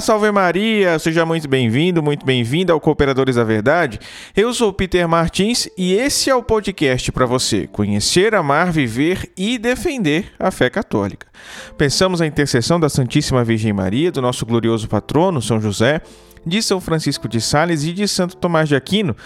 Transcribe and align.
Salve 0.00 0.30
Maria! 0.30 0.98
Seja 0.98 1.26
muito 1.26 1.48
bem-vindo, 1.48 2.02
muito 2.02 2.24
bem-vinda 2.24 2.72
ao 2.72 2.80
Cooperadores 2.80 3.36
da 3.36 3.44
Verdade. 3.44 3.98
Eu 4.34 4.52
sou 4.54 4.72
Peter 4.72 5.06
Martins 5.08 5.68
e 5.76 5.92
esse 5.92 6.30
é 6.30 6.34
o 6.34 6.42
podcast 6.42 7.12
para 7.12 7.26
você 7.26 7.66
conhecer, 7.66 8.34
amar, 8.34 8.72
viver 8.72 9.30
e 9.36 9.58
defender 9.58 10.32
a 10.38 10.50
fé 10.50 10.70
católica. 10.70 11.26
Pensamos 11.76 12.20
a 12.20 12.26
intercessão 12.26 12.80
da 12.80 12.88
Santíssima 12.88 13.44
Virgem 13.44 13.72
Maria, 13.72 14.10
do 14.10 14.22
nosso 14.22 14.46
glorioso 14.46 14.88
patrono, 14.88 15.42
São 15.42 15.60
José, 15.60 16.00
de 16.44 16.62
São 16.62 16.80
Francisco 16.80 17.28
de 17.28 17.40
Sales 17.40 17.84
e 17.84 17.92
de 17.92 18.08
Santo 18.08 18.36
Tomás 18.36 18.68
de 18.68 18.76
Aquino, 18.76 19.16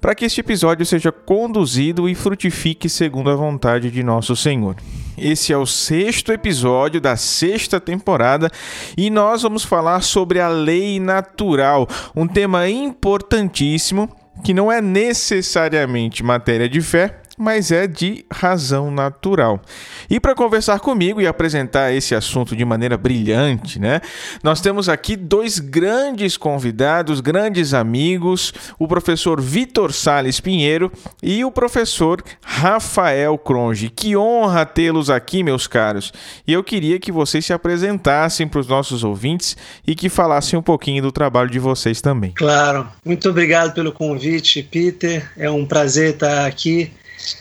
para 0.00 0.14
que 0.14 0.24
este 0.24 0.40
episódio 0.40 0.84
seja 0.84 1.12
conduzido 1.12 2.08
e 2.08 2.14
frutifique 2.14 2.88
segundo 2.88 3.30
a 3.30 3.36
vontade 3.36 3.90
de 3.90 4.02
nosso 4.02 4.34
Senhor. 4.34 4.76
Esse 5.16 5.52
é 5.52 5.56
o 5.56 5.66
sexto 5.66 6.32
episódio 6.32 7.00
da 7.00 7.16
sexta 7.16 7.80
temporada 7.80 8.50
e 8.96 9.08
nós 9.10 9.42
vamos 9.42 9.64
falar 9.64 10.02
sobre 10.02 10.40
a 10.40 10.48
lei 10.48 11.00
natural, 11.00 11.88
um 12.14 12.26
tema 12.26 12.68
importantíssimo 12.68 14.08
que 14.44 14.52
não 14.52 14.70
é 14.70 14.82
necessariamente 14.82 16.22
matéria 16.22 16.68
de 16.68 16.80
fé, 16.80 17.20
mas 17.36 17.70
é 17.70 17.86
de 17.86 18.24
razão 18.32 18.90
natural. 18.90 19.60
E 20.08 20.18
para 20.18 20.34
conversar 20.34 20.80
comigo 20.80 21.20
e 21.20 21.26
apresentar 21.26 21.92
esse 21.92 22.14
assunto 22.14 22.56
de 22.56 22.64
maneira 22.64 22.96
brilhante, 22.96 23.78
né? 23.78 24.00
Nós 24.42 24.60
temos 24.60 24.88
aqui 24.88 25.16
dois 25.16 25.58
grandes 25.58 26.36
convidados, 26.36 27.20
grandes 27.20 27.74
amigos, 27.74 28.52
o 28.78 28.88
professor 28.88 29.40
Vitor 29.40 29.92
Sales 29.92 30.40
Pinheiro 30.40 30.90
e 31.22 31.44
o 31.44 31.50
professor 31.50 32.22
Rafael 32.42 33.36
Cronge. 33.38 33.90
Que 33.90 34.16
honra 34.16 34.64
tê-los 34.64 35.10
aqui, 35.10 35.42
meus 35.42 35.66
caros. 35.66 36.12
E 36.46 36.52
eu 36.52 36.64
queria 36.64 36.98
que 36.98 37.12
vocês 37.12 37.44
se 37.44 37.52
apresentassem 37.52 38.48
para 38.48 38.60
os 38.60 38.66
nossos 38.66 39.04
ouvintes 39.04 39.56
e 39.86 39.94
que 39.94 40.08
falassem 40.08 40.58
um 40.58 40.62
pouquinho 40.62 41.02
do 41.02 41.12
trabalho 41.12 41.50
de 41.50 41.58
vocês 41.58 42.00
também. 42.00 42.32
Claro. 42.32 42.88
Muito 43.04 43.28
obrigado 43.28 43.74
pelo 43.74 43.92
convite, 43.92 44.62
Peter. 44.62 45.30
É 45.36 45.50
um 45.50 45.66
prazer 45.66 46.14
estar 46.14 46.46
aqui 46.46 46.92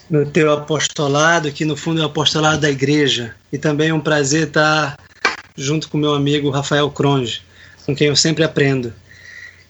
no 0.09 0.25
teu 0.25 0.51
apostolado, 0.51 1.51
que 1.51 1.65
no 1.65 1.75
fundo 1.75 2.01
é 2.01 2.03
o 2.03 2.07
apostolado 2.07 2.61
da 2.61 2.69
igreja. 2.69 3.35
E 3.51 3.57
também 3.57 3.89
é 3.89 3.93
um 3.93 3.99
prazer 3.99 4.47
estar 4.47 4.97
junto 5.55 5.89
com 5.89 5.97
meu 5.97 6.13
amigo 6.13 6.49
Rafael 6.49 6.89
Cronge, 6.91 7.41
com 7.85 7.95
quem 7.95 8.07
eu 8.07 8.15
sempre 8.15 8.43
aprendo. 8.43 8.93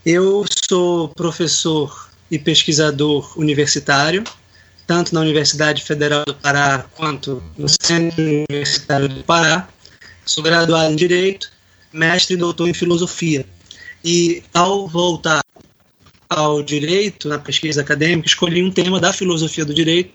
Eu 0.05 0.45
sou 0.69 1.09
professor 1.09 2.09
e 2.29 2.39
pesquisador 2.39 3.37
universitário, 3.37 4.23
tanto 4.87 5.13
na 5.13 5.21
Universidade 5.21 5.83
Federal 5.83 6.23
do 6.25 6.35
Pará 6.35 6.85
quanto 6.95 7.41
no 7.57 7.67
Centro 7.67 8.23
Universitário 8.23 9.09
do 9.09 9.23
Pará. 9.23 9.67
Sou 10.25 10.43
graduado 10.43 10.91
em 10.91 10.95
Direito, 10.95 11.51
mestre 11.91 12.35
e 12.35 12.37
doutor 12.37 12.67
em 12.67 12.73
Filosofia. 12.73 13.45
E 14.03 14.43
ao 14.53 14.87
voltar 14.87 15.41
ao 16.35 16.61
direito, 16.61 17.29
na 17.29 17.39
pesquisa 17.39 17.81
acadêmica, 17.81 18.27
escolhi 18.27 18.61
um 18.61 18.69
tema 18.69 18.99
da 18.99 19.13
filosofia 19.13 19.63
do 19.63 19.73
direito 19.73 20.13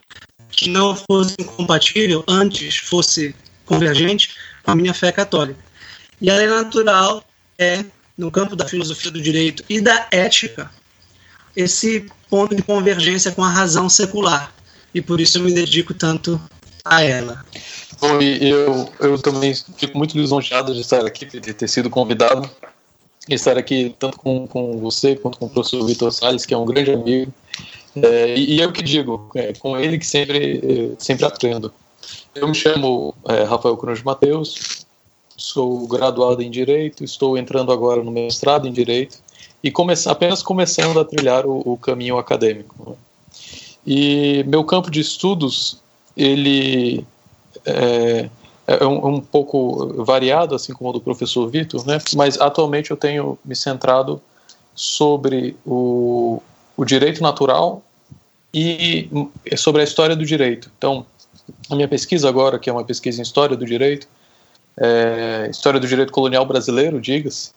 que 0.50 0.68
não 0.68 0.94
fosse 0.94 1.34
incompatível, 1.38 2.22
antes 2.28 2.76
fosse 2.76 3.34
convergente 3.64 4.34
com 4.62 4.72
a 4.72 4.74
minha 4.74 4.92
fé 4.92 5.10
católica. 5.10 5.58
E 6.20 6.30
a 6.30 6.36
lei 6.36 6.46
natural 6.46 7.24
é, 7.58 7.84
no 8.18 8.30
campo 8.30 8.54
da 8.54 8.68
filosofia 8.68 9.10
do 9.10 9.20
direito 9.20 9.64
e 9.68 9.80
da 9.80 10.08
ética, 10.10 10.70
esse 11.56 12.06
ponto 12.28 12.54
de 12.54 12.62
convergência 12.62 13.32
com 13.32 13.42
a 13.42 13.48
razão 13.48 13.88
secular. 13.88 14.52
E 14.94 15.00
por 15.00 15.20
isso 15.20 15.38
eu 15.38 15.42
me 15.42 15.52
dedico 15.52 15.94
tanto 15.94 16.40
a 16.84 17.02
ela. 17.02 17.44
Bom, 18.00 18.20
e 18.20 18.48
eu, 18.48 18.92
eu 19.00 19.18
também 19.18 19.54
fico 19.76 19.96
muito 19.96 20.18
lisonjeado 20.18 20.74
de 20.74 20.80
estar 20.80 21.04
aqui, 21.06 21.24
de 21.24 21.54
ter 21.54 21.68
sido 21.68 21.88
convidado 21.88 22.50
estar 23.34 23.56
aqui 23.58 23.94
tanto 23.98 24.18
com, 24.18 24.46
com 24.46 24.78
você 24.78 25.16
quanto 25.16 25.38
com 25.38 25.46
o 25.46 25.50
professor 25.50 25.84
Vitor 25.84 26.12
Salles, 26.12 26.46
que 26.46 26.54
é 26.54 26.56
um 26.56 26.64
grande 26.64 26.92
amigo. 26.92 27.32
É, 27.96 28.38
e, 28.38 28.60
é 28.60 28.66
o 28.66 28.72
que 28.72 28.82
digo, 28.82 29.30
é 29.34 29.52
com 29.52 29.76
ele 29.76 29.98
que 29.98 30.06
sempre, 30.06 30.92
é, 30.92 30.94
sempre 30.98 31.24
aprendo. 31.24 31.72
Eu 32.34 32.48
me 32.48 32.54
chamo 32.54 33.14
é, 33.28 33.42
Rafael 33.42 33.76
Cruz 33.76 34.02
Mateus, 34.02 34.86
sou 35.36 35.86
graduado 35.88 36.42
em 36.42 36.50
Direito, 36.50 37.02
estou 37.02 37.36
entrando 37.36 37.72
agora 37.72 38.02
no 38.02 38.10
mestrado 38.10 38.68
em 38.68 38.72
Direito 38.72 39.18
e 39.62 39.70
comece, 39.70 40.08
apenas 40.08 40.42
começando 40.42 41.00
a 41.00 41.04
trilhar 41.04 41.46
o, 41.46 41.72
o 41.72 41.76
caminho 41.76 42.18
acadêmico. 42.18 42.96
E 43.86 44.44
meu 44.46 44.62
campo 44.64 44.90
de 44.90 45.00
estudos, 45.00 45.80
ele 46.16 47.04
é, 47.64 48.28
é, 48.70 48.84
é 48.84 48.86
um, 48.86 49.14
um, 49.16 49.20
pouco 49.20 50.04
variado, 50.04 50.54
assim 50.54 50.72
como 50.72 50.90
o 50.90 50.92
do 50.92 51.00
professor 51.00 51.48
Vitor, 51.48 51.84
né? 51.84 51.98
mas 52.14 52.40
atualmente 52.40 52.92
eu 52.92 52.96
tenho 52.96 53.36
me 53.44 53.56
centrado 53.56 54.22
sobre 54.76 55.56
o, 55.66 56.40
o 56.76 56.84
direito 56.84 57.20
natural 57.20 57.82
e 58.54 59.10
sobre 59.56 59.80
a 59.80 59.84
história 59.84 60.14
do 60.14 60.24
direito. 60.24 60.70
Então, 60.78 61.04
a 61.68 61.74
minha 61.74 61.88
pesquisa 61.88 62.28
agora, 62.28 62.60
que 62.60 62.70
é 62.70 62.72
uma 62.72 62.84
pesquisa 62.84 63.20
em 63.20 63.22
história 63.22 63.56
do 63.56 63.66
direito, 63.66 64.06
é, 64.76 65.48
história 65.50 65.80
do 65.80 65.86
direito 65.88 66.12
colonial 66.12 66.46
brasileiro, 66.46 67.00
diga-se, 67.00 67.50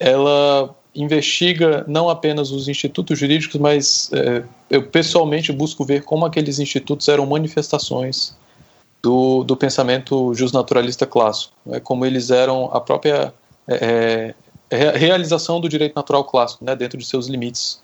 ela 0.00 0.74
investiga 0.94 1.84
não 1.86 2.08
apenas 2.08 2.50
os 2.50 2.66
institutos 2.66 3.18
jurídicos, 3.18 3.60
mas 3.60 4.10
é, 4.14 4.42
eu 4.70 4.82
pessoalmente 4.84 5.52
busco 5.52 5.84
ver 5.84 6.02
como 6.02 6.24
aqueles 6.24 6.58
institutos 6.58 7.08
eram 7.08 7.26
manifestações 7.26 8.34
do, 9.06 9.44
do 9.44 9.56
pensamento 9.56 10.34
justnaturalista 10.34 11.06
clássico, 11.06 11.52
né, 11.64 11.78
como 11.78 12.04
eles 12.04 12.32
eram 12.32 12.64
a 12.72 12.80
própria 12.80 13.32
é, 13.68 14.34
é 14.68 14.90
realização 14.98 15.60
do 15.60 15.68
direito 15.68 15.94
natural 15.94 16.24
clássico, 16.24 16.64
né, 16.64 16.74
dentro 16.74 16.98
de 16.98 17.04
seus 17.04 17.28
limites 17.28 17.80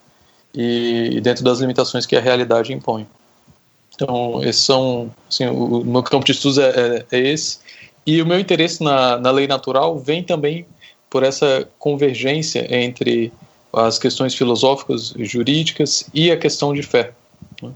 e 0.53 1.21
dentro 1.23 1.45
das 1.45 1.61
limitações 1.61 2.07
que 2.07 2.17
a 2.17 2.21
realidade 2.21 2.73
impõe. 2.73 3.07
Então, 3.95 4.43
esses 4.43 4.65
são, 4.65 5.13
assim, 5.31 5.47
o, 5.47 5.85
meu 5.85 6.03
campo 6.03 6.25
de 6.25 6.33
estudos 6.33 6.59
é, 6.59 6.71
é, 6.71 7.07
é, 7.13 7.19
esse, 7.21 7.61
e 8.05 8.21
o 8.21 8.27
meu 8.27 8.41
interesse 8.41 8.83
na, 8.83 9.17
na 9.17 9.31
lei 9.31 9.47
natural 9.47 9.97
vem 9.97 10.25
também 10.25 10.67
por 11.09 11.23
essa 11.23 11.69
convergência 11.79 12.67
entre 12.75 13.33
as 13.73 13.97
questões 13.97 14.35
filosóficas 14.35 15.15
e 15.17 15.25
jurídicas 15.25 16.05
e 16.13 16.33
a 16.33 16.37
questão 16.37 16.75
de 16.75 16.83
fé. 16.83 17.13
Né? 17.63 17.71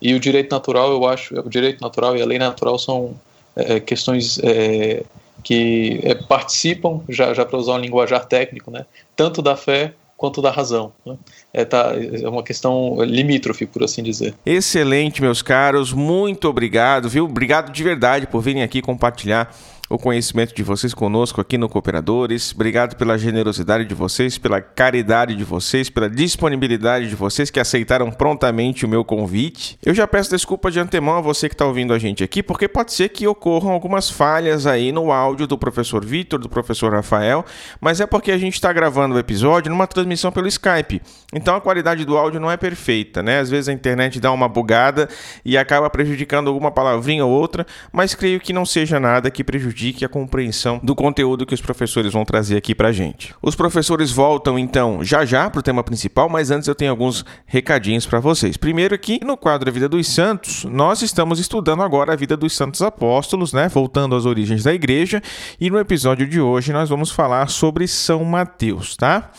E 0.00 0.14
o 0.14 0.20
direito 0.20 0.50
natural, 0.50 0.92
eu 0.92 1.06
acho, 1.06 1.38
o 1.38 1.48
direito 1.48 1.80
natural 1.80 2.16
e 2.16 2.22
a 2.22 2.26
lei 2.26 2.38
natural 2.38 2.78
são 2.78 3.14
é, 3.56 3.80
questões 3.80 4.38
é, 4.42 5.02
que 5.42 6.00
é, 6.02 6.14
participam, 6.14 7.00
já, 7.08 7.34
já 7.34 7.44
para 7.44 7.58
usar 7.58 7.74
um 7.74 7.78
linguajar 7.78 8.24
técnico, 8.24 8.70
né, 8.70 8.86
tanto 9.16 9.42
da 9.42 9.56
fé 9.56 9.92
quanto 10.16 10.40
da 10.40 10.52
razão. 10.52 10.92
Né? 11.04 11.16
É, 11.52 11.64
tá, 11.64 11.92
é 11.96 12.28
uma 12.28 12.44
questão 12.44 13.02
limítrofe, 13.02 13.66
por 13.66 13.82
assim 13.82 14.04
dizer. 14.04 14.32
Excelente, 14.46 15.20
meus 15.20 15.42
caros. 15.42 15.92
Muito 15.92 16.48
obrigado, 16.48 17.08
viu? 17.08 17.24
Obrigado 17.24 17.72
de 17.72 17.82
verdade 17.82 18.28
por 18.28 18.40
virem 18.40 18.62
aqui 18.62 18.80
compartilhar 18.80 19.52
o 19.92 19.98
conhecimento 19.98 20.54
de 20.54 20.62
vocês 20.62 20.94
conosco 20.94 21.38
aqui 21.38 21.58
no 21.58 21.68
Cooperadores. 21.68 22.52
Obrigado 22.54 22.96
pela 22.96 23.18
generosidade 23.18 23.84
de 23.84 23.94
vocês, 23.94 24.38
pela 24.38 24.58
caridade 24.58 25.36
de 25.36 25.44
vocês, 25.44 25.90
pela 25.90 26.08
disponibilidade 26.08 27.10
de 27.10 27.14
vocês 27.14 27.50
que 27.50 27.60
aceitaram 27.60 28.10
prontamente 28.10 28.86
o 28.86 28.88
meu 28.88 29.04
convite. 29.04 29.78
Eu 29.84 29.92
já 29.92 30.08
peço 30.08 30.30
desculpa 30.30 30.70
de 30.70 30.80
antemão 30.80 31.18
a 31.18 31.20
você 31.20 31.46
que 31.46 31.54
está 31.54 31.66
ouvindo 31.66 31.92
a 31.92 31.98
gente 31.98 32.24
aqui, 32.24 32.42
porque 32.42 32.66
pode 32.66 32.94
ser 32.94 33.10
que 33.10 33.26
ocorram 33.26 33.70
algumas 33.70 34.08
falhas 34.08 34.66
aí 34.66 34.92
no 34.92 35.12
áudio 35.12 35.46
do 35.46 35.58
professor 35.58 36.02
Vitor, 36.02 36.40
do 36.40 36.48
professor 36.48 36.90
Rafael, 36.90 37.44
mas 37.78 38.00
é 38.00 38.06
porque 38.06 38.32
a 38.32 38.38
gente 38.38 38.54
está 38.54 38.72
gravando 38.72 39.14
o 39.14 39.18
episódio 39.18 39.70
numa 39.70 39.86
transmissão 39.86 40.32
pelo 40.32 40.48
Skype. 40.48 41.02
Então 41.34 41.54
a 41.54 41.60
qualidade 41.60 42.06
do 42.06 42.16
áudio 42.16 42.40
não 42.40 42.50
é 42.50 42.56
perfeita, 42.56 43.22
né? 43.22 43.40
Às 43.40 43.50
vezes 43.50 43.68
a 43.68 43.72
internet 43.74 44.18
dá 44.18 44.32
uma 44.32 44.48
bugada 44.48 45.06
e 45.44 45.58
acaba 45.58 45.90
prejudicando 45.90 46.48
alguma 46.48 46.70
palavrinha 46.70 47.26
ou 47.26 47.30
outra, 47.30 47.66
mas 47.92 48.14
creio 48.14 48.40
que 48.40 48.54
não 48.54 48.64
seja 48.64 48.98
nada 48.98 49.30
que 49.30 49.44
prejudique 49.44 49.81
prejudique 49.82 50.04
a 50.04 50.08
compreensão 50.08 50.78
do 50.82 50.94
conteúdo 50.94 51.44
que 51.44 51.54
os 51.54 51.60
professores 51.60 52.12
vão 52.12 52.24
trazer 52.24 52.56
aqui 52.56 52.72
para 52.72 52.92
gente. 52.92 53.34
Os 53.42 53.56
professores 53.56 54.12
voltam 54.12 54.56
então 54.56 55.02
já 55.02 55.24
já 55.24 55.50
para 55.50 55.58
o 55.58 55.62
tema 55.62 55.82
principal, 55.82 56.28
mas 56.28 56.52
antes 56.52 56.68
eu 56.68 56.74
tenho 56.74 56.92
alguns 56.92 57.24
recadinhos 57.44 58.06
para 58.06 58.20
vocês. 58.20 58.56
Primeiro 58.56 58.94
aqui 58.94 59.18
no 59.24 59.36
quadro 59.36 59.68
A 59.68 59.72
Vida 59.72 59.88
dos 59.88 60.06
Santos, 60.06 60.64
nós 60.64 61.02
estamos 61.02 61.40
estudando 61.40 61.82
agora 61.82 62.12
a 62.12 62.16
vida 62.16 62.36
dos 62.36 62.54
santos 62.54 62.80
apóstolos, 62.80 63.52
né? 63.52 63.68
Voltando 63.68 64.14
às 64.14 64.24
origens 64.24 64.62
da 64.62 64.72
igreja, 64.72 65.20
e 65.60 65.68
no 65.68 65.78
episódio 65.78 66.28
de 66.28 66.40
hoje 66.40 66.72
nós 66.72 66.88
vamos 66.88 67.10
falar 67.10 67.48
sobre 67.48 67.88
São 67.88 68.24
Mateus, 68.24 68.96
tá? 68.96 69.32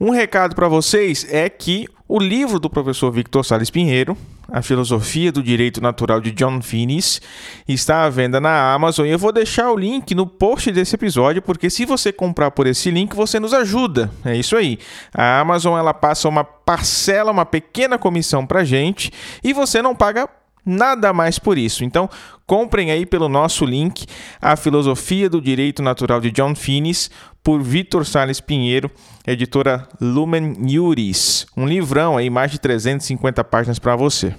Um 0.00 0.10
recado 0.10 0.54
para 0.54 0.68
vocês 0.68 1.26
é 1.28 1.48
que 1.50 1.86
o 2.08 2.18
livro 2.18 2.58
do 2.58 2.70
professor 2.70 3.10
Victor 3.10 3.44
Sales 3.44 3.70
Pinheiro, 3.70 4.16
A 4.52 4.62
Filosofia 4.62 5.30
do 5.30 5.42
Direito 5.42 5.80
Natural 5.80 6.20
de 6.20 6.30
John 6.32 6.60
Finnis, 6.60 7.20
está 7.68 8.04
à 8.04 8.10
venda 8.10 8.40
na 8.40 8.72
Amazon 8.74 9.06
e 9.06 9.10
eu 9.10 9.18
vou 9.18 9.32
deixar 9.32 9.70
o 9.70 9.76
link 9.76 10.14
no 10.14 10.26
post 10.26 10.70
desse 10.72 10.94
episódio, 10.94 11.40
porque 11.40 11.70
se 11.70 11.84
você 11.84 12.12
comprar 12.12 12.50
por 12.50 12.66
esse 12.66 12.90
link, 12.90 13.14
você 13.14 13.38
nos 13.38 13.54
ajuda. 13.54 14.10
É 14.24 14.36
isso 14.36 14.56
aí. 14.56 14.78
A 15.14 15.40
Amazon 15.40 15.78
ela 15.78 15.94
passa 15.94 16.28
uma 16.28 16.44
parcela, 16.44 17.30
uma 17.30 17.46
pequena 17.46 17.98
comissão 17.98 18.46
para 18.46 18.64
gente 18.64 19.12
e 19.42 19.52
você 19.52 19.80
não 19.80 19.94
paga 19.94 20.28
nada 20.64 21.12
mais 21.12 21.38
por 21.38 21.58
isso. 21.58 21.84
Então, 21.84 22.08
comprem 22.46 22.90
aí 22.90 23.06
pelo 23.06 23.28
nosso 23.28 23.64
link 23.64 24.06
a 24.40 24.56
Filosofia 24.56 25.28
do 25.28 25.40
Direito 25.40 25.82
Natural 25.82 26.20
de 26.20 26.30
John 26.30 26.54
Finnis 26.54 27.10
por 27.42 27.62
Vitor 27.62 28.04
Sales 28.04 28.40
Pinheiro, 28.40 28.90
editora 29.26 29.88
Lumen 30.00 30.56
Juris. 30.68 31.46
Um 31.56 31.66
livrão 31.66 32.16
aí, 32.16 32.28
mais 32.28 32.50
de 32.50 32.58
350 32.58 33.42
páginas 33.44 33.78
para 33.78 33.96
você. 33.96 34.34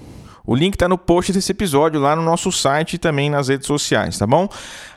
O 0.45 0.55
link 0.55 0.73
está 0.73 0.87
no 0.87 0.97
post 0.97 1.31
desse 1.31 1.51
episódio 1.51 1.99
lá 1.99 2.15
no 2.15 2.23
nosso 2.23 2.51
site 2.51 2.95
e 2.95 2.97
também 2.97 3.29
nas 3.29 3.47
redes 3.47 3.67
sociais, 3.67 4.17
tá 4.17 4.25
bom? 4.25 4.49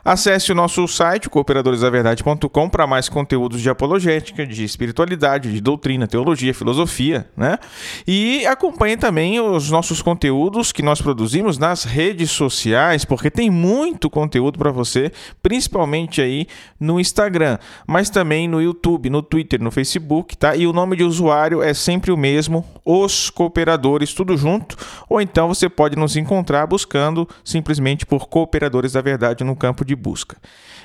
Acesse 0.05 0.51
o 0.51 0.55
nosso 0.55 0.87
site, 0.87 1.27
cooperadoresdaverdade.com, 1.31 2.69
para 2.69 2.85
mais 2.85 3.09
conteúdos 3.09 3.59
de 3.59 3.71
apologética, 3.71 4.45
de 4.45 4.63
espiritualidade, 4.63 5.51
de 5.51 5.59
doutrina, 5.59 6.05
teologia, 6.05 6.53
filosofia, 6.53 7.27
né? 7.35 7.57
E 8.05 8.45
acompanhe 8.45 8.97
também 8.97 9.39
os 9.39 9.71
nossos 9.71 10.03
conteúdos 10.03 10.71
que 10.71 10.83
nós 10.83 11.01
produzimos 11.01 11.57
nas 11.57 11.85
redes 11.85 12.29
sociais, 12.29 13.03
porque 13.03 13.31
tem 13.31 13.49
muito 13.49 14.07
conteúdo 14.07 14.59
para 14.59 14.69
você, 14.69 15.11
principalmente 15.41 16.21
aí 16.21 16.45
no 16.79 16.99
Instagram, 16.99 17.57
mas 17.87 18.07
também 18.11 18.47
no 18.47 18.61
YouTube, 18.61 19.09
no 19.09 19.23
Twitter, 19.23 19.59
no 19.59 19.71
Facebook, 19.71 20.37
tá? 20.37 20.55
E 20.55 20.67
o 20.67 20.73
nome 20.73 20.97
de 20.97 21.03
usuário 21.03 21.63
é 21.63 21.73
sempre 21.73 22.11
o 22.11 22.17
mesmo, 22.17 22.63
Os 22.85 23.31
Cooperadores, 23.31 24.13
tudo 24.13 24.37
junto, 24.37 24.77
ou 25.09 25.19
então 25.19 25.47
você 25.47 25.67
pode 25.67 25.95
nos 25.95 26.15
encontrar 26.15 26.67
buscando 26.67 27.27
simplesmente 27.43 28.05
por 28.05 28.27
Cooperadores 28.27 28.91
da 28.91 29.01
Verdade 29.01 29.43
no 29.43 29.55
campo 29.55 29.83
de 29.83 29.94
busca. 29.95 30.37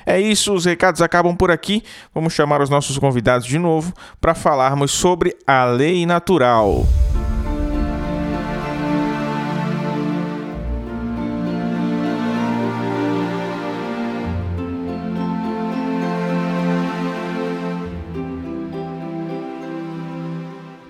É 0.05 0.19
isso, 0.19 0.53
os 0.53 0.65
recados 0.65 1.01
acabam 1.01 1.35
por 1.35 1.51
aqui. 1.51 1.83
Vamos 2.13 2.33
chamar 2.33 2.61
os 2.61 2.69
nossos 2.69 2.97
convidados 2.97 3.45
de 3.45 3.59
novo 3.59 3.93
para 4.19 4.33
falarmos 4.33 4.91
sobre 4.91 5.35
a 5.45 5.65
lei 5.65 6.05
natural. 6.05 6.85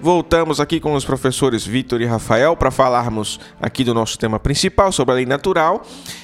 Voltamos 0.02 0.60
aqui 0.60 0.80
com 0.80 0.96
os 0.96 1.06
professores 1.06 1.64
Vitor 1.64 2.02
e 2.02 2.08
Rafael 2.08 2.58
para 2.58 2.72
falarmos 2.72 3.40
aqui 3.62 3.84
do 3.84 3.94
nosso 3.94 4.18
tema 4.18 4.40
principal 4.40 4.92
sobre 4.92 5.12
a 5.12 5.16
lei 5.18 5.28
natural. 5.28 5.84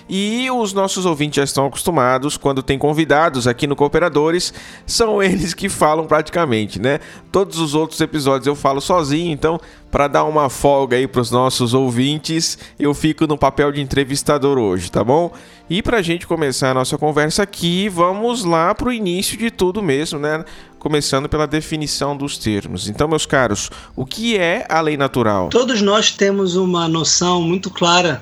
E 0.10 0.50
os 0.50 0.74
nossos 0.74 1.06
ouvintes 1.06 1.36
já 1.36 1.44
estão 1.44 1.68
acostumados, 1.68 2.38
quando 2.38 2.64
tem 2.64 2.80
convidados 2.80 3.46
aqui 3.46 3.68
no 3.68 3.76
Cooperadores, 3.76 4.52
são 4.84 5.22
eles 5.22 5.54
que 5.54 5.70
falam 5.70 6.08
praticamente, 6.08 6.82
né? 6.82 7.00
Todos 7.32 7.60
os 7.60 7.76
outros 7.76 8.02
episódios 8.02 8.48
eu 8.48 8.56
falo 8.56 8.82
sozinho, 8.82 9.32
então 9.32 9.60
para 9.92 10.08
dar 10.08 10.24
uma 10.24 10.50
folga 10.50 10.98
aí 10.98 11.08
para 11.08 11.22
os 11.22 11.30
nossos 11.30 11.74
ouvintes, 11.74 12.58
eu 12.80 12.94
fico 12.94 13.28
no 13.28 13.38
papel 13.38 13.72
de 13.72 13.80
entrevistador 13.80 14.58
hoje, 14.58 14.92
tá 14.92 15.04
bom? 15.04 15.32
E 15.70 15.82
para 15.82 15.98
a 15.98 16.02
gente 16.02 16.26
começar 16.26 16.72
a 16.72 16.74
nossa 16.74 16.98
conversa 16.98 17.44
aqui, 17.44 17.90
vamos 17.90 18.44
lá 18.44 18.74
para 18.74 18.90
o 18.90 18.94
início 18.94 19.38
de 19.38 19.52
tudo 19.52 19.84
mesmo, 19.84 20.20
né? 20.20 20.44
Começando 20.88 21.28
pela 21.28 21.46
definição 21.46 22.16
dos 22.16 22.38
termos. 22.38 22.88
Então, 22.88 23.10
meus 23.10 23.26
caros, 23.26 23.70
o 23.94 24.06
que 24.06 24.38
é 24.38 24.66
a 24.70 24.80
lei 24.80 24.96
natural? 24.96 25.50
Todos 25.50 25.82
nós 25.82 26.12
temos 26.12 26.56
uma 26.56 26.88
noção 26.88 27.42
muito 27.42 27.70
clara 27.70 28.22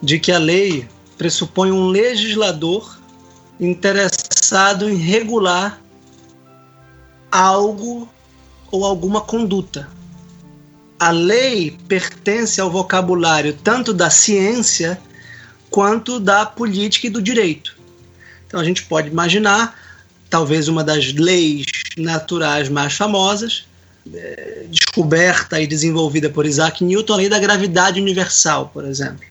de 0.00 0.20
que 0.20 0.30
a 0.30 0.38
lei 0.38 0.86
pressupõe 1.16 1.72
um 1.72 1.88
legislador 1.88 2.96
interessado 3.58 4.88
em 4.88 4.94
regular 4.94 5.80
algo 7.32 8.08
ou 8.70 8.84
alguma 8.84 9.20
conduta. 9.20 9.88
A 11.00 11.10
lei 11.10 11.76
pertence 11.88 12.60
ao 12.60 12.70
vocabulário 12.70 13.54
tanto 13.54 13.92
da 13.92 14.08
ciência 14.08 15.00
quanto 15.68 16.20
da 16.20 16.46
política 16.46 17.08
e 17.08 17.10
do 17.10 17.20
direito. 17.20 17.76
Então 18.46 18.60
a 18.60 18.64
gente 18.64 18.84
pode 18.84 19.08
imaginar 19.08 19.87
talvez 20.28 20.68
uma 20.68 20.84
das 20.84 21.12
leis 21.12 21.66
naturais 21.96 22.68
mais 22.68 22.94
famosas, 22.94 23.66
é, 24.14 24.64
descoberta 24.68 25.60
e 25.60 25.66
desenvolvida 25.66 26.30
por 26.30 26.46
Isaac 26.46 26.84
Newton, 26.84 27.12
a 27.12 27.16
lei 27.16 27.28
da 27.28 27.38
gravidade 27.38 28.00
universal, 28.00 28.70
por 28.72 28.84
exemplo. 28.84 29.26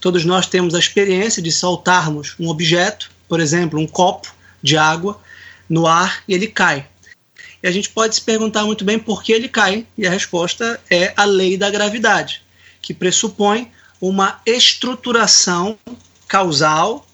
Todos 0.00 0.24
nós 0.24 0.46
temos 0.46 0.74
a 0.74 0.78
experiência 0.78 1.42
de 1.42 1.50
soltarmos 1.50 2.34
um 2.38 2.48
objeto, 2.48 3.10
por 3.28 3.40
exemplo, 3.40 3.78
um 3.78 3.86
copo 3.86 4.32
de 4.62 4.76
água, 4.76 5.20
no 5.68 5.86
ar 5.86 6.22
e 6.26 6.34
ele 6.34 6.46
cai. 6.46 6.86
E 7.62 7.66
a 7.66 7.70
gente 7.70 7.90
pode 7.90 8.14
se 8.14 8.20
perguntar 8.20 8.64
muito 8.64 8.84
bem 8.84 8.98
por 8.98 9.22
que 9.22 9.32
ele 9.32 9.48
cai, 9.48 9.86
e 9.96 10.06
a 10.06 10.10
resposta 10.10 10.80
é 10.90 11.12
a 11.16 11.24
lei 11.24 11.56
da 11.56 11.70
gravidade, 11.70 12.42
que 12.80 12.94
pressupõe 12.94 13.70
uma 14.00 14.40
estruturação 14.46 15.76
causal 16.28 17.04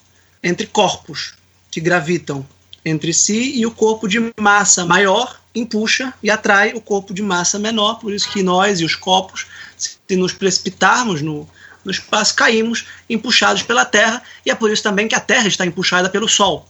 entre 0.43 0.67
corpos 0.67 1.33
que 1.71 1.81
gravitam 1.81 2.47
entre 2.85 3.13
si 3.13 3.57
e 3.57 3.65
o 3.65 3.71
corpo 3.71 4.07
de 4.07 4.33
massa 4.39 4.85
maior 4.85 5.41
empuxa 5.55 6.13
e 6.23 6.31
atrai 6.31 6.73
o 6.75 6.81
corpo 6.81 7.15
de 7.15 7.23
massa 7.23 7.59
menor, 7.59 8.01
por 8.01 8.13
isso 8.13 8.31
que 8.31 8.43
nós 8.43 8.81
e 8.81 8.85
os 8.85 8.97
corpos, 8.97 9.47
se 9.77 10.17
nos 10.17 10.33
precipitarmos 10.33 11.23
no, 11.23 11.49
no 11.85 11.91
espaço, 11.91 12.35
caímos 12.35 12.87
empuxados 13.09 13.63
pela 13.63 13.85
Terra, 13.85 14.23
e 14.45 14.51
é 14.51 14.55
por 14.55 14.71
isso 14.71 14.83
também 14.83 15.07
que 15.07 15.15
a 15.15 15.21
Terra 15.21 15.47
está 15.47 15.65
empuxada 15.65 16.11
pelo 16.11 16.29
Sol. 16.29 16.69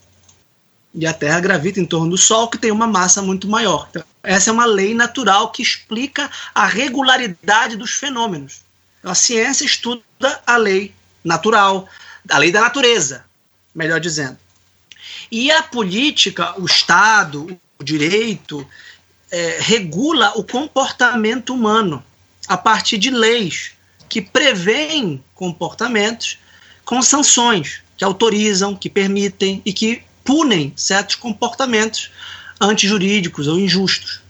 E 0.94 1.06
a 1.06 1.12
Terra 1.12 1.40
gravita 1.40 1.80
em 1.80 1.86
torno 1.86 2.10
do 2.10 2.18
Sol, 2.18 2.48
que 2.48 2.58
tem 2.58 2.70
uma 2.70 2.86
massa 2.86 3.22
muito 3.22 3.48
maior. 3.48 3.88
Então, 3.90 4.04
essa 4.22 4.50
é 4.50 4.52
uma 4.52 4.66
lei 4.66 4.94
natural 4.94 5.50
que 5.50 5.62
explica 5.62 6.30
a 6.54 6.66
regularidade 6.66 7.76
dos 7.76 7.92
fenômenos. 7.92 8.60
Então, 8.98 9.10
a 9.10 9.14
ciência 9.14 9.64
estuda 9.64 10.04
a 10.46 10.56
lei 10.56 10.94
natural, 11.24 11.88
a 12.30 12.38
lei 12.38 12.52
da 12.52 12.60
natureza, 12.60 13.24
melhor 13.74 13.98
dizendo. 13.98 14.43
E 15.36 15.50
a 15.50 15.64
política, 15.64 16.54
o 16.60 16.64
Estado, 16.64 17.58
o 17.76 17.82
direito, 17.82 18.64
é, 19.32 19.58
regula 19.58 20.32
o 20.36 20.44
comportamento 20.44 21.52
humano 21.52 22.04
a 22.46 22.56
partir 22.56 22.98
de 22.98 23.10
leis 23.10 23.72
que 24.08 24.20
prevêem 24.20 25.20
comportamentos 25.34 26.38
com 26.84 27.02
sanções 27.02 27.82
que 27.96 28.04
autorizam, 28.04 28.76
que 28.76 28.88
permitem 28.88 29.60
e 29.64 29.72
que 29.72 30.04
punem 30.22 30.72
certos 30.76 31.16
comportamentos 31.16 32.12
antijurídicos 32.60 33.48
ou 33.48 33.58
injustos. 33.58 34.20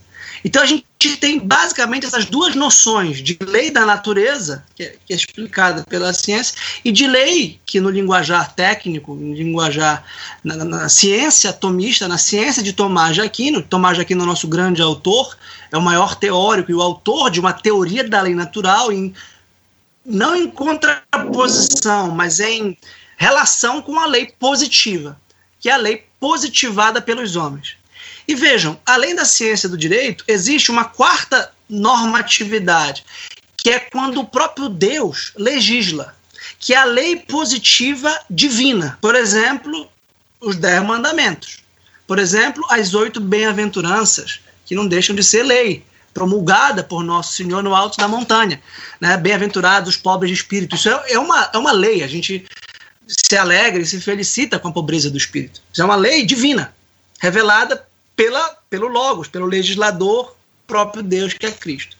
Então 0.45 0.61
a 0.61 0.65
gente 0.67 0.85
tem 1.19 1.39
basicamente 1.39 2.05
essas 2.05 2.25
duas 2.25 2.53
noções 2.53 3.17
de 3.17 3.35
lei 3.41 3.71
da 3.71 3.83
natureza, 3.83 4.63
que 4.75 4.83
é, 4.83 4.95
que 5.03 5.11
é, 5.11 5.15
explicada 5.15 5.83
pela 5.85 6.13
ciência, 6.13 6.55
e 6.85 6.91
de 6.91 7.07
lei, 7.07 7.59
que 7.65 7.81
no 7.81 7.89
linguajar 7.89 8.53
técnico, 8.53 9.15
no 9.15 9.33
linguajar, 9.33 10.05
na, 10.43 10.63
na 10.63 10.87
ciência 10.87 11.49
atomista, 11.49 12.07
na 12.07 12.19
ciência 12.19 12.61
de 12.61 12.73
Tomás 12.73 13.15
de 13.15 13.21
Aquino, 13.21 13.63
Tomás 13.63 13.97
de 13.97 14.03
Aquino 14.03 14.21
é 14.21 14.23
o 14.23 14.27
nosso 14.27 14.47
grande 14.47 14.83
autor, 14.83 15.35
é 15.71 15.77
o 15.77 15.81
maior 15.81 16.13
teórico 16.13 16.69
e 16.69 16.75
o 16.75 16.81
autor 16.81 17.31
de 17.31 17.39
uma 17.39 17.51
teoria 17.51 18.07
da 18.07 18.21
lei 18.21 18.35
natural, 18.35 18.91
em, 18.91 19.15
não 20.05 20.35
em 20.35 20.47
contraposição, 20.47 22.11
mas 22.11 22.39
em 22.39 22.77
relação 23.17 23.81
com 23.81 23.99
a 23.99 24.05
lei 24.05 24.31
positiva, 24.39 25.19
que 25.59 25.69
é 25.69 25.73
a 25.73 25.77
lei 25.77 26.05
positivada 26.19 27.01
pelos 27.01 27.35
homens. 27.35 27.77
E 28.27 28.33
vejam, 28.33 28.79
além 28.85 29.15
da 29.15 29.25
ciência 29.25 29.69
do 29.69 29.77
direito, 29.77 30.23
existe 30.27 30.71
uma 30.71 30.85
quarta 30.85 31.51
normatividade, 31.69 33.03
que 33.55 33.69
é 33.69 33.79
quando 33.79 34.19
o 34.19 34.27
próprio 34.27 34.69
Deus 34.69 35.31
legisla, 35.35 36.15
que 36.59 36.73
é 36.73 36.77
a 36.77 36.85
lei 36.85 37.15
positiva 37.17 38.17
divina. 38.29 38.97
Por 39.01 39.15
exemplo, 39.15 39.89
os 40.39 40.55
dez 40.55 40.83
mandamentos. 40.83 41.59
Por 42.07 42.19
exemplo, 42.19 42.63
as 42.69 42.93
oito 42.93 43.19
bem-aventuranças, 43.19 44.39
que 44.65 44.75
não 44.75 44.87
deixam 44.87 45.15
de 45.15 45.23
ser 45.23 45.43
lei, 45.43 45.83
promulgada 46.13 46.83
por 46.83 47.03
Nosso 47.03 47.33
Senhor 47.33 47.61
no 47.61 47.75
alto 47.75 47.97
da 47.97 48.07
montanha. 48.07 48.61
Né? 49.01 49.17
Bem-aventurados 49.17 49.89
os 49.89 49.97
pobres 49.97 50.31
de 50.31 50.37
espírito. 50.37 50.75
Isso 50.75 50.89
é, 50.89 51.13
é, 51.13 51.19
uma, 51.19 51.49
é 51.53 51.57
uma 51.57 51.71
lei. 51.71 52.03
A 52.03 52.07
gente 52.07 52.45
se 53.07 53.35
alegra 53.35 53.81
e 53.81 53.85
se 53.85 53.99
felicita 53.99 54.57
com 54.57 54.69
a 54.69 54.71
pobreza 54.71 55.09
do 55.09 55.17
espírito. 55.17 55.61
Isso 55.71 55.81
é 55.81 55.85
uma 55.85 55.95
lei 55.95 56.25
divina, 56.25 56.73
revelada 57.19 57.85
pela, 58.15 58.57
pelo 58.69 58.87
Logos, 58.87 59.27
pelo 59.27 59.45
legislador 59.45 60.35
próprio 60.67 61.03
Deus 61.03 61.33
que 61.33 61.45
é 61.45 61.51
Cristo. 61.51 61.95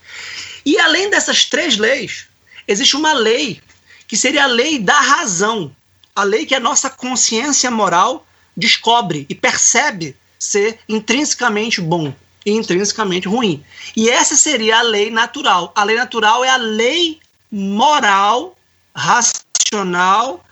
E 0.66 0.80
além 0.80 1.10
dessas 1.10 1.46
três 1.46 1.78
leis, 1.78 2.28
existe 2.68 2.96
uma 2.96 3.14
lei 3.14 3.62
que 4.08 4.18
seria 4.18 4.44
a 4.44 4.48
lei 4.48 4.80
da 4.80 5.00
razão, 5.00 5.76
a 6.16 6.24
lei 6.24 6.46
que 6.46 6.56
a 6.56 6.60
nossa 6.60 6.90
consciência 6.90 7.70
moral 7.70 8.26
descobre 8.56 9.26
e 9.30 9.36
percebe 9.36 10.16
ser 10.40 10.80
intrinsecamente 10.88 11.82
bom 11.82 12.14
e 12.46 12.52
intrinsecamente 12.52 13.28
ruim. 13.28 13.64
E 13.96 14.10
essa 14.10 14.36
seria 14.36 14.80
a 14.80 14.82
lei 14.82 15.10
natural. 15.10 15.72
A 15.76 15.84
lei 15.84 15.96
natural 15.96 16.44
é 16.44 16.50
a 16.50 16.58
lei 16.58 17.20
moral, 17.52 18.58
racional, 18.96 20.44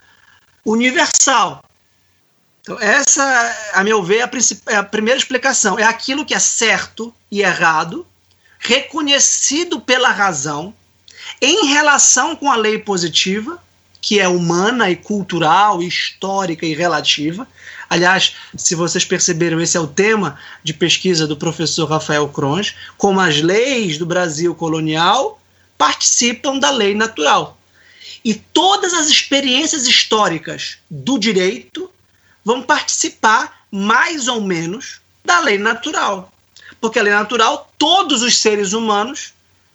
universal. 0.66 1.64
Então, 2.64 2.80
essa, 2.80 3.72
a 3.74 3.84
meu 3.84 4.02
ver, 4.02 4.20
é 4.20 4.24
a, 4.24 4.32
é 4.68 4.76
a 4.78 4.84
primeira 4.84 5.20
explicação. 5.20 5.78
É 5.78 5.84
aquilo 5.84 6.26
que 6.26 6.34
é 6.34 6.40
certo 6.40 7.14
e 7.30 7.42
errado, 7.42 8.08
reconhecido 8.58 9.82
pela 9.82 10.10
razão, 10.10 10.74
em 11.42 11.68
relação 11.68 12.38
com 12.38 12.50
a 12.50 12.56
lei 12.56 12.80
positiva, 12.80 13.62
que 14.00 14.18
é 14.18 14.30
humana 14.30 14.90
e 14.90 14.96
cultural, 14.96 15.84
histórica 15.84 16.66
e 16.66 16.74
relativa. 16.74 17.46
Aliás, 17.90 18.34
se 18.56 18.76
vocês 18.76 19.04
perceberam, 19.04 19.60
esse 19.60 19.76
é 19.76 19.80
o 19.80 19.88
tema 19.88 20.40
de 20.64 20.74
pesquisa 20.74 21.28
do 21.28 21.36
professor 21.36 21.90
Rafael 21.90 22.30
Cronge, 22.30 22.74
como 22.98 23.20
as 23.20 23.42
leis 23.42 23.98
do 23.98 24.06
Brasil 24.06 24.56
colonial 24.56 25.38
participam 25.78 26.58
da 26.58 26.72
lei 26.72 26.96
natural. 26.96 27.58
E 28.24 28.34
todas 28.34 28.94
as 28.94 29.08
experiências 29.08 29.86
históricas 29.86 30.78
do 30.90 31.20
direito 31.20 31.93
vão 32.44 32.62
participar, 32.62 33.66
mais 33.72 34.28
ou 34.28 34.42
menos, 34.42 35.00
da 35.24 35.40
lei 35.40 35.58
natural. 35.58 36.32
Porque 36.80 37.00
a 37.00 37.04
lei 37.04 37.14
natural, 37.14 37.72
todos 37.78 38.22
os 38.22 38.38
seres 38.38 38.74
humanos, 38.74 39.34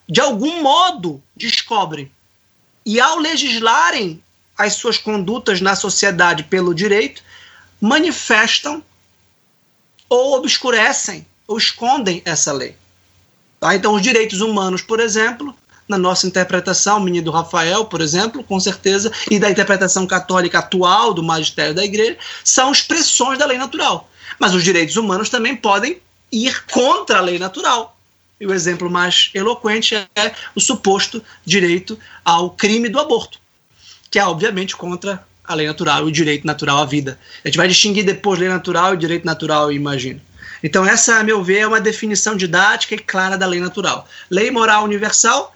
de 0.09 0.21
algum 0.21 0.63
modo, 0.63 1.23
descobrem. 1.37 2.11
E 2.85 3.01
ao 3.01 3.19
legislarem 3.19 4.23
as 4.57 4.75
suas 4.75 4.99
condutas 4.99 5.61
na 5.61 5.77
sociedade 5.77 6.43
pelo 6.45 6.75
direito, 6.75 7.23
manifestam 7.81 8.83
ou 10.09 10.35
obscurecem 10.35 11.27
ou 11.47 11.57
escondem 11.57 12.23
essa 12.25 12.53
lei. 12.53 12.77
Tá? 13.61 13.75
Então, 13.75 13.95
os 13.95 14.03
direitos 14.03 14.41
humanos, 14.41 14.83
por 14.83 15.01
exemplo, 15.01 15.55
na 15.89 15.97
nossa 15.97 16.27
interpretação, 16.27 17.01
menino 17.01 17.25
do 17.25 17.31
Rafael, 17.31 17.87
por 17.87 18.01
exemplo, 18.01 18.45
com 18.45 18.61
certeza, 18.61 19.11
e 19.31 19.39
da 19.39 19.51
interpretação 19.51 20.07
católica 20.07 20.59
atual 20.59 21.15
do 21.15 21.23
magistério 21.23 21.75
da 21.75 21.85
igreja, 21.85 22.19
são 22.45 22.71
expressões 22.71 23.39
da 23.39 23.47
lei 23.47 23.57
natural. 23.57 24.09
Mas 24.39 24.55
os 24.55 24.63
direitos 24.63 24.97
humanos 24.97 25.31
também 25.31 25.57
podem 25.57 25.99
ir 26.31 26.65
contra 26.71 27.19
a 27.19 27.23
lei 27.23 27.39
natural. 27.39 27.97
E 28.41 28.47
o 28.47 28.55
exemplo 28.55 28.89
mais 28.89 29.31
eloquente 29.35 29.95
é 29.95 30.33
o 30.55 30.61
suposto 30.61 31.23
direito 31.45 31.99
ao 32.25 32.51
crime 32.51 32.89
do 32.89 33.01
aborto, 33.01 33.41
que 34.11 34.19
é 34.19 34.25
obviamente 34.25 34.77
contra 34.77 35.27
a 35.43 35.55
lei 35.55 35.67
natural 35.67 36.05
e 36.05 36.09
o 36.09 36.13
direito 36.13 36.47
natural 36.47 36.79
à 36.79 36.85
vida. 36.85 37.19
A 37.43 37.49
gente 37.49 37.57
vai 37.57 37.67
distinguir 37.67 38.05
depois 38.05 38.39
lei 38.39 38.49
natural 38.49 38.95
e 38.95 38.99
direito 38.99 39.25
natural, 39.25 39.65
eu 39.65 39.73
imagino. 39.73 40.21
Então, 40.63 40.85
essa, 40.85 41.19
a 41.19 41.25
meu 41.25 41.43
ver, 41.43 41.59
é 41.59 41.67
uma 41.67 41.81
definição 41.81 42.37
didática 42.37 42.95
e 42.95 42.99
clara 42.99 43.39
da 43.39 43.47
lei 43.47 43.61
natural. 43.61 44.07
Lei 44.31 44.51
moral 44.51 44.85
universal, 44.85 45.55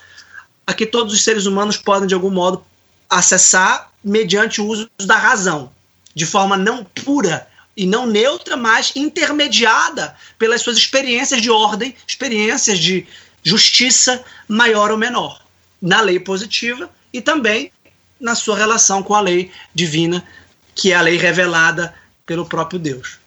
a 0.72 0.74
que 0.74 0.86
todos 0.86 1.12
os 1.12 1.22
seres 1.22 1.46
humanos 1.46 1.76
podem, 1.76 2.08
de 2.08 2.14
algum 2.14 2.30
modo, 2.30 2.64
acessar 3.08 3.92
mediante 4.02 4.60
o 4.60 4.66
uso 4.66 4.90
da 4.98 5.16
razão, 5.16 5.70
de 6.14 6.26
forma 6.26 6.56
não 6.56 6.82
pura 6.82 7.46
e 7.76 7.86
não 7.86 8.06
neutra, 8.06 8.56
mas 8.56 8.92
intermediada 8.96 10.16
pelas 10.38 10.62
suas 10.62 10.76
experiências 10.76 11.40
de 11.40 11.50
ordem, 11.50 11.94
experiências 12.06 12.78
de 12.78 13.06
justiça 13.42 14.24
maior 14.48 14.90
ou 14.90 14.98
menor, 14.98 15.42
na 15.80 16.00
lei 16.00 16.18
positiva 16.18 16.90
e 17.12 17.20
também 17.20 17.70
na 18.18 18.34
sua 18.34 18.56
relação 18.56 19.02
com 19.02 19.14
a 19.14 19.20
lei 19.20 19.50
divina, 19.74 20.24
que 20.74 20.92
é 20.92 20.96
a 20.96 21.02
lei 21.02 21.16
revelada 21.16 21.94
pelo 22.24 22.46
próprio 22.46 22.78
Deus, 22.78 23.18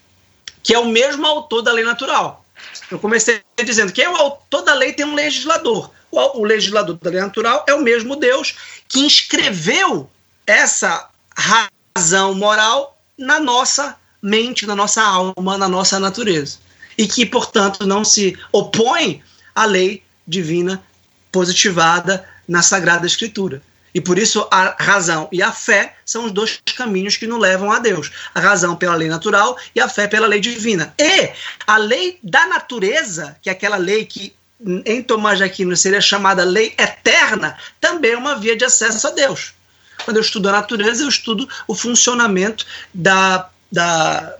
que 0.64 0.74
é 0.74 0.80
o 0.80 0.88
mesmo 0.88 1.26
autor 1.26 1.62
da 1.62 1.72
lei 1.72 1.84
natural. 1.84 2.45
Eu 2.90 3.00
comecei 3.00 3.42
dizendo 3.64 3.92
que 3.92 4.02
é 4.02 4.10
o 4.10 4.16
autor 4.16 4.62
da 4.62 4.74
lei 4.74 4.94
tem 4.94 5.06
um 5.06 5.16
legislador. 5.16 5.92
O, 6.12 6.40
o 6.40 6.44
legislador 6.44 6.98
da 6.98 7.10
lei 7.10 7.20
natural 7.20 7.66
é 7.68 7.74
o 7.74 7.82
mesmo 7.82 8.16
Deus 8.16 8.56
que 8.88 9.00
inscreveu 9.00 10.10
essa 10.46 11.10
razão 11.36 12.34
moral 12.34 12.98
na 13.18 13.40
nossa 13.40 13.96
mente, 14.22 14.66
na 14.66 14.76
nossa 14.76 15.04
alma, 15.04 15.58
na 15.58 15.68
nossa 15.68 16.00
natureza. 16.00 16.58
E 16.98 17.08
que, 17.08 17.26
portanto, 17.26 17.86
não 17.86 18.04
se 18.04 18.38
opõe 18.52 19.22
à 19.54 19.66
lei 19.66 20.04
divina 20.28 20.84
positivada 21.32 22.28
na 22.48 22.62
Sagrada 22.62 23.06
Escritura. 23.06 23.62
E 23.96 24.02
por 24.02 24.20
isso 24.20 24.46
a 24.52 24.76
razão 24.78 25.30
e 25.32 25.42
a 25.42 25.54
fé 25.54 25.96
são 26.06 26.26
os 26.26 26.32
dois 26.34 26.60
caminhos 26.76 27.16
que 27.16 27.26
nos 27.26 27.40
levam 27.40 27.72
a 27.72 27.80
Deus. 27.80 28.12
A 28.34 28.42
razão 28.42 28.76
pela 28.76 28.94
lei 28.94 29.08
natural 29.08 29.58
e 29.74 29.80
a 29.80 29.88
fé 29.88 30.06
pela 30.06 30.28
lei 30.28 30.42
divina. 30.42 30.94
E 31.00 31.32
a 31.66 31.78
lei 31.78 32.20
da 32.22 32.46
natureza, 32.46 33.38
que 33.42 33.50
é 33.50 33.54
aquela 33.54 33.78
lei 33.78 34.06
que 34.06 34.34
em 34.86 35.02
Tomás 35.02 35.38
de 35.38 35.46
Aquino 35.46 35.76
seria 35.78 36.02
chamada 36.02 36.44
lei 36.44 36.74
eterna, 36.78 37.58
também 37.80 38.12
é 38.12 38.18
uma 38.18 38.36
via 38.36 38.56
de 38.56 38.66
acesso 38.66 39.08
a 39.08 39.12
Deus. 39.12 39.54
Quando 40.04 40.18
eu 40.18 40.22
estudo 40.22 40.50
a 40.50 40.52
natureza, 40.52 41.04
eu 41.04 41.10
estudo 41.10 41.48
o 41.66 41.74
funcionamento 41.74 42.66
da 42.94 43.50
da, 43.72 44.38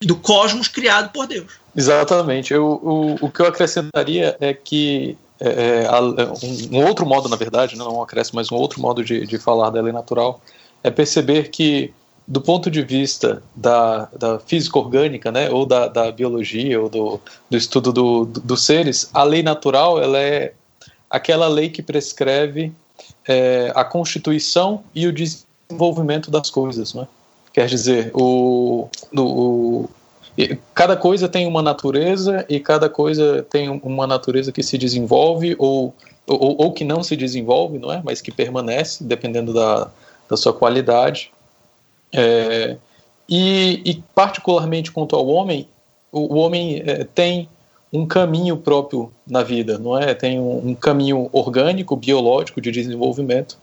do 0.00 0.16
cosmos 0.16 0.68
criado 0.68 1.10
por 1.12 1.26
Deus. 1.26 1.52
Exatamente. 1.76 2.52
Eu, 2.52 2.66
o, 2.66 3.16
o 3.20 3.30
que 3.30 3.40
eu 3.40 3.46
acrescentaria 3.46 4.36
é 4.40 4.54
que 4.54 5.16
é, 5.40 5.84
é 5.84 5.90
um, 5.90 6.78
um, 6.78 6.86
outro 6.86 7.06
modo, 7.06 7.28
na 7.28 7.36
verdade, 7.36 7.76
não 7.76 7.98
um 7.98 8.02
acréscimo, 8.02 8.36
mas 8.36 8.52
um 8.52 8.56
outro 8.56 8.80
modo 8.80 9.02
de, 9.02 9.26
de 9.26 9.38
falar 9.38 9.70
da 9.70 9.80
lei 9.80 9.92
natural 9.92 10.40
é 10.84 10.90
perceber 10.90 11.48
que, 11.48 11.92
do 12.26 12.40
ponto 12.40 12.70
de 12.70 12.82
vista 12.82 13.42
da, 13.54 14.08
da 14.18 14.38
física 14.38 14.78
orgânica, 14.78 15.32
né, 15.32 15.50
ou 15.50 15.64
da, 15.64 15.88
da 15.88 16.12
biologia, 16.12 16.80
ou 16.80 16.88
do, 16.88 17.20
do 17.48 17.56
estudo 17.56 17.92
do, 17.92 18.24
do, 18.26 18.40
dos 18.40 18.64
seres, 18.64 19.08
a 19.14 19.22
lei 19.22 19.42
natural 19.42 20.00
ela 20.00 20.18
é 20.18 20.52
aquela 21.08 21.48
lei 21.48 21.70
que 21.70 21.82
prescreve 21.82 22.72
é, 23.26 23.72
a 23.74 23.84
constituição 23.84 24.84
e 24.94 25.06
o 25.06 25.12
desenvolvimento 25.12 26.30
das 26.30 26.50
coisas, 26.50 26.94
não 26.94 27.02
é? 27.02 27.08
Quer 27.52 27.66
dizer, 27.66 28.12
o, 28.14 28.88
o, 29.12 29.88
cada 30.74 30.96
coisa 30.96 31.28
tem 31.28 31.46
uma 31.46 31.62
natureza 31.62 32.44
e 32.48 32.60
cada 32.60 32.88
coisa 32.88 33.46
tem 33.50 33.68
uma 33.68 34.06
natureza 34.06 34.52
que 34.52 34.62
se 34.62 34.78
desenvolve 34.78 35.54
ou, 35.58 35.94
ou, 36.26 36.56
ou, 36.62 36.72
que 36.72 36.84
não 36.84 37.02
se 37.02 37.16
desenvolve, 37.16 37.78
não 37.78 37.92
é? 37.92 38.00
Mas 38.04 38.20
que 38.20 38.30
permanece, 38.30 39.04
dependendo 39.04 39.52
da, 39.52 39.90
da 40.28 40.36
sua 40.36 40.52
qualidade. 40.52 41.32
É, 42.12 42.76
e, 43.28 43.82
e, 43.84 44.02
particularmente 44.14 44.90
quanto 44.90 45.14
ao 45.14 45.26
homem, 45.26 45.68
o, 46.10 46.34
o 46.34 46.38
homem 46.38 46.82
é, 46.84 47.04
tem 47.04 47.48
um 47.92 48.06
caminho 48.06 48.56
próprio 48.56 49.12
na 49.26 49.42
vida, 49.42 49.78
não 49.78 49.98
é? 49.98 50.14
Tem 50.14 50.38
um, 50.38 50.68
um 50.68 50.74
caminho 50.74 51.28
orgânico, 51.32 51.96
biológico 51.96 52.60
de 52.60 52.70
desenvolvimento 52.70 53.58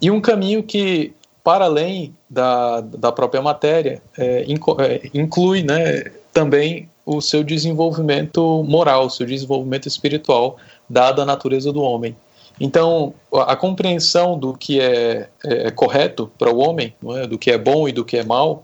e 0.00 0.10
um 0.10 0.20
caminho 0.20 0.62
que 0.62 1.14
para 1.44 1.64
além 1.64 2.14
da, 2.28 2.80
da 2.80 3.10
própria 3.10 3.42
matéria, 3.42 4.02
é, 4.16 4.44
é, 4.44 5.10
inclui 5.12 5.62
né, 5.62 6.04
também 6.32 6.88
o 7.04 7.20
seu 7.20 7.42
desenvolvimento 7.42 8.62
moral, 8.62 9.10
seu 9.10 9.26
desenvolvimento 9.26 9.88
espiritual, 9.88 10.56
dada 10.88 11.22
a 11.22 11.26
natureza 11.26 11.72
do 11.72 11.82
homem. 11.82 12.16
Então, 12.60 13.12
a, 13.34 13.52
a 13.52 13.56
compreensão 13.56 14.38
do 14.38 14.54
que 14.54 14.80
é, 14.80 15.28
é 15.44 15.70
correto 15.70 16.30
para 16.38 16.52
o 16.52 16.58
homem, 16.58 16.94
é, 17.16 17.26
do 17.26 17.38
que 17.38 17.50
é 17.50 17.58
bom 17.58 17.88
e 17.88 17.92
do 17.92 18.04
que 18.04 18.18
é 18.18 18.24
mal, 18.24 18.62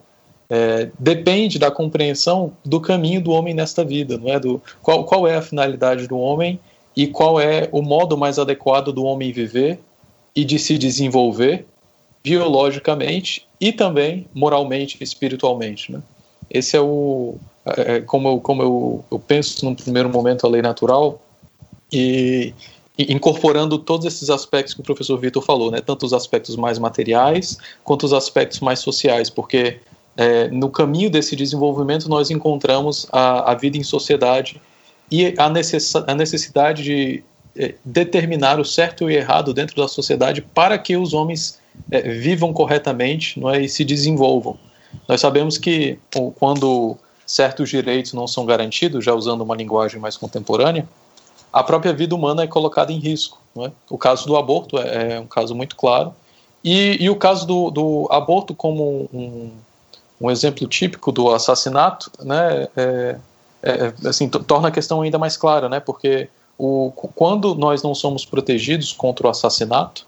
é, 0.49 0.89
depende 0.99 1.59
da 1.59 1.71
compreensão 1.71 2.53
do 2.65 2.81
caminho 2.81 3.21
do 3.21 3.33
homem 3.33 3.53
nesta 3.53 3.85
vida, 3.85 4.17
não 4.17 4.33
é? 4.33 4.39
Do, 4.39 4.63
qual, 4.81 5.05
qual 5.05 5.27
é 5.27 5.37
a 5.37 5.43
finalidade 5.43 6.07
do 6.07 6.19
homem 6.19 6.59
e 6.97 7.07
qual 7.07 7.41
é 7.41 7.69
o 7.71 7.83
modo 7.83 8.17
mais 8.17 8.39
adequado 8.39 8.93
do 8.93 9.05
homem 9.05 9.31
viver 9.31 9.79
e 10.35 10.45
de 10.45 10.59
se 10.59 10.79
desenvolver 10.79 11.67
biologicamente 12.29 13.47
e 13.59 13.73
também 13.73 14.27
moralmente 14.35 14.99
e 15.01 15.05
espiritualmente. 15.05 15.91
Né? 15.91 16.03
Esse 16.51 16.77
é 16.77 16.81
o. 16.81 17.37
É, 17.65 17.97
é, 17.97 18.01
como 18.01 18.29
eu, 18.29 18.41
como 18.41 18.63
eu, 18.63 19.05
eu 19.11 19.19
penso 19.19 19.65
no 19.65 19.75
primeiro 19.75 20.11
momento 20.11 20.47
a 20.47 20.51
lei 20.51 20.61
natural 20.61 21.21
e, 21.91 22.53
e, 22.99 23.13
incorporando 23.13 23.79
todos 23.79 24.07
esses 24.07 24.29
aspectos 24.29 24.75
que 24.75 24.81
o 24.81 24.85
professor 24.85 25.19
Vitor 25.19 25.43
falou, 25.43 25.71
né? 25.71 25.81
tanto 25.81 26.05
os 26.05 26.13
aspectos 26.13 26.55
mais 26.57 26.79
materiais 26.79 27.57
quanto 27.83 28.05
os 28.05 28.13
aspectos 28.13 28.61
mais 28.61 28.81
sociais, 28.81 29.31
porque 29.31 29.81
é, 30.15 30.49
no 30.49 30.69
caminho 30.69 31.11
desse 31.11 31.35
desenvolvimento 31.35 32.11
nós 32.11 32.31
encontramos 32.31 33.07
a, 33.11 33.53
a 33.53 33.55
vida 33.55 33.79
em 33.79 33.83
sociedade 33.83 34.61
e 35.11 35.35
a, 35.39 35.49
necess, 35.49 35.97
a 35.97 36.15
necessidade 36.15 36.83
de 36.83 37.23
é, 37.57 37.75
determinar 37.85 38.61
o 38.61 38.65
certo 38.65 39.05
e 39.05 39.07
o 39.07 39.11
errado 39.11 39.55
dentro 39.55 39.77
da 39.77 39.89
sociedade 39.89 40.43
para 40.43 40.79
que 40.79 40.97
os 40.97 41.15
homens 41.15 41.59
é, 41.91 42.01
vivam 42.01 42.53
corretamente 42.53 43.39
não 43.39 43.51
é, 43.51 43.61
e 43.61 43.69
se 43.69 43.85
desenvolvam. 43.85 44.59
Nós 45.07 45.21
sabemos 45.21 45.59
que 45.59 45.99
quando 46.39 46.97
certos 47.27 47.69
direitos 47.69 48.13
não 48.15 48.27
são 48.27 48.47
garantidos, 48.47 49.05
já 49.05 49.15
usando 49.15 49.43
uma 49.43 49.55
linguagem 49.55 50.01
mais 50.01 50.17
contemporânea, 50.17 50.89
a 51.53 51.63
própria 51.63 51.93
vida 51.93 52.15
humana 52.15 52.43
é 52.43 52.47
colocada 52.47 52.93
em 52.93 52.99
risco. 52.99 53.39
É? 53.59 53.71
O 53.91 53.99
caso 53.99 54.27
do 54.27 54.37
aborto 54.37 54.79
é, 54.79 55.15
é, 55.15 55.21
um 55.21 55.27
caso 55.27 55.55
muito 55.55 55.77
claro. 55.77 56.15
E, 56.63 56.97
e 57.01 57.11
o 57.11 57.17
caso 57.17 57.47
do, 57.47 57.71
do, 57.71 58.09
aborto 58.11 58.55
como 58.55 59.09
um, 59.13 59.51
um, 60.21 60.31
exemplo 60.31 60.67
típico 60.67 61.13
do 61.13 61.31
assassinato, 61.31 62.11
né, 62.21 62.69
é, 62.77 63.17
é 63.63 63.93
assim, 64.09 64.29
torna 64.29 64.69
a 64.69 64.71
questão 64.71 65.03
ainda 65.03 65.19
mais 65.19 65.37
clara, 65.37 65.69
né, 65.69 65.79
porque 65.81 66.29
o, 66.59 66.93
quando 67.15 67.55
nós 67.55 67.83
não 67.83 67.95
somos 67.95 68.25
protegidos 68.25 68.93
contra 68.93 69.29
o 69.29 69.31
assassinato, 69.31 70.07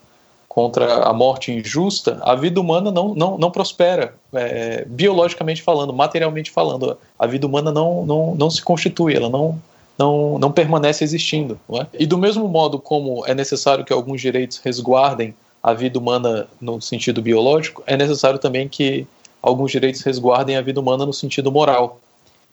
contra 0.53 1.05
a 1.05 1.13
morte 1.13 1.49
injusta, 1.49 2.19
a 2.21 2.35
vida 2.35 2.59
humana 2.59 2.91
não, 2.91 3.15
não, 3.15 3.37
não 3.37 3.49
prospera, 3.49 4.15
é, 4.33 4.83
biologicamente 4.85 5.61
falando, 5.61 5.93
materialmente 5.93 6.51
falando. 6.51 6.97
A 7.17 7.25
vida 7.25 7.47
humana 7.47 7.71
não, 7.71 8.05
não, 8.05 8.35
não 8.35 8.49
se 8.49 8.61
constitui, 8.61 9.15
ela 9.15 9.29
não, 9.29 9.57
não, 9.97 10.37
não 10.37 10.51
permanece 10.51 11.05
existindo. 11.05 11.57
Não 11.69 11.81
é? 11.81 11.87
E 11.97 12.05
do 12.05 12.17
mesmo 12.17 12.49
modo 12.49 12.77
como 12.79 13.25
é 13.25 13.33
necessário 13.33 13.85
que 13.85 13.93
alguns 13.93 14.19
direitos 14.19 14.57
resguardem 14.57 15.33
a 15.63 15.73
vida 15.73 15.97
humana 15.97 16.45
no 16.59 16.81
sentido 16.81 17.21
biológico, 17.21 17.81
é 17.87 17.95
necessário 17.95 18.37
também 18.37 18.67
que 18.67 19.07
alguns 19.41 19.71
direitos 19.71 20.01
resguardem 20.01 20.57
a 20.57 20.61
vida 20.61 20.81
humana 20.81 21.05
no 21.05 21.13
sentido 21.13 21.49
moral. 21.49 22.01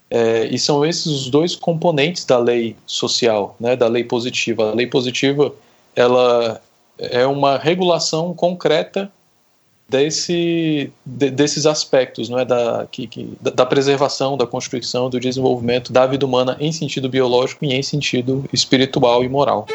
É, 0.09 0.45
e 0.45 0.57
são 0.57 0.87
esses 0.87 1.07
os 1.07 1.31
dois 1.31 1.57
componentes 1.57 2.25
da 2.25 2.39
lei 2.39 2.77
social, 2.87 3.57
né, 3.59 3.75
da 3.75 3.89
lei 3.89 4.05
positiva. 4.05 4.71
A 4.71 4.75
lei 4.75 4.87
positiva 4.87 5.53
ela 5.97 6.61
é 6.99 7.27
uma 7.27 7.57
regulação 7.59 8.35
concreta 8.35 9.11
desse, 9.89 10.93
de, 11.05 11.31
desses 11.31 11.65
aspectos 11.65 12.29
não 12.29 12.39
é, 12.39 12.45
da, 12.45 12.87
que, 12.91 13.07
que, 13.07 13.33
da 13.41 13.65
preservação, 13.65 14.37
da 14.37 14.47
constituição, 14.47 15.09
do 15.09 15.19
desenvolvimento 15.19 15.93
da 15.93 16.07
vida 16.07 16.27
humana 16.27 16.57
em 16.61 16.71
sentido 16.71 17.09
biológico 17.09 17.65
e 17.65 17.73
em 17.73 17.83
sentido 17.83 18.45
espiritual 18.53 19.25
e 19.25 19.29
moral. 19.29 19.67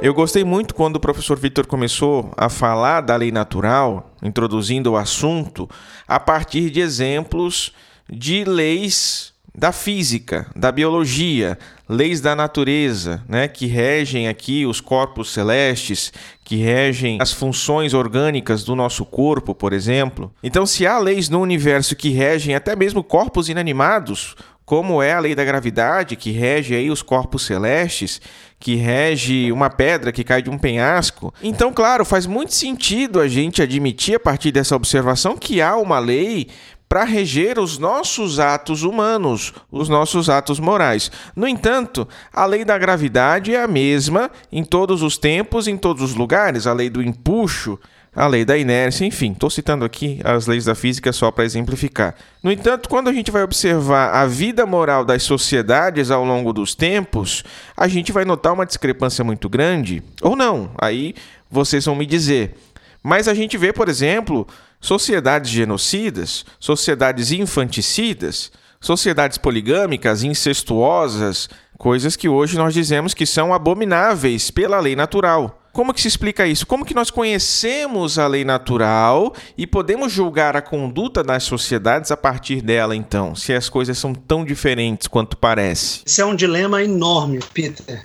Eu 0.00 0.14
gostei 0.14 0.44
muito 0.44 0.74
quando 0.74 0.96
o 0.96 1.00
professor 1.00 1.38
Vitor 1.38 1.66
começou 1.66 2.32
a 2.34 2.48
falar 2.48 3.02
da 3.02 3.14
lei 3.16 3.30
natural, 3.30 4.10
introduzindo 4.22 4.92
o 4.92 4.96
assunto, 4.96 5.68
a 6.08 6.18
partir 6.18 6.70
de 6.70 6.80
exemplos 6.80 7.70
de 8.10 8.42
leis 8.44 9.34
da 9.60 9.72
física, 9.72 10.46
da 10.56 10.72
biologia, 10.72 11.58
leis 11.86 12.18
da 12.22 12.34
natureza, 12.34 13.22
né, 13.28 13.46
que 13.46 13.66
regem 13.66 14.26
aqui 14.26 14.64
os 14.64 14.80
corpos 14.80 15.34
celestes, 15.34 16.10
que 16.42 16.56
regem 16.56 17.18
as 17.20 17.30
funções 17.30 17.92
orgânicas 17.92 18.64
do 18.64 18.74
nosso 18.74 19.04
corpo, 19.04 19.54
por 19.54 19.74
exemplo. 19.74 20.32
Então, 20.42 20.64
se 20.64 20.86
há 20.86 20.98
leis 20.98 21.28
no 21.28 21.42
universo 21.42 21.94
que 21.94 22.08
regem 22.08 22.54
até 22.54 22.74
mesmo 22.74 23.04
corpos 23.04 23.50
inanimados, 23.50 24.34
como 24.64 25.02
é 25.02 25.12
a 25.12 25.20
lei 25.20 25.34
da 25.34 25.44
gravidade, 25.44 26.16
que 26.16 26.30
rege 26.30 26.74
aí 26.74 26.90
os 26.90 27.02
corpos 27.02 27.44
celestes, 27.44 28.18
que 28.58 28.76
rege 28.76 29.52
uma 29.52 29.68
pedra 29.68 30.10
que 30.10 30.24
cai 30.24 30.40
de 30.40 30.48
um 30.48 30.56
penhasco. 30.56 31.34
Então, 31.42 31.70
claro, 31.70 32.06
faz 32.06 32.24
muito 32.24 32.54
sentido 32.54 33.20
a 33.20 33.28
gente 33.28 33.60
admitir 33.60 34.14
a 34.14 34.20
partir 34.20 34.52
dessa 34.52 34.74
observação 34.74 35.36
que 35.36 35.60
há 35.60 35.76
uma 35.76 35.98
lei 35.98 36.48
para 36.90 37.04
reger 37.04 37.56
os 37.56 37.78
nossos 37.78 38.40
atos 38.40 38.82
humanos, 38.82 39.54
os 39.70 39.88
nossos 39.88 40.28
atos 40.28 40.58
morais. 40.58 41.08
No 41.36 41.46
entanto, 41.46 42.06
a 42.32 42.44
lei 42.44 42.64
da 42.64 42.76
gravidade 42.76 43.54
é 43.54 43.62
a 43.62 43.68
mesma 43.68 44.28
em 44.50 44.64
todos 44.64 45.00
os 45.00 45.16
tempos, 45.16 45.68
em 45.68 45.76
todos 45.76 46.02
os 46.02 46.16
lugares, 46.16 46.66
a 46.66 46.72
lei 46.72 46.90
do 46.90 47.00
empuxo 47.00 47.78
a 48.14 48.26
lei 48.26 48.44
da 48.44 48.58
inércia, 48.58 49.04
enfim, 49.04 49.30
estou 49.30 49.48
citando 49.48 49.84
aqui 49.84 50.20
as 50.24 50.48
leis 50.48 50.64
da 50.64 50.74
física 50.74 51.12
só 51.12 51.30
para 51.30 51.44
exemplificar. 51.44 52.16
No 52.42 52.50
entanto, 52.50 52.88
quando 52.88 53.06
a 53.06 53.12
gente 53.12 53.30
vai 53.30 53.44
observar 53.44 54.12
a 54.12 54.26
vida 54.26 54.66
moral 54.66 55.04
das 55.04 55.22
sociedades 55.22 56.10
ao 56.10 56.24
longo 56.24 56.52
dos 56.52 56.74
tempos, 56.74 57.44
a 57.76 57.86
gente 57.86 58.10
vai 58.10 58.24
notar 58.24 58.52
uma 58.52 58.66
discrepância 58.66 59.22
muito 59.22 59.48
grande, 59.48 60.02
ou 60.20 60.34
não, 60.34 60.72
aí 60.76 61.14
vocês 61.48 61.84
vão 61.84 61.94
me 61.94 62.04
dizer. 62.04 62.56
Mas 63.00 63.28
a 63.28 63.34
gente 63.34 63.56
vê, 63.56 63.72
por 63.72 63.88
exemplo, 63.88 64.46
sociedades 64.80 65.50
genocidas, 65.50 66.44
sociedades 66.58 67.30
infanticidas, 67.30 68.50
sociedades 68.80 69.36
poligâmicas, 69.36 70.22
incestuosas, 70.22 71.48
coisas 71.76 72.16
que 72.16 72.28
hoje 72.28 72.56
nós 72.56 72.72
dizemos 72.72 73.14
que 73.14 73.26
são 73.26 73.52
abomináveis 73.52 74.50
pela 74.50 74.80
lei 74.80 74.96
natural. 74.96 75.58
Como 75.72 75.94
que 75.94 76.00
se 76.00 76.08
explica 76.08 76.46
isso? 76.46 76.66
Como 76.66 76.84
que 76.84 76.94
nós 76.94 77.10
conhecemos 77.10 78.18
a 78.18 78.26
lei 78.26 78.44
natural 78.44 79.32
e 79.56 79.66
podemos 79.66 80.12
julgar 80.12 80.56
a 80.56 80.62
conduta 80.62 81.22
das 81.22 81.44
sociedades 81.44 82.10
a 82.10 82.16
partir 82.16 82.60
dela, 82.60 82.96
então, 82.96 83.36
se 83.36 83.52
as 83.52 83.68
coisas 83.68 83.96
são 83.96 84.12
tão 84.12 84.44
diferentes 84.44 85.06
quanto 85.06 85.36
parece? 85.36 86.02
Esse 86.04 86.20
é 86.20 86.26
um 86.26 86.34
dilema 86.34 86.82
enorme, 86.82 87.38
Peter. 87.54 88.04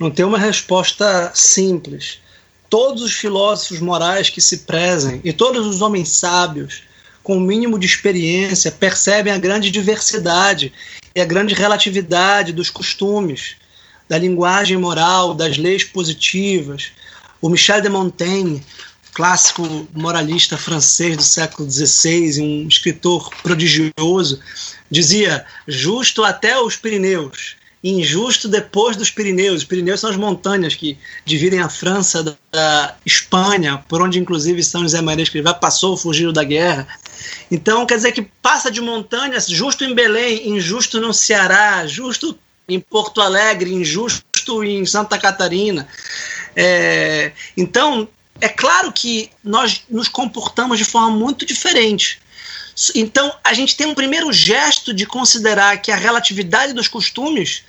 Não 0.00 0.10
tem 0.10 0.24
uma 0.24 0.38
resposta 0.38 1.30
simples. 1.34 2.20
Todos 2.68 3.02
os 3.02 3.12
filósofos 3.12 3.80
morais 3.80 4.30
que 4.30 4.40
se 4.40 4.58
prezem 4.58 5.20
e 5.24 5.32
todos 5.32 5.66
os 5.66 5.80
homens 5.80 6.08
sábios 6.08 6.82
com 7.22 7.38
o 7.38 7.40
mínimo 7.40 7.78
de 7.78 7.86
experiência 7.86 8.70
percebem 8.70 9.32
a 9.32 9.38
grande 9.38 9.70
diversidade 9.70 10.72
e 11.14 11.20
a 11.20 11.24
grande 11.24 11.54
relatividade 11.54 12.52
dos 12.52 12.68
costumes 12.68 13.56
da 14.08 14.18
linguagem 14.18 14.76
moral, 14.76 15.34
das 15.34 15.56
leis 15.56 15.84
positivas. 15.84 16.92
O 17.40 17.48
Michel 17.48 17.80
de 17.80 17.88
Montaigne, 17.88 18.62
clássico 19.14 19.88
moralista 19.94 20.58
francês 20.58 21.16
do 21.16 21.22
século 21.22 21.70
XVI, 21.70 22.40
um 22.42 22.68
escritor 22.68 23.30
prodigioso, 23.42 24.40
dizia: 24.90 25.46
justo 25.66 26.22
até 26.22 26.60
os 26.60 26.76
Pirineus, 26.76 27.56
injusto 27.84 28.48
depois 28.48 28.96
dos 28.96 29.10
Pirineus. 29.10 29.58
Os 29.58 29.64
Pirineus 29.64 30.00
são 30.00 30.08
as 30.08 30.16
montanhas 30.16 30.74
que 30.74 30.96
dividem 31.24 31.60
a 31.60 31.68
França 31.68 32.36
da, 32.50 32.96
Espanha, 33.04 33.84
por 33.88 34.00
onde 34.00 34.18
inclusive 34.18 34.62
São 34.62 34.82
José 34.82 35.00
Maria 35.02 35.22
Escrivá 35.22 35.52
passou, 35.52 35.96
fugiu 35.96 36.32
da 36.32 36.42
guerra. 36.42 36.88
Então, 37.50 37.84
quer 37.84 37.96
dizer 37.96 38.12
que 38.12 38.22
passa 38.40 38.70
de 38.70 38.80
montanhas, 38.80 39.46
justo 39.46 39.84
em 39.84 39.94
Belém, 39.94 40.48
injusto 40.48 40.98
no 41.00 41.12
Ceará, 41.12 41.86
justo 41.86 42.38
em 42.66 42.80
Porto 42.80 43.20
Alegre, 43.20 43.74
injusto 43.74 44.64
em 44.64 44.86
Santa 44.86 45.18
Catarina. 45.18 45.86
É, 46.56 47.32
então, 47.56 48.08
é 48.40 48.48
claro 48.48 48.92
que 48.92 49.30
nós 49.42 49.82
nos 49.90 50.08
comportamos 50.08 50.78
de 50.78 50.84
forma 50.84 51.10
muito 51.10 51.44
diferente. 51.44 52.18
Então, 52.94 53.32
a 53.44 53.52
gente 53.52 53.76
tem 53.76 53.86
um 53.86 53.94
primeiro 53.94 54.32
gesto 54.32 54.92
de 54.94 55.06
considerar 55.06 55.76
que 55.78 55.92
a 55.92 55.96
relatividade 55.96 56.72
dos 56.72 56.88
costumes 56.88 57.62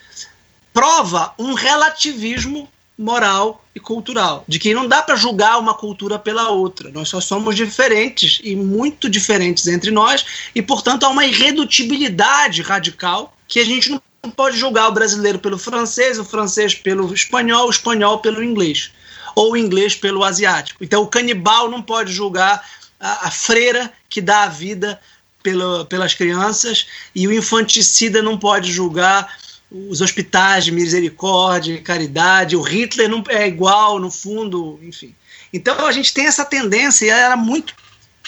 prova 0.76 1.34
um 1.40 1.54
relativismo 1.54 2.70
moral 2.98 3.64
e 3.74 3.80
cultural, 3.80 4.44
de 4.46 4.60
que 4.60 4.74
não 4.74 4.88
dá 4.88 5.02
para 5.02 5.16
julgar 5.16 5.58
uma 5.58 5.74
cultura 5.74 6.20
pela 6.20 6.50
outra. 6.50 6.92
Nós 6.92 7.08
só 7.08 7.22
somos 7.22 7.56
diferentes 7.56 8.42
e 8.44 8.58
muito 8.58 9.10
diferentes 9.10 9.68
entre 9.68 9.90
nós, 9.90 10.26
e 10.54 10.62
portanto 10.62 11.06
há 11.06 11.10
uma 11.10 11.26
irredutibilidade 11.26 12.62
radical 12.62 13.38
que 13.48 13.62
a 13.62 13.66
gente 13.66 13.90
não 13.90 14.02
pode 14.32 14.58
julgar 14.58 14.90
o 14.90 14.92
brasileiro 14.92 15.40
pelo 15.40 15.58
francês, 15.58 16.20
o 16.20 16.26
francês 16.26 16.76
pelo 16.76 17.14
espanhol, 17.14 17.68
o 17.68 17.72
espanhol 17.72 18.20
pelo 18.20 18.44
inglês, 18.44 18.92
ou 19.34 19.54
o 19.54 19.58
inglês 19.58 19.96
pelo 19.96 20.26
asiático. 20.26 20.84
Então 20.84 21.04
o 21.04 21.08
canibal 21.08 21.70
não 21.70 21.82
pode 21.82 22.12
julgar 22.12 22.62
a, 23.00 23.28
a 23.28 23.32
freira 23.32 23.94
que 24.10 24.20
dá 24.20 24.44
a 24.44 24.50
vida 24.50 25.00
pelo, 25.42 25.86
pelas 25.86 26.14
crianças, 26.14 26.86
e 27.14 27.28
o 27.28 27.32
infanticida 27.32 28.22
não 28.22 28.38
pode 28.38 28.74
julgar 28.74 29.45
os 29.90 30.00
hospitais 30.00 30.64
de 30.64 30.72
misericórdia 30.72 31.82
caridade, 31.82 32.56
o 32.56 32.62
Hitler 32.62 33.10
não 33.10 33.22
é 33.28 33.46
igual 33.46 34.00
no 34.00 34.10
fundo, 34.10 34.80
enfim. 34.82 35.14
Então 35.52 35.86
a 35.86 35.92
gente 35.92 36.14
tem 36.14 36.26
essa 36.26 36.46
tendência, 36.46 37.06
e 37.06 37.10
ela 37.10 37.20
era 37.20 37.38
muito 37.38 37.74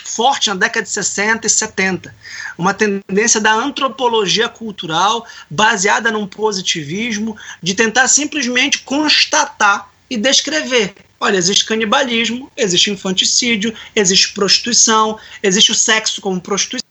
forte 0.03 0.49
na 0.49 0.55
década 0.55 0.83
de 0.83 0.89
60 0.89 1.47
e 1.47 1.49
70. 1.49 2.15
Uma 2.57 2.73
tendência 2.73 3.39
da 3.39 3.53
antropologia 3.53 4.49
cultural 4.49 5.25
baseada 5.49 6.11
num 6.11 6.27
positivismo, 6.27 7.37
de 7.63 7.73
tentar 7.73 8.07
simplesmente 8.07 8.79
constatar 8.79 9.89
e 10.09 10.17
descrever. 10.17 10.95
Olha, 11.19 11.37
existe 11.37 11.65
canibalismo, 11.65 12.51
existe 12.55 12.91
infanticídio, 12.91 13.73
existe 13.95 14.33
prostituição, 14.33 15.17
existe 15.41 15.71
o 15.71 15.75
sexo 15.75 16.21
como 16.21 16.39
prostituição 16.39 16.87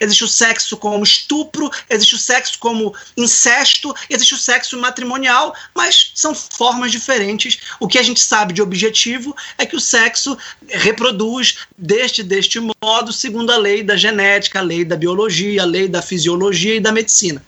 existe 0.00 0.24
o 0.24 0.28
sexo 0.28 0.76
como 0.76 1.04
estupro, 1.04 1.70
existe 1.88 2.14
o 2.14 2.18
sexo 2.18 2.58
como 2.58 2.94
incesto, 3.16 3.94
existe 4.10 4.34
o 4.34 4.38
sexo 4.38 4.78
matrimonial, 4.78 5.54
mas 5.74 6.12
são 6.14 6.34
formas 6.34 6.90
diferentes. 6.90 7.58
O 7.78 7.86
que 7.86 7.98
a 7.98 8.02
gente 8.02 8.20
sabe 8.20 8.52
de 8.52 8.62
objetivo 8.62 9.36
é 9.58 9.66
que 9.66 9.76
o 9.76 9.80
sexo 9.80 10.36
reproduz 10.68 11.58
deste 11.76 12.22
deste 12.22 12.60
modo, 12.60 13.12
segundo 13.12 13.50
a 13.50 13.56
lei 13.56 13.82
da 13.82 13.96
genética, 13.96 14.58
a 14.58 14.62
lei 14.62 14.84
da 14.84 14.96
biologia, 14.96 15.62
a 15.62 15.66
lei 15.66 15.88
da 15.88 16.02
fisiologia 16.02 16.76
e 16.76 16.80
da 16.80 16.92
medicina. 16.92 17.42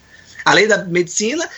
A 0.45 0.55
lei 0.55 0.67
da 0.67 0.79
medicina, 0.85 1.49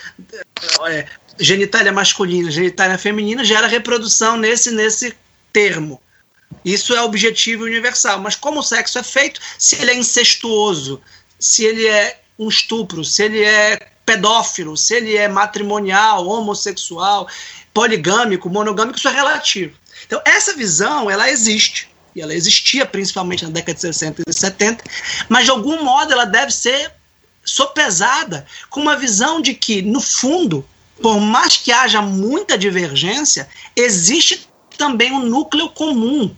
é, 0.88 1.06
genitália 1.38 1.92
masculina, 1.92 2.50
genitália 2.50 2.98
feminina, 2.98 3.44
gera 3.44 3.66
reprodução 3.66 4.36
nesse, 4.36 4.70
nesse 4.70 5.14
termo. 5.52 6.00
Isso 6.64 6.94
é 6.94 7.02
objetivo 7.02 7.64
universal. 7.64 8.20
Mas 8.20 8.36
como 8.36 8.60
o 8.60 8.62
sexo 8.62 8.98
é 8.98 9.02
feito, 9.02 9.40
se 9.58 9.76
ele 9.76 9.92
é 9.92 9.94
incestuoso, 9.94 11.00
se 11.38 11.64
ele 11.64 11.86
é 11.86 12.20
um 12.38 12.48
estupro, 12.48 13.04
se 13.04 13.22
ele 13.24 13.42
é 13.42 13.78
pedófilo, 14.04 14.76
se 14.76 14.94
ele 14.94 15.16
é 15.16 15.28
matrimonial, 15.28 16.26
homossexual, 16.26 17.28
poligâmico, 17.72 18.50
monogâmico, 18.50 18.98
isso 18.98 19.08
é 19.08 19.12
relativo. 19.12 19.76
Então, 20.06 20.20
essa 20.24 20.54
visão, 20.56 21.10
ela 21.10 21.30
existe. 21.30 21.88
E 22.14 22.20
ela 22.20 22.34
existia 22.34 22.84
principalmente 22.84 23.44
na 23.44 23.50
década 23.50 23.74
de 23.74 23.80
60 23.82 24.22
e 24.26 24.32
70, 24.32 24.84
mas 25.28 25.44
de 25.44 25.50
algum 25.50 25.84
modo 25.84 26.12
ela 26.12 26.24
deve 26.24 26.50
ser 26.50 26.92
sopesada 27.44 28.46
com 28.68 28.80
uma 28.80 28.96
visão 28.96 29.40
de 29.40 29.54
que, 29.54 29.80
no 29.80 30.00
fundo, 30.00 30.66
por 31.00 31.20
mais 31.20 31.56
que 31.56 31.70
haja 31.70 32.02
muita 32.02 32.58
divergência, 32.58 33.48
existe 33.76 34.48
também 34.76 35.12
um 35.12 35.24
núcleo 35.24 35.68
comum 35.68 36.34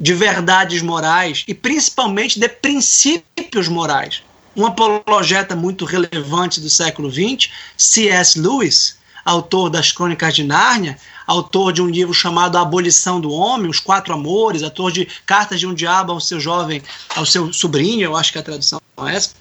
de 0.00 0.14
verdades 0.14 0.80
morais 0.80 1.44
e 1.46 1.54
principalmente 1.54 2.40
de 2.40 2.48
princípios 2.48 3.68
morais. 3.68 4.22
Um 4.56 4.66
apologeta 4.66 5.54
muito 5.54 5.84
relevante 5.84 6.60
do 6.60 6.70
século 6.70 7.10
XX, 7.10 7.50
C.S. 7.76 8.40
Lewis, 8.40 8.98
autor 9.24 9.68
das 9.68 9.92
Crônicas 9.92 10.34
de 10.34 10.42
Nárnia, 10.42 10.98
autor 11.26 11.72
de 11.72 11.82
um 11.82 11.86
livro 11.86 12.14
chamado 12.14 12.56
A 12.56 12.62
Abolição 12.62 13.20
do 13.20 13.30
Homem, 13.30 13.70
Os 13.70 13.78
Quatro 13.78 14.12
Amores, 14.14 14.62
autor 14.62 14.90
de 14.90 15.06
Cartas 15.26 15.60
de 15.60 15.66
um 15.66 15.74
Diabo 15.74 16.12
ao 16.12 16.20
seu 16.20 16.40
jovem, 16.40 16.82
ao 17.14 17.26
seu 17.26 17.52
sobrinho, 17.52 18.02
eu 18.02 18.16
acho 18.16 18.32
que 18.32 18.38
a 18.38 18.42
tradução 18.42 18.80
é 19.06 19.14
essa, 19.14 19.34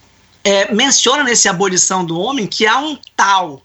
é, 0.43 0.73
menciona 0.73 1.23
nesse 1.23 1.47
Abolição 1.47 2.05
do 2.05 2.19
Homem 2.19 2.45
que 2.45 2.67
há 2.67 2.77
um 2.79 2.97
tal. 3.15 3.61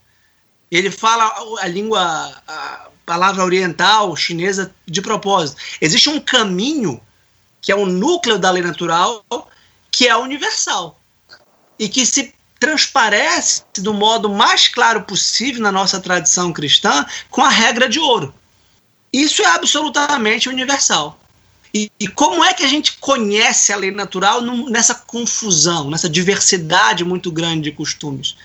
Ele 0.70 0.90
fala 0.90 1.32
a 1.60 1.68
língua, 1.68 2.00
a 2.48 2.88
palavra 3.04 3.44
oriental, 3.44 4.14
chinesa, 4.16 4.74
de 4.86 5.02
propósito. 5.02 5.60
Existe 5.80 6.08
um 6.08 6.20
caminho 6.20 7.00
que 7.60 7.72
é 7.72 7.74
o 7.74 7.86
núcleo 7.86 8.38
da 8.38 8.50
lei 8.50 8.62
natural, 8.62 9.24
que 9.90 10.06
é 10.06 10.16
universal. 10.16 11.00
E 11.78 11.88
que 11.88 12.04
se 12.04 12.34
transparece 12.60 13.62
do 13.78 13.92
modo 13.92 14.28
mais 14.28 14.68
claro 14.68 15.02
possível 15.02 15.62
na 15.62 15.72
nossa 15.72 16.00
tradição 16.00 16.52
cristã 16.52 17.04
com 17.30 17.42
a 17.42 17.48
regra 17.48 17.88
de 17.88 17.98
ouro. 17.98 18.34
Isso 19.12 19.42
é 19.42 19.46
absolutamente 19.46 20.48
universal. 20.48 21.18
E, 21.72 21.90
e 21.98 22.06
como 22.06 22.44
é 22.44 22.54
que 22.54 22.62
a 22.62 22.68
gente 22.68 22.98
conhece 22.98 23.72
a 23.72 23.76
lei 23.76 23.90
natural 23.90 24.40
num, 24.40 24.68
nessa 24.68 24.94
confusão, 24.94 25.90
nessa 25.90 26.08
diversidade 26.08 27.04
muito 27.04 27.32
grande 27.32 27.62
de 27.62 27.72
costumes? 27.72 28.36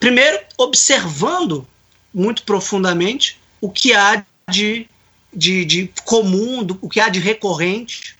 Primeiro, 0.00 0.38
observando 0.58 1.66
muito 2.12 2.42
profundamente 2.42 3.38
o 3.60 3.70
que 3.70 3.94
há 3.94 4.24
de, 4.50 4.88
de, 5.32 5.64
de 5.64 5.92
comum, 6.04 6.62
do, 6.62 6.78
o 6.80 6.88
que 6.88 7.00
há 7.00 7.08
de 7.08 7.18
recorrente, 7.18 8.16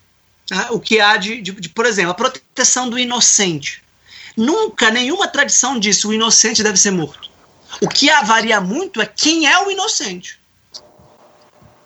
tá? 0.47 0.69
o 0.71 0.81
que 0.81 1.01
há 1.01 1.17
de, 1.17 1.41
de, 1.41 1.53
de, 1.53 1.69
por 1.69 1.87
exemplo, 1.87 2.11
a 2.11 2.15
proteção 2.15 2.89
do 2.89 2.99
inocente. 2.99 3.83
Nunca 4.37 4.91
nenhuma 4.91 5.29
tradição 5.29 5.79
disse 5.79 6.07
o 6.07 6.13
inocente 6.13 6.63
deve 6.63 6.79
ser 6.79 6.91
morto. 6.91 7.31
O 7.81 7.89
que 7.89 8.11
varia 8.25 8.61
muito 8.61 9.01
é 9.01 9.07
quem 9.07 9.47
é 9.47 9.59
o 9.65 9.71
inocente. 9.71 10.39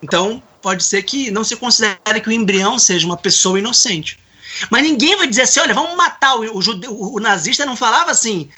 Então, 0.03 0.43
pode 0.63 0.85
ser 0.85 1.03
que 1.03 1.31
não 1.31 1.45
se 1.45 1.57
considere 1.57 2.21
que 2.23 2.29
o 2.29 2.33
embrião 2.33 2.79
seja 2.79 3.07
uma 3.07 3.17
pessoa 3.17 3.59
inocente. 3.59 4.19
Mas 4.69 4.83
ninguém 4.83 5.17
vai 5.17 5.27
dizer 5.27 5.43
assim: 5.43 5.61
olha, 5.61 5.75
vamos 5.75 5.97
matar 5.97 6.37
o, 6.37 6.57
o 6.57 6.63
judeu. 6.63 6.97
O, 6.99 7.21
nazista 7.21 7.65
não 7.65 7.77
falava 7.77 8.11
assim: 8.11 8.49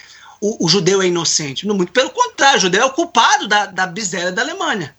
o, 0.42 0.66
o, 0.66 0.68
judeu 0.68 1.00
é 1.00 1.07
inocente. 1.07 1.64
Muito 1.68 1.92
pelo 1.92 2.11
contrário, 2.11 2.59
o 2.59 2.61
judeu 2.61 2.83
é 2.83 2.85
o 2.85 2.90
culpado 2.90 3.46
da, 3.46 3.66
da 3.66 3.87
miséria 3.87 4.33
da 4.33 4.42
Alemanha. 4.42 4.92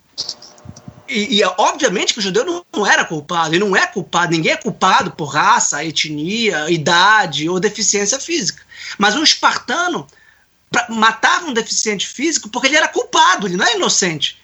E, 1.09 1.39
e, 1.39 1.43
obviamente 1.57 2.13
que 2.13 2.19
o 2.19 2.21
judeu 2.21 2.45
não, 2.45 2.65
não, 2.73 2.87
era 2.87 3.03
culpado, 3.03 3.53
ele 3.53 3.63
não 3.63 3.75
é 3.75 3.85
culpado, 3.85 4.31
ninguém 4.31 4.53
é 4.53 4.55
culpado 4.55 5.11
por 5.11 5.25
raça, 5.25 5.83
etnia, 5.83 6.71
idade 6.71 7.49
ou 7.49 7.59
deficiência 7.59 8.17
física. 8.21 8.63
Mas 8.97 9.17
um 9.17 9.21
espartano 9.21 10.07
matava 10.87 11.45
um 11.45 11.53
deficiente 11.53 12.07
físico 12.07 12.47
porque 12.47 12.67
ele 12.67 12.77
era 12.77 12.87
culpado, 12.87 13.45
ele 13.45 13.57
não 13.57 13.65
é 13.65 13.75
inocente. 13.75 14.41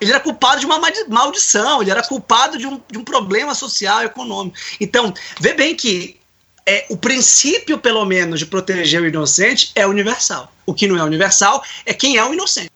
Ele 0.00 0.10
era 0.10 0.18
culpado 0.18 0.60
de 0.60 0.66
uma 0.66 0.80
maldição, 1.08 1.82
ele 1.82 1.90
era 1.90 2.02
culpado 2.02 2.56
de 2.56 2.66
um, 2.66 2.80
de 2.90 2.98
um 2.98 3.04
problema 3.04 3.54
social 3.54 4.02
e 4.02 4.06
econômico. 4.06 4.56
Então, 4.80 5.12
vê 5.38 5.52
bem 5.52 5.76
que 5.76 6.18
é, 6.66 6.86
o 6.88 6.96
princípio, 6.96 7.78
pelo 7.78 8.04
menos, 8.04 8.38
de 8.38 8.46
proteger 8.46 9.02
o 9.02 9.06
inocente 9.06 9.72
é 9.74 9.86
universal. 9.86 10.52
O 10.64 10.72
que 10.72 10.86
não 10.86 10.96
é 10.96 11.02
universal 11.02 11.62
é 11.84 11.92
quem 11.92 12.16
é 12.16 12.24
o 12.24 12.32
inocente. 12.32 12.70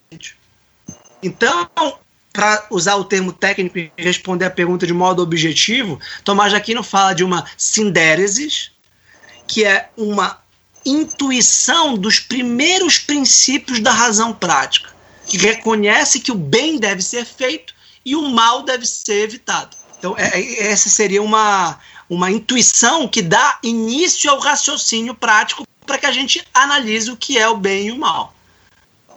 Então, 1.22 1.68
para 2.33 2.66
usar 2.70 2.96
o 2.96 3.05
termo 3.05 3.33
técnico 3.33 3.79
e 3.79 3.90
responder 3.96 4.44
a 4.44 4.51
pergunta 4.51 4.87
de 4.87 4.92
modo 4.92 5.22
objetivo, 5.22 5.99
Tomás 6.25 6.51
de 6.51 6.57
Aquino 6.57 6.83
fala 6.83 7.14
de 7.14 7.25
uma 7.25 7.46
sindéresis, 7.57 8.70
que 9.46 9.64
é 9.64 9.88
uma 9.96 10.38
intuição 10.85 11.96
dos 11.96 12.20
primeiros 12.20 12.99
princípios 12.99 13.81
da 13.81 13.92
razão 13.92 14.33
prática, 14.33 14.90
que 15.27 15.37
reconhece 15.37 16.20
que 16.20 16.31
o 16.31 16.37
bem 16.37 16.79
deve 16.79 17.03
ser 17.03 17.25
feito 17.25 17.75
e 18.05 18.14
o 18.14 18.22
mal 18.29 18.62
deve 18.62 18.87
ser 18.87 19.25
evitado. 19.25 19.77
Então, 19.99 20.14
é, 20.18 20.40
é, 20.40 20.70
essa 20.70 20.88
seria 20.88 21.22
uma, 21.22 21.79
uma 22.09 22.31
intuição 22.31 23.09
que 23.09 23.23
dá 23.23 23.59
início 23.62 24.31
ao 24.31 24.38
raciocínio 24.38 25.14
prático 25.14 25.66
para 25.85 25.99
que 25.99 26.07
a 26.07 26.12
gente 26.12 26.47
analise 26.53 27.11
o 27.11 27.16
que 27.16 27.38
é 27.38 27.49
o 27.49 27.57
bem 27.57 27.88
e 27.88 27.92
o 27.92 27.99
mal 27.99 28.35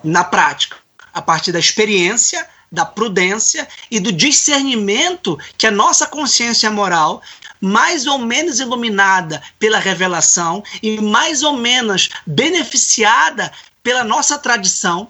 na 0.04 0.23
prática, 0.23 0.78
a 1.13 1.21
partir 1.21 1.52
da 1.52 1.60
experiência, 1.60 2.47
da 2.71 2.86
prudência 2.86 3.67
e 3.89 3.99
do 3.99 4.12
discernimento 4.12 5.38
que 5.58 5.67
a 5.67 5.71
nossa 5.71 6.06
consciência 6.06 6.69
moral 6.69 7.21
mais 7.62 8.08
ou 8.08 8.17
menos 8.17 8.60
iluminada 8.60 9.41
pela 9.58 9.80
revelação 9.80 10.63
e 10.82 11.02
mais 11.02 11.43
ou 11.43 11.58
menos 11.58 12.10
beneficiada 12.25 13.52
pela 13.84 14.04
nossa 14.04 14.38
tradição, 14.38 15.10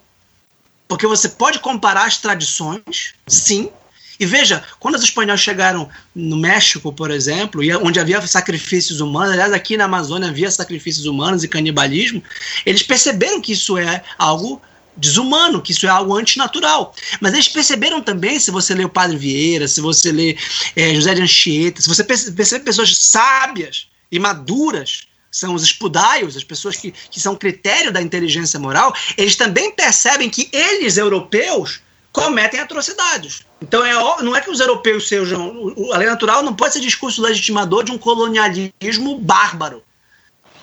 porque 0.88 1.06
você 1.06 1.30
pode 1.30 1.60
comparar 1.60 2.06
as 2.06 2.18
tradições, 2.18 3.14
sim. 3.28 3.72
E 4.20 4.26
veja, 4.26 4.62
quando 4.80 4.96
os 4.96 5.04
espanhóis 5.04 5.40
chegaram 5.40 5.88
no 6.14 6.36
México, 6.36 6.92
por 6.92 7.10
exemplo, 7.10 7.62
onde 7.82 8.00
havia 8.00 8.20
sacrifícios 8.28 9.00
humanos, 9.00 9.32
aliás, 9.32 9.54
aqui 9.54 9.78
na 9.78 9.86
Amazônia 9.86 10.28
havia 10.28 10.52
sacrifícios 10.52 11.06
humanos 11.06 11.44
e 11.44 11.48
canibalismo, 11.48 12.22
eles 12.66 12.84
perceberam 12.84 13.40
que 13.40 13.54
isso 13.54 13.78
é 13.78 14.04
algo 14.18 14.62
desumano, 14.98 15.62
que 15.62 15.72
isso 15.72 15.86
é 15.86 15.90
algo 15.90 16.14
antinatural. 16.18 16.94
Mas 17.22 17.34
eles 17.34 17.48
perceberam 17.48 18.02
também, 18.02 18.38
se 18.40 18.52
você 18.52 18.76
lê 18.76 18.84
o 18.84 18.90
Padre 18.90 19.16
Vieira, 19.16 19.70
se 19.70 19.80
você 19.80 20.12
lê 20.12 20.38
é, 20.76 20.94
José 20.94 21.14
de 21.14 21.22
Anchieta, 21.22 21.82
se 21.82 21.88
você 21.88 22.04
percebe 22.04 22.66
pessoas 22.66 22.98
sábias 22.98 23.88
e 24.12 24.20
maduras, 24.20 25.08
são 25.32 25.54
os 25.54 25.64
espudaios, 25.64 26.36
as 26.36 26.44
pessoas 26.44 26.76
que, 26.76 26.92
que 26.92 27.22
são 27.22 27.36
critério 27.36 27.94
da 27.94 28.02
inteligência 28.02 28.60
moral, 28.60 28.94
eles 29.16 29.36
também 29.36 29.72
percebem 29.72 30.30
que 30.30 30.50
eles, 30.52 30.98
europeus, 30.98 31.80
cometem 32.12 32.60
atrocidades. 32.60 33.46
Então 33.62 33.86
é, 33.86 33.94
não 34.24 34.36
é 34.36 34.42
que 34.42 34.50
os 34.50 34.60
europeus 34.60 35.08
sejam. 35.08 35.74
A 35.94 35.98
lei 35.98 36.08
natural 36.08 36.44
não 36.44 36.56
pode 36.56 36.74
ser 36.74 36.80
discurso 36.80 37.22
legitimador 37.22 37.84
de 37.84 37.92
um 37.92 37.98
colonialismo 37.98 39.20
bárbaro, 39.20 39.84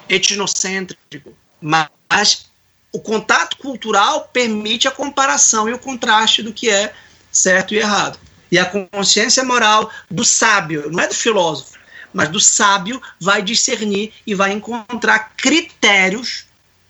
etnocêntrico, 0.09 1.35
mas 1.61 2.47
o 2.93 2.99
contato 2.99 3.59
cultural 3.59 4.31
permite 4.33 4.89
a 4.89 4.91
comparação 4.91 5.69
e 5.69 5.73
o 5.73 5.79
contraste 5.79 6.43
do 6.43 6.53
que 6.53 6.71
é 6.71 6.93
certo 7.31 7.75
e 7.75 7.79
errado. 7.79 8.19
E 8.51 8.59
a 8.59 8.65
consciência 8.65 9.45
moral 9.45 9.91
do 10.11 10.25
sábio, 10.25 10.91
não 10.91 11.01
é 11.01 11.09
do 11.09 11.15
filósofo, 11.15 11.77
mas 12.13 12.29
do 12.29 12.41
sábio, 12.41 13.03
vai 13.21 13.43
discernir 13.43 14.13
e 14.27 14.35
vai 14.35 14.53
encontrar 14.53 15.33
critérios. 15.37 16.45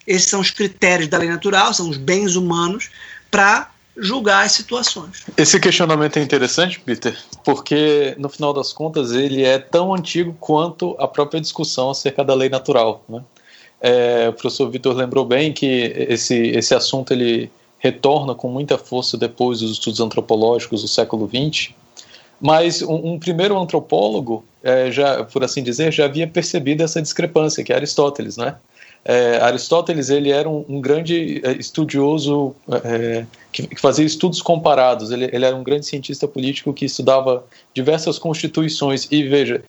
Esses 0.06 0.28
são 0.28 0.40
os 0.40 0.50
critérios 0.50 1.08
da 1.08 1.18
lei 1.18 1.28
natural, 1.28 1.74
são 1.74 1.88
os 1.88 1.96
bens 1.96 2.36
humanos, 2.36 2.90
para 3.30 3.70
julgar 3.96 4.44
as 4.44 4.52
situações. 4.52 5.24
Esse 5.36 5.58
questionamento 5.58 6.18
é 6.18 6.22
interessante, 6.22 6.78
Peter, 6.80 7.16
porque 7.44 8.14
no 8.18 8.28
final 8.28 8.52
das 8.52 8.72
contas 8.72 9.12
ele 9.12 9.42
é 9.42 9.58
tão 9.58 9.94
antigo 9.94 10.36
quanto 10.38 10.94
a 10.98 11.08
própria 11.08 11.40
discussão 11.40 11.90
acerca 11.90 12.24
da 12.24 12.34
lei 12.34 12.48
natural. 12.48 13.04
Né? 13.08 13.22
É, 13.80 14.28
o 14.28 14.32
professor 14.32 14.68
Vitor 14.70 14.94
lembrou 14.94 15.24
bem 15.24 15.52
que 15.52 15.66
esse, 16.08 16.34
esse 16.34 16.74
assunto 16.74 17.12
ele 17.12 17.50
retorna 17.78 18.34
com 18.34 18.48
muita 18.48 18.78
força 18.78 19.16
depois 19.16 19.60
dos 19.60 19.72
estudos 19.72 20.00
antropológicos 20.00 20.82
do 20.82 20.88
século 20.88 21.28
XX, 21.28 21.74
mas 22.40 22.82
um, 22.82 23.12
um 23.12 23.18
primeiro 23.18 23.58
antropólogo, 23.58 24.44
é, 24.62 24.90
já 24.90 25.24
por 25.24 25.44
assim 25.44 25.62
dizer, 25.62 25.92
já 25.92 26.04
havia 26.04 26.26
percebido 26.26 26.82
essa 26.82 27.00
discrepância, 27.00 27.62
que 27.64 27.72
é 27.72 27.76
Aristóteles, 27.76 28.36
né? 28.36 28.56
É, 29.08 29.38
Aristóteles 29.40 30.10
ele 30.10 30.32
era 30.32 30.48
um, 30.48 30.64
um 30.68 30.80
grande 30.80 31.40
é, 31.44 31.52
estudioso 31.52 32.56
é, 32.82 33.24
que, 33.52 33.64
que, 33.68 33.80
fazia 33.80 34.04
estudos 34.04 34.42
comparados. 34.42 35.12
Ele, 35.12 35.26
ele, 35.32 35.44
era 35.44 35.54
um 35.54 35.62
grande 35.62 35.86
cientista 35.86 36.26
político 36.26 36.74
que 36.74 36.86
estudava 36.86 37.44
diversas 37.72 38.18
constituições 38.18 39.06
e 39.08 39.22
veja 39.22 39.62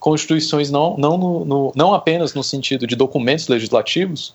constituições 0.00 0.70
não, 0.70 0.96
não, 0.96 1.18
no, 1.18 1.44
no, 1.44 1.72
não 1.76 1.92
apenas 1.92 2.32
no 2.32 2.42
sentido 2.42 2.86
de 2.86 2.96
documentos 2.96 3.46
legislativos, 3.48 4.34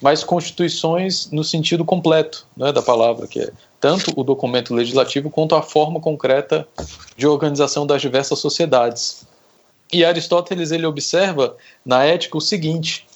mas 0.00 0.22
constituições 0.22 1.28
no 1.32 1.42
sentido 1.42 1.84
completo 1.84 2.46
né, 2.56 2.70
da 2.70 2.82
palavra, 2.82 3.26
que 3.26 3.40
é 3.40 3.50
tanto 3.80 4.12
o 4.14 4.22
documento 4.22 4.72
legislativo 4.72 5.30
quanto 5.30 5.56
a 5.56 5.62
forma 5.62 5.98
concreta 5.98 6.66
de 7.16 7.26
organização 7.26 7.84
das 7.84 8.00
diversas 8.00 8.38
sociedades. 8.38 9.26
E 9.92 10.04
Aristóteles 10.04 10.70
ele 10.70 10.86
observa 10.86 11.56
na 11.84 12.04
ética 12.04 12.38
o 12.38 12.40
seguinte, 12.40 13.09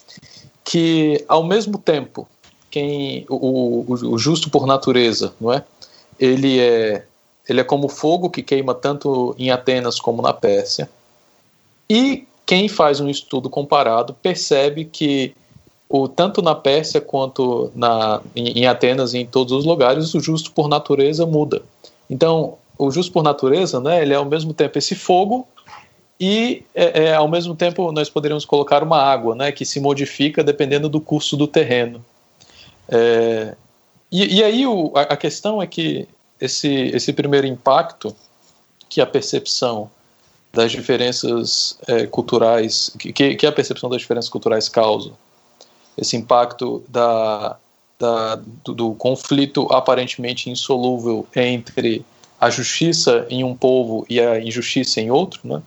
que 0.64 1.24
ao 1.28 1.44
mesmo 1.44 1.78
tempo 1.78 2.26
quem 2.70 3.24
o, 3.28 3.84
o, 3.86 4.12
o 4.14 4.18
justo 4.18 4.50
por 4.50 4.66
natureza, 4.66 5.32
não 5.40 5.52
é? 5.52 5.62
Ele 6.18 6.58
é 6.58 7.04
ele 7.46 7.60
é 7.60 7.64
como 7.64 7.88
fogo 7.88 8.30
que 8.30 8.42
queima 8.42 8.74
tanto 8.74 9.36
em 9.38 9.50
Atenas 9.50 10.00
como 10.00 10.22
na 10.22 10.32
Pérsia 10.32 10.88
e 11.88 12.26
quem 12.46 12.68
faz 12.68 13.00
um 13.00 13.08
estudo 13.08 13.48
comparado 13.48 14.14
percebe 14.14 14.84
que 14.84 15.34
o, 15.88 16.08
tanto 16.08 16.42
na 16.42 16.54
Pérsia 16.54 17.00
quanto 17.00 17.70
na, 17.74 18.20
em, 18.34 18.60
em 18.60 18.66
Atenas 18.66 19.14
e 19.14 19.18
em 19.18 19.26
todos 19.26 19.52
os 19.52 19.64
lugares, 19.64 20.14
o 20.14 20.20
justo 20.20 20.50
por 20.52 20.68
natureza 20.68 21.26
muda. 21.26 21.62
Então, 22.08 22.54
o 22.76 22.90
justo 22.90 23.12
por 23.12 23.22
natureza, 23.22 23.80
né, 23.80 24.02
ele 24.02 24.12
é 24.12 24.16
ao 24.16 24.24
mesmo 24.24 24.52
tempo 24.52 24.78
esse 24.78 24.94
fogo 24.94 25.46
e 26.18 26.64
é, 26.74 27.04
é, 27.04 27.14
ao 27.14 27.28
mesmo 27.28 27.54
tempo 27.54 27.90
nós 27.90 28.08
poderíamos 28.08 28.44
colocar 28.44 28.82
uma 28.82 28.98
água, 28.98 29.34
né, 29.34 29.50
que 29.52 29.64
se 29.64 29.80
modifica 29.80 30.44
dependendo 30.44 30.88
do 30.88 31.00
curso 31.00 31.36
do 31.36 31.46
terreno. 31.46 32.04
É, 32.88 33.54
E, 34.12 34.36
e 34.36 34.44
aí 34.44 34.66
o, 34.66 34.92
a, 34.94 35.02
a, 35.02 35.16
questão 35.16 35.60
é 35.60 35.66
que 35.66 36.06
esse, 36.40 36.68
esse 36.68 37.12
primeiro 37.12 37.46
impacto 37.46 38.14
que 38.88 39.00
a 39.00 39.06
percepção 39.06 39.90
das 40.52 40.70
diferenças 40.70 41.76
é, 41.88 42.06
culturais, 42.06 42.94
que, 42.98 43.34
que 43.34 43.46
a 43.46 43.50
percepção 43.50 43.90
das 43.90 44.00
diferenças 44.00 44.30
culturais 44.30 44.68
causa, 44.68 45.10
esse 45.98 46.16
impacto 46.16 46.84
da, 46.88 47.56
da, 47.98 48.36
do, 48.64 48.72
do, 48.74 48.94
conflito 48.94 49.66
aparentemente 49.72 50.48
insolúvel 50.48 51.26
entre 51.34 52.04
a 52.40 52.50
justiça 52.50 53.26
em 53.28 53.42
um 53.42 53.56
povo 53.56 54.06
e 54.08 54.20
a 54.20 54.40
injustiça 54.40 55.00
em 55.00 55.10
outro, 55.10 55.40
né? 55.44 55.62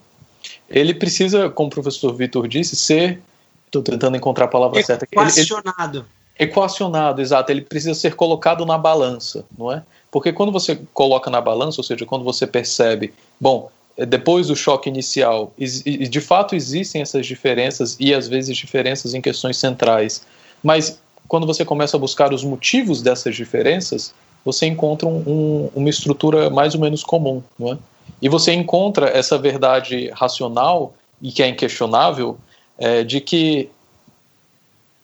Ele 0.69 0.93
precisa, 0.93 1.49
como 1.49 1.67
o 1.67 1.71
professor 1.71 2.13
Vitor 2.13 2.47
disse, 2.47 2.75
ser. 2.75 3.19
Estou 3.65 3.81
tentando 3.81 4.15
encontrar 4.15 4.45
a 4.45 4.47
palavra 4.47 4.81
certa. 4.83 5.05
Equacionado. 5.05 6.05
Equacionado, 6.39 7.21
exato. 7.21 7.51
Ele 7.51 7.61
precisa 7.61 7.93
ser 7.93 8.15
colocado 8.15 8.65
na 8.65 8.77
balança, 8.77 9.45
não 9.57 9.71
é? 9.71 9.83
Porque 10.11 10.31
quando 10.31 10.51
você 10.51 10.79
coloca 10.93 11.29
na 11.29 11.41
balança, 11.41 11.79
ou 11.79 11.83
seja, 11.83 12.05
quando 12.05 12.23
você 12.23 12.47
percebe, 12.47 13.13
bom, 13.39 13.69
depois 13.97 14.47
do 14.47 14.55
choque 14.55 14.89
inicial, 14.89 15.51
de 15.57 16.21
fato 16.21 16.55
existem 16.55 17.01
essas 17.01 17.25
diferenças 17.25 17.97
e 17.99 18.13
às 18.13 18.27
vezes 18.27 18.55
diferenças 18.55 19.13
em 19.13 19.21
questões 19.21 19.57
centrais, 19.57 20.25
mas 20.63 20.99
quando 21.27 21.45
você 21.45 21.65
começa 21.65 21.97
a 21.97 21.99
buscar 21.99 22.33
os 22.33 22.43
motivos 22.43 23.01
dessas 23.01 23.35
diferenças, 23.35 24.13
você 24.45 24.65
encontra 24.65 25.07
um, 25.07 25.69
uma 25.75 25.89
estrutura 25.89 26.49
mais 26.49 26.73
ou 26.73 26.79
menos 26.79 27.03
comum, 27.03 27.43
não 27.59 27.73
é? 27.73 27.77
E 28.21 28.29
você 28.29 28.53
encontra 28.53 29.07
essa 29.09 29.37
verdade 29.37 30.09
racional 30.09 30.93
e 31.21 31.31
que 31.31 31.43
é 31.43 31.47
inquestionável 31.47 32.37
é, 32.77 33.03
de 33.03 33.21
que 33.21 33.69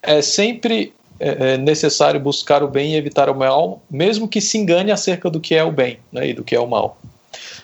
é 0.02 0.22
sempre 0.22 0.94
é, 1.20 1.54
é 1.54 1.58
necessário 1.58 2.20
buscar 2.20 2.64
o 2.64 2.68
bem 2.68 2.94
e 2.94 2.96
evitar 2.96 3.30
o 3.30 3.36
mal, 3.36 3.82
mesmo 3.90 4.28
que 4.28 4.42
se 4.42 4.58
engane 4.58 4.92
acerca 4.92 5.30
do 5.30 5.40
que 5.40 5.56
é 5.56 5.64
o 5.64 5.72
bem 5.72 6.00
né, 6.12 6.30
e 6.30 6.34
do 6.34 6.44
que 6.44 6.56
é 6.56 6.60
o 6.60 6.68
mal. 6.68 6.98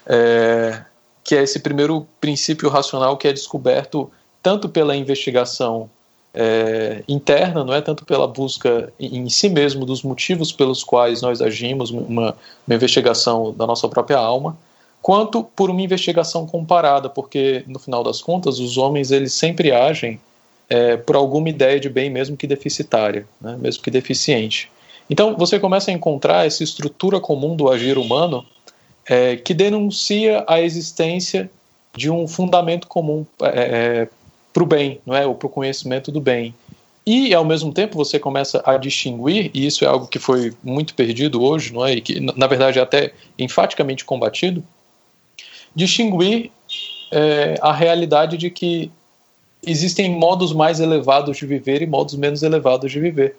É, 0.05 0.81
que 1.23 1.35
é 1.35 1.43
esse 1.43 1.59
primeiro 1.59 2.07
princípio 2.19 2.69
racional 2.69 3.17
que 3.17 3.27
é 3.27 3.33
descoberto 3.33 4.09
tanto 4.41 4.69
pela 4.69 4.95
investigação 4.95 5.89
é, 6.33 7.03
interna, 7.07 7.63
não 7.63 7.73
é 7.73 7.81
tanto 7.81 8.05
pela 8.05 8.27
busca 8.27 8.91
em, 8.99 9.27
si 9.29 9.49
mesmo 9.49 9.85
dos 9.85 10.03
motivos 10.03 10.51
pelos 10.51 10.83
quais 10.83 11.21
nós 11.21 11.41
agimos, 11.41 11.91
uma, 11.91 12.35
uma 12.65 12.75
investigação 12.75 13.53
da 13.53 13.67
nossa 13.67 13.87
própria 13.87 14.17
alma, 14.17 14.57
quanto 15.01 15.43
por 15.43 15.69
uma 15.69 15.81
investigação 15.81 16.45
comparada, 16.45 17.09
porque 17.09 17.63
no 17.67 17.79
final 17.79 18.03
das 18.03 18.21
contas 18.21 18.59
os 18.59 18.77
homens 18.77 19.11
eles 19.11 19.33
sempre 19.33 19.71
agem 19.71 20.19
é, 20.69 20.97
por 20.97 21.15
alguma 21.15 21.49
ideia 21.49 21.79
de 21.79 21.89
bem, 21.89 22.09
mesmo 22.09 22.37
que 22.37 22.45
deficitária, 22.45 23.25
né, 23.41 23.57
mesmo 23.59 23.81
que 23.81 23.89
deficiente. 23.89 24.69
Então 25.09 25.35
você 25.35 25.59
começa 25.59 25.89
a 25.89 25.93
encontrar 25.93 26.45
essa 26.45 26.63
estrutura 26.63 27.19
comum 27.19 27.55
do 27.55 27.69
agir 27.69 27.97
humano 27.97 28.45
é, 29.07 29.35
que 29.35 29.53
denuncia 29.53 30.45
a 30.47 30.61
existência 30.61 31.49
de 31.95 32.11
um 32.11 32.27
fundamento 32.27 32.87
comum 32.87 33.25
é, 33.41 33.47
é 33.47 34.07
para 34.53 34.63
o 34.63 34.65
bem, 34.65 34.99
não 35.05 35.15
é, 35.15 35.25
ou 35.25 35.33
para 35.33 35.47
o 35.47 35.49
conhecimento 35.49 36.11
do 36.11 36.21
bem. 36.21 36.53
E 37.05 37.33
ao 37.33 37.43
mesmo 37.43 37.73
tempo 37.73 37.95
você 37.95 38.19
começa 38.19 38.61
a 38.63 38.77
distinguir, 38.77 39.49
e 39.53 39.65
isso 39.65 39.83
é 39.83 39.87
algo 39.87 40.05
que 40.05 40.19
foi 40.19 40.53
muito 40.63 40.93
perdido 40.93 41.41
hoje, 41.41 41.73
não 41.73 41.83
é, 41.83 41.93
e 41.93 42.01
que 42.01 42.19
na 42.19 42.45
verdade 42.45 42.77
é 42.77 42.81
até 42.81 43.13
enfaticamente 43.37 44.05
combatido, 44.05 44.63
distinguir 45.79 46.51
é, 47.11 47.57
a 47.61 47.71
realidade 47.71 48.37
de 48.37 48.49
que 48.49 48.91
existem 49.65 50.11
modos 50.11 50.53
mais 50.53 50.79
elevados 50.79 51.37
de 51.37 51.45
viver 51.45 51.81
e 51.81 51.87
modos 51.87 52.15
menos 52.15 52.43
elevados 52.43 52.91
de 52.91 52.99
viver. 52.99 53.35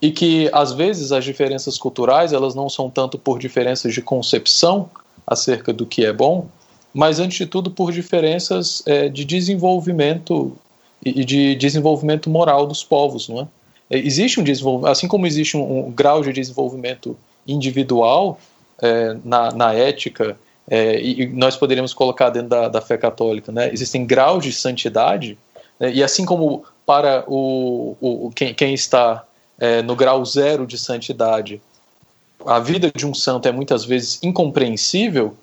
E 0.00 0.10
que, 0.10 0.50
às 0.52 0.72
vezes, 0.72 1.12
as 1.12 1.24
diferenças 1.24 1.78
culturais 1.78 2.32
elas 2.32 2.54
não 2.54 2.68
são 2.68 2.90
tanto 2.90 3.18
por 3.18 3.38
diferenças 3.38 3.94
de 3.94 4.02
concepção 4.02 4.90
acerca 5.26 5.72
do 5.72 5.86
que 5.86 6.04
é 6.04 6.12
bom, 6.12 6.46
mas, 6.92 7.18
antes 7.18 7.38
de 7.38 7.46
tudo, 7.46 7.70
por 7.70 7.92
diferenças 7.92 8.82
é, 8.86 9.08
de 9.08 9.24
desenvolvimento 9.24 10.56
e 11.04 11.24
de 11.24 11.54
desenvolvimento 11.56 12.30
moral 12.30 12.66
dos 12.66 12.82
povos, 12.82 13.28
não 13.28 13.40
é? 13.40 13.46
é 13.90 13.98
existe 13.98 14.40
um 14.40 14.44
desenvolvimento, 14.44 14.90
assim 14.90 15.06
como 15.08 15.26
existe 15.26 15.56
um, 15.56 15.86
um 15.86 15.90
grau 15.90 16.22
de 16.22 16.32
desenvolvimento 16.32 17.16
individual 17.46 18.38
é, 18.80 19.16
na, 19.24 19.50
na 19.52 19.74
ética 19.74 20.36
é, 20.68 21.00
e, 21.00 21.26
nós 21.26 21.56
poderíamos 21.56 21.92
colocar 21.92 22.30
dentro 22.30 22.48
da, 22.48 22.68
da, 22.68 22.80
fé 22.80 22.96
católica, 22.96 23.52
né? 23.52 23.70
Existem 23.72 24.06
graus 24.06 24.42
de 24.42 24.52
santidade, 24.52 25.38
né? 25.78 25.92
e 25.92 26.02
assim 26.02 26.24
como 26.24 26.64
para 26.86 27.24
o, 27.26 27.96
o 28.00 28.30
quem, 28.34 28.54
quem, 28.54 28.74
está 28.74 29.24
é, 29.58 29.82
no 29.82 29.94
grau 29.94 30.24
zero 30.24 30.66
de 30.66 30.78
santidade, 30.78 31.60
a 32.46 32.58
vida 32.58 32.90
de 32.94 33.06
um 33.06 33.14
santo 33.14 33.48
é 33.48 33.52
muitas 33.52 33.84
vezes 33.84 34.18
incompreensível, 34.22 35.36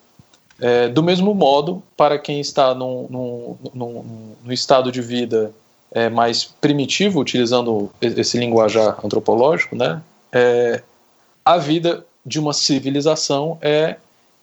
é, 0.60 0.88
do 0.90 1.02
mesmo 1.02 1.34
modo, 1.34 1.82
para 1.98 2.20
quem 2.20 2.40
está 2.40 2.76
num, 2.76 3.08
num, 3.10 3.58
num, 3.74 4.36
num 4.44 4.52
estado 4.52 4.92
de 4.92 5.02
vida 5.02 5.52
é, 5.92 6.10
mais 6.10 6.44
primitivo, 6.44 7.20
utilizando 7.20 7.92
esse 8.00 8.38
linguajar 8.38 9.00
antropológico, 9.04 9.76
né? 9.76 10.02
É, 10.32 10.84
a 11.44 11.58
vida 11.58 12.06
de 12.24 12.40
uma 12.40 12.54
civilização 12.54 13.58
é 13.62 13.98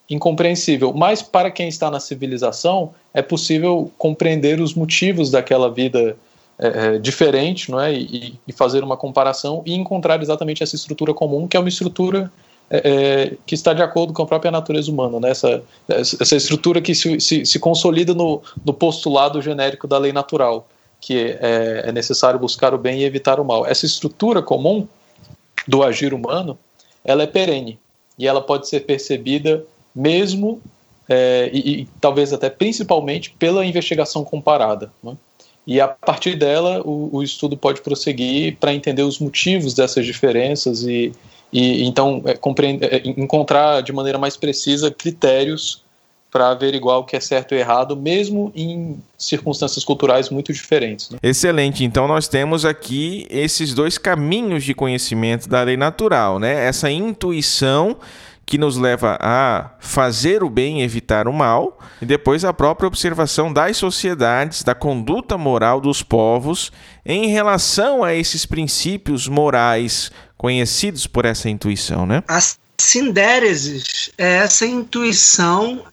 incompreensível. 0.09 0.91
Mas 0.93 1.21
para 1.21 1.51
quem 1.51 1.67
está 1.67 1.91
na 1.91 1.99
civilização, 1.99 2.93
é 3.13 3.21
possível 3.21 3.91
compreender 3.97 4.59
os 4.59 4.73
motivos 4.73 5.29
daquela 5.29 5.69
vida 5.69 6.17
é, 6.57 6.95
é, 6.95 6.97
diferente, 6.97 7.71
não 7.71 7.79
é? 7.79 7.93
E, 7.93 8.37
e, 8.45 8.51
fazer 8.51 8.83
uma 8.83 8.97
comparação 8.97 9.61
e 9.65 9.73
encontrar 9.73 10.21
exatamente 10.21 10.63
essa 10.63 10.75
estrutura 10.75 11.13
comum, 11.13 11.47
que 11.47 11.55
é 11.55 11.59
uma 11.59 11.69
estrutura 11.69 12.31
é, 12.69 12.77
é 12.77 13.37
que 13.45 13.55
está 13.55 13.73
de 13.73 13.81
acordo 13.81 14.11
com 14.13 14.23
a 14.23 14.25
própria 14.25 14.51
natureza 14.51 14.91
humana, 14.91 15.19
né? 15.19 15.29
essa, 15.29 15.63
essa 15.87 16.35
estrutura 16.35 16.81
que 16.81 16.93
se, 16.93 17.19
se, 17.19 17.45
se 17.45 17.59
consolida 17.59 18.13
no, 18.13 18.41
no, 18.65 18.73
postulado 18.73 19.41
genérico 19.41 19.87
da 19.87 19.97
lei 19.97 20.11
natural, 20.11 20.67
que 20.99 21.37
é, 21.39 21.83
é 21.85 21.91
necessário 21.91 22.37
buscar 22.37 22.73
o 22.73 22.77
bem 22.77 22.99
e 22.99 23.05
evitar 23.05 23.39
o 23.39 23.45
mal. 23.45 23.65
Essa 23.65 23.85
estrutura 23.85 24.41
comum 24.41 24.87
do 25.67 25.81
agir 25.81 26.13
humano, 26.13 26.59
ela 27.05 27.23
é 27.23 27.27
perene 27.27 27.79
e 28.17 28.27
ela 28.27 28.41
pode 28.41 28.67
ser 28.67 28.81
percebida 28.81 29.63
mesmo 29.95 30.61
é, 31.07 31.49
e, 31.51 31.81
e, 31.81 31.87
talvez 31.99 32.31
até 32.31 32.49
principalmente 32.49 33.31
pela 33.31 33.65
investigação 33.65 34.23
comparada. 34.23 34.91
Né? 35.03 35.17
E 35.65 35.81
a 35.81 35.87
partir 35.87 36.35
dela, 36.35 36.81
o, 36.85 37.09
o 37.17 37.23
estudo 37.23 37.57
pode 37.57 37.81
prosseguir 37.81 38.57
para 38.59 38.73
entender 38.73 39.03
os 39.03 39.19
motivos 39.19 39.73
dessas 39.73 40.05
diferenças 40.05 40.83
e, 40.83 41.11
e 41.51 41.83
então 41.83 42.23
é, 42.25 42.33
é, 42.33 43.01
encontrar 43.05 43.81
de 43.81 43.91
maneira 43.91 44.17
mais 44.17 44.37
precisa 44.37 44.91
critérios 44.91 45.83
para 46.31 46.49
averiguar 46.49 46.99
o 46.99 47.03
que 47.03 47.15
é 47.15 47.19
certo 47.19 47.55
e 47.55 47.57
errado, 47.57 47.97
mesmo 47.97 48.51
em 48.55 48.99
circunstâncias 49.17 49.83
culturais 49.83 50.29
muito 50.29 50.53
diferentes. 50.53 51.09
Né? 51.09 51.17
Excelente. 51.23 51.83
Então 51.83 52.07
nós 52.07 52.27
temos 52.27 52.65
aqui 52.65 53.25
esses 53.31 53.73
dois 53.73 53.97
caminhos 53.97 54.63
de 54.63 54.75
conhecimento 54.75 55.49
da 55.49 55.63
lei 55.63 55.75
natural, 55.75 56.37
né? 56.37 56.67
Essa 56.67 56.91
intuição 56.91 57.97
que 58.49 58.57
nos 58.57 58.77
leva 58.77 59.15
a 59.21 59.69
fazer 59.79 60.43
o 60.43 60.49
bem 60.49 60.81
e 60.81 60.83
evitar 60.83 61.27
o 61.27 61.33
mal, 61.33 61.77
e 62.01 62.05
depois 62.05 62.43
a 62.43 62.51
própria 62.51 62.87
observação 62.87 63.53
das 63.53 63.77
sociedades, 63.77 64.63
da 64.63 64.73
conduta 64.73 65.37
moral 65.37 65.79
dos 65.79 66.01
povos 66.01 66.71
em 67.05 67.27
relação 67.27 68.03
a 68.03 68.15
esses 68.15 68.47
princípios 68.47 69.27
morais 69.27 70.11
conhecidos 70.35 71.05
por 71.05 71.25
essa 71.25 71.47
intuição, 71.47 72.07
né? 72.07 72.23
A 72.27 72.39
sindéresis 72.81 74.09
é 74.17 74.37
essa 74.37 74.65
intuição, 74.65 75.83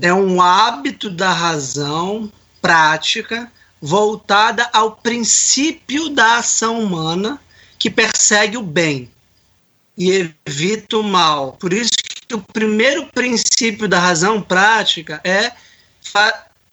é 0.00 0.14
um 0.14 0.40
hábito 0.40 1.10
da 1.10 1.34
razão 1.34 2.32
prática 2.62 3.52
voltada 3.78 4.66
ao 4.72 4.92
princípio 4.92 6.08
da 6.08 6.38
ação 6.38 6.82
humana 6.82 7.38
que 7.78 7.90
persegue 7.90 8.56
o 8.56 8.62
bem 8.62 9.10
e 9.98 10.32
evita 10.46 10.96
o 10.96 11.02
mal. 11.02 11.52
Por 11.54 11.72
isso 11.72 11.90
que 12.28 12.34
o 12.34 12.40
primeiro 12.40 13.06
princípio 13.06 13.88
da 13.88 13.98
razão 13.98 14.40
prática 14.40 15.20
é 15.24 15.50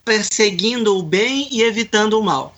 perseguindo 0.05 0.95
o 0.95 1.01
bem 1.01 1.47
e 1.51 1.63
evitando 1.63 2.19
o 2.19 2.23
mal. 2.23 2.55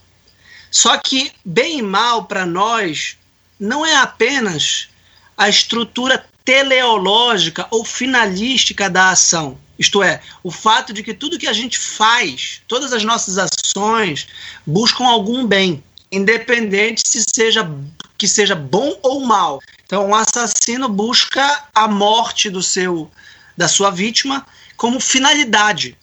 Só 0.70 0.98
que 0.98 1.32
bem 1.46 1.80
e 1.80 1.82
mal 1.82 2.26
para 2.26 2.46
nós 2.46 3.18
não 3.58 3.86
é 3.86 3.96
apenas 3.96 4.90
a 5.38 5.48
estrutura 5.48 6.26
teleológica 6.44 7.66
ou 7.72 7.86
finalística 7.86 8.90
da 8.90 9.12
ação. 9.12 9.58
Isto 9.80 10.04
é, 10.04 10.22
o 10.44 10.52
fato 10.52 10.92
de 10.92 11.04
que 11.04 11.14
tudo 11.14 11.38
que 11.38 11.48
a 11.48 11.54
gente 11.54 11.80
faz, 11.80 12.62
todas 12.68 12.92
as 12.92 13.04
nossas 13.04 13.38
ações, 13.38 14.28
buscam 14.66 15.06
algum 15.06 15.46
bem, 15.46 15.84
independente 16.12 17.02
se 17.06 17.24
seja 17.24 17.70
que 18.18 18.28
seja 18.28 18.56
bom 18.56 18.98
ou 19.04 19.22
mal. 19.22 19.62
Então, 19.88 20.10
o 20.10 20.14
assassino 20.16 20.90
busca 20.90 21.64
a 21.74 21.88
morte 21.88 22.50
do 22.50 22.62
seu 22.62 23.10
da 23.56 23.70
sua 23.70 23.90
vítima 23.90 24.46
como 24.76 25.00
finalidade 25.00 25.98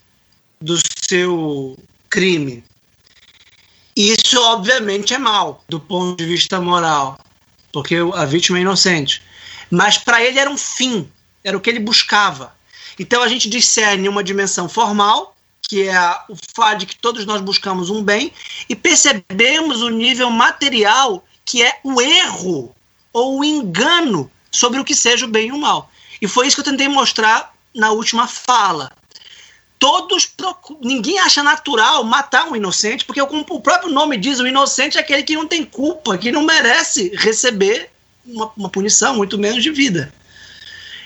do 0.60 0.76
seu 1.06 1.78
crime. 2.08 2.64
Isso, 3.94 4.40
obviamente, 4.40 5.12
é 5.12 5.18
mal 5.18 5.62
do 5.68 5.78
ponto 5.78 6.16
de 6.16 6.24
vista 6.24 6.60
moral, 6.60 7.18
porque 7.70 7.96
a 8.14 8.24
vítima 8.24 8.58
é 8.58 8.62
inocente. 8.62 9.22
mas 9.70 9.98
para 9.98 10.22
ele 10.22 10.38
era 10.38 10.50
um 10.50 10.56
fim, 10.56 11.08
era 11.44 11.56
o 11.56 11.60
que 11.60 11.68
ele 11.68 11.80
buscava. 11.80 12.56
Então 12.98 13.22
a 13.22 13.28
gente 13.28 13.48
discerne 13.48 14.08
uma 14.08 14.24
dimensão 14.24 14.68
formal, 14.68 15.36
que 15.62 15.88
é 15.88 15.98
o 16.28 16.36
fato 16.54 16.80
de 16.80 16.86
que 16.86 16.96
todos 16.96 17.26
nós 17.26 17.40
buscamos 17.40 17.90
um 17.90 18.02
bem, 18.02 18.32
e 18.68 18.74
percebemos 18.74 19.82
o 19.82 19.90
nível 19.90 20.30
material, 20.30 21.24
que 21.44 21.62
é 21.62 21.80
o 21.84 22.00
erro 22.00 22.74
ou 23.14 23.38
o 23.38 23.44
engano 23.44 24.30
sobre 24.50 24.78
o 24.78 24.84
que 24.84 24.94
seja 24.94 25.24
o 25.24 25.28
bem 25.28 25.48
e 25.48 25.52
o 25.52 25.58
mal. 25.58 25.90
E 26.20 26.28
foi 26.28 26.46
isso 26.46 26.56
que 26.56 26.60
eu 26.60 26.70
tentei 26.72 26.88
mostrar 26.88 27.54
na 27.74 27.92
última 27.92 28.26
fala. 28.26 28.90
Todos 29.78 30.30
ninguém 30.80 31.18
acha 31.18 31.42
natural 31.42 32.04
matar 32.04 32.48
um 32.48 32.56
inocente, 32.56 33.04
porque 33.04 33.24
como 33.26 33.44
o 33.48 33.60
próprio 33.60 33.90
nome 33.90 34.16
diz, 34.16 34.40
o 34.40 34.46
inocente 34.46 34.98
é 34.98 35.00
aquele 35.00 35.22
que 35.22 35.34
não 35.34 35.46
tem 35.46 35.64
culpa, 35.64 36.18
que 36.18 36.32
não 36.32 36.42
merece 36.42 37.12
receber 37.14 37.90
uma, 38.26 38.50
uma 38.56 38.68
punição, 38.68 39.16
muito 39.16 39.38
menos 39.38 39.62
de 39.62 39.70
vida. 39.70 40.12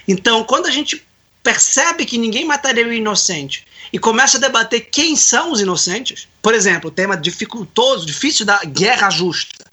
Então, 0.07 0.44
quando 0.44 0.66
a 0.66 0.71
gente 0.71 1.05
percebe 1.42 2.05
que 2.05 2.18
ninguém 2.18 2.44
mataria 2.44 2.87
o 2.87 2.92
inocente 2.92 3.66
e 3.92 3.99
começa 3.99 4.37
a 4.37 4.40
debater 4.40 4.88
quem 4.90 5.16
são 5.16 5.51
os 5.51 5.61
inocentes, 5.61 6.29
por 6.40 6.55
exemplo, 6.55 6.88
o 6.88 6.92
tema 6.92 7.16
dificultoso, 7.16 8.07
difícil 8.07 8.47
da 8.47 8.59
guerra 8.64 9.11
justa. 9.11 9.67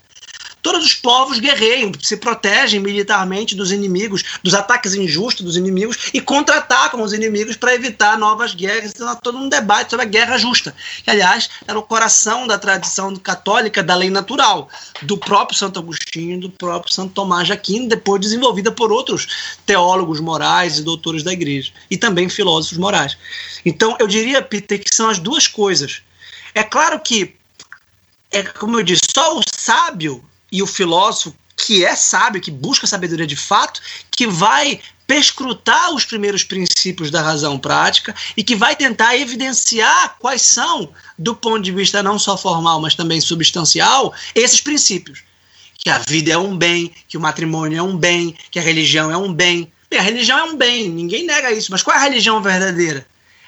Todos 0.65 0.83
os 0.83 0.95
povos 0.95 1.37
guerreiam, 1.37 1.91
se 2.01 2.17
protegem 2.17 2.79
militarmente 2.79 3.53
dos 3.55 3.71
inimigos, 3.71 4.23
dos 4.41 4.55
ataques 4.55 4.95
injustos 4.95 5.45
dos 5.45 5.57
inimigos 5.57 6.09
e 6.11 6.19
contra-atacam 6.19 7.03
os 7.03 7.13
inimigos 7.13 7.55
para 7.55 7.75
evitar 7.75 8.17
novas 8.17 8.55
guerras. 8.55 8.89
Então, 8.89 9.07
há 9.07 9.15
todo 9.15 9.37
um 9.37 9.47
debate 9.47 9.91
sobre 9.91 10.07
a 10.07 10.09
guerra 10.09 10.39
justa, 10.39 10.75
que, 11.03 11.11
aliás, 11.11 11.51
era 11.67 11.77
o 11.77 11.83
coração 11.83 12.47
da 12.47 12.57
tradição 12.57 13.15
católica 13.15 13.83
da 13.83 13.93
lei 13.93 14.09
natural, 14.09 14.67
do 15.03 15.19
próprio 15.19 15.55
Santo 15.55 15.77
Agostinho, 15.77 16.41
do 16.41 16.49
próprio 16.49 16.91
Santo 16.91 17.13
Tomás 17.13 17.45
de 17.45 17.53
Aquino, 17.53 17.87
depois 17.87 18.19
desenvolvida 18.19 18.71
por 18.71 18.91
outros 18.91 19.27
teólogos 19.67 20.19
morais 20.19 20.79
e 20.79 20.81
doutores 20.81 21.21
da 21.21 21.31
igreja, 21.31 21.71
e 21.91 21.95
também 21.95 22.27
filósofos 22.27 22.79
morais. 22.79 23.15
Então, 23.63 23.95
eu 23.99 24.07
diria, 24.07 24.41
Peter, 24.41 24.83
que 24.83 24.95
são 24.95 25.11
as 25.11 25.19
duas 25.19 25.47
coisas. 25.47 26.01
É 26.55 26.63
claro 26.63 26.99
que, 26.99 27.35
é, 28.31 28.41
como 28.41 28.79
eu 28.79 28.83
disse, 28.83 29.03
só 29.13 29.37
o 29.37 29.43
sábio 29.47 30.25
e 30.55 30.63
o 30.63 30.67
filósofo 30.67 31.35
que 31.57 31.83
é 31.83 31.95
sábio, 31.95 32.41
que 32.41 32.51
busca 32.51 32.87
sabedoria 32.87 33.27
de 33.27 33.35
fato, 33.35 33.81
que 34.09 34.25
vai 34.25 34.79
perscrutar 35.05 35.93
os 35.93 36.05
primeiros 36.05 36.43
princípios 36.43 37.11
da 37.11 37.21
razão 37.21 37.59
prática 37.59 38.15
e 38.35 38.43
que 38.43 38.55
vai 38.55 38.75
tentar 38.75 39.17
evidenciar 39.17 40.15
quais 40.19 40.41
são, 40.41 40.89
do 41.19 41.35
ponto 41.35 41.61
de 41.61 41.71
vista 41.71 42.01
não 42.01 42.17
só 42.17 42.37
formal, 42.37 42.79
mas 42.81 42.95
também 42.95 43.19
substancial, 43.19 44.13
esses 44.33 44.61
princípios. 44.61 45.23
Que 45.77 45.89
a 45.89 45.99
vida 45.99 46.31
é 46.31 46.37
um 46.37 46.57
bem, 46.57 46.91
que 47.07 47.17
o 47.17 47.21
matrimônio 47.21 47.77
é 47.77 47.83
um 47.83 47.97
bem, 47.97 48.35
que 48.49 48.57
a 48.57 48.61
religião 48.61 49.11
é 49.11 49.17
um 49.17 49.31
bem. 49.31 49.71
Bem, 49.89 49.99
a 49.99 50.03
religião 50.03 50.39
é 50.39 50.43
um 50.43 50.55
bem, 50.55 50.89
ninguém 50.89 51.25
nega 51.25 51.51
isso, 51.51 51.71
mas 51.71 51.83
qual 51.83 51.95
é 51.95 51.99
a 51.99 52.03
religião 52.03 52.41
verdadeira? 52.41 53.05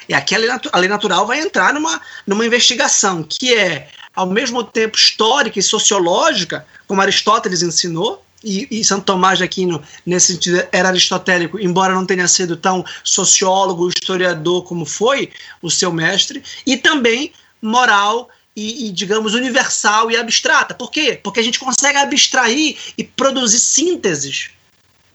E 0.09 0.13
aqui 0.13 0.35
a 0.35 0.37
lei, 0.37 0.49
a 0.49 0.77
lei 0.77 0.89
natural 0.89 1.25
vai 1.25 1.39
entrar 1.39 1.73
numa, 1.73 1.99
numa 2.25 2.45
investigação, 2.45 3.23
que 3.23 3.53
é 3.53 3.89
ao 4.17 4.25
mesmo 4.25 4.63
tempo 4.63 4.97
histórica 4.97 5.59
e 5.59 5.61
sociológica, 5.61 6.65
como 6.87 7.01
Aristóteles 7.01 7.61
ensinou, 7.61 8.25
e, 8.43 8.67
e, 8.71 8.83
Santo 8.83 9.05
Tomás 9.05 9.37
de 9.37 9.43
Aquino, 9.43 9.81
nesse 10.05 10.33
sentido, 10.33 10.67
era 10.71 10.89
aristotélico, 10.89 11.59
embora 11.59 11.93
não 11.93 12.05
tenha 12.05 12.27
sido 12.27 12.57
tão 12.57 12.83
sociólogo, 13.03 13.89
historiador 13.89 14.63
como 14.63 14.85
foi 14.85 15.31
o 15.61 15.69
seu 15.69 15.91
mestre, 15.91 16.43
e 16.65 16.77
também 16.77 17.31
moral 17.61 18.29
e, 18.55 18.87
e, 18.87 18.91
digamos, 18.91 19.35
universal 19.35 20.09
e 20.09 20.17
abstrata. 20.17 20.73
Por 20.73 20.89
quê? 20.89 21.19
Porque 21.21 21.39
a 21.39 21.43
gente 21.43 21.59
consegue 21.59 21.97
abstrair 21.97 22.75
e 22.97 23.03
produzir 23.03 23.59
sínteses, 23.59 24.49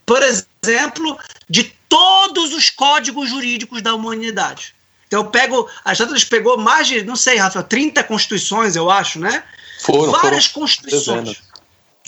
por 0.05 0.21
exemplo, 0.23 1.17
de 1.49 1.73
todos 1.89 2.53
os 2.53 2.69
códigos 2.69 3.29
jurídicos 3.29 3.81
da 3.81 3.93
humanidade. 3.93 4.73
Então 5.13 5.21
eu 5.21 5.29
pego. 5.29 5.69
Aristóteles 5.85 6.23
pegou 6.23 6.57
mais 6.57 6.87
de, 6.87 7.03
não 7.03 7.15
sei, 7.15 7.37
Rafael, 7.37 7.63
30 7.63 8.03
constituições, 8.03 8.75
eu 8.75 8.89
acho, 8.89 9.19
né? 9.19 9.43
Foram. 9.79 10.11
Várias 10.11 10.47
foram 10.47 10.61
constituições. 10.65 11.23
Dezenas. 11.23 11.43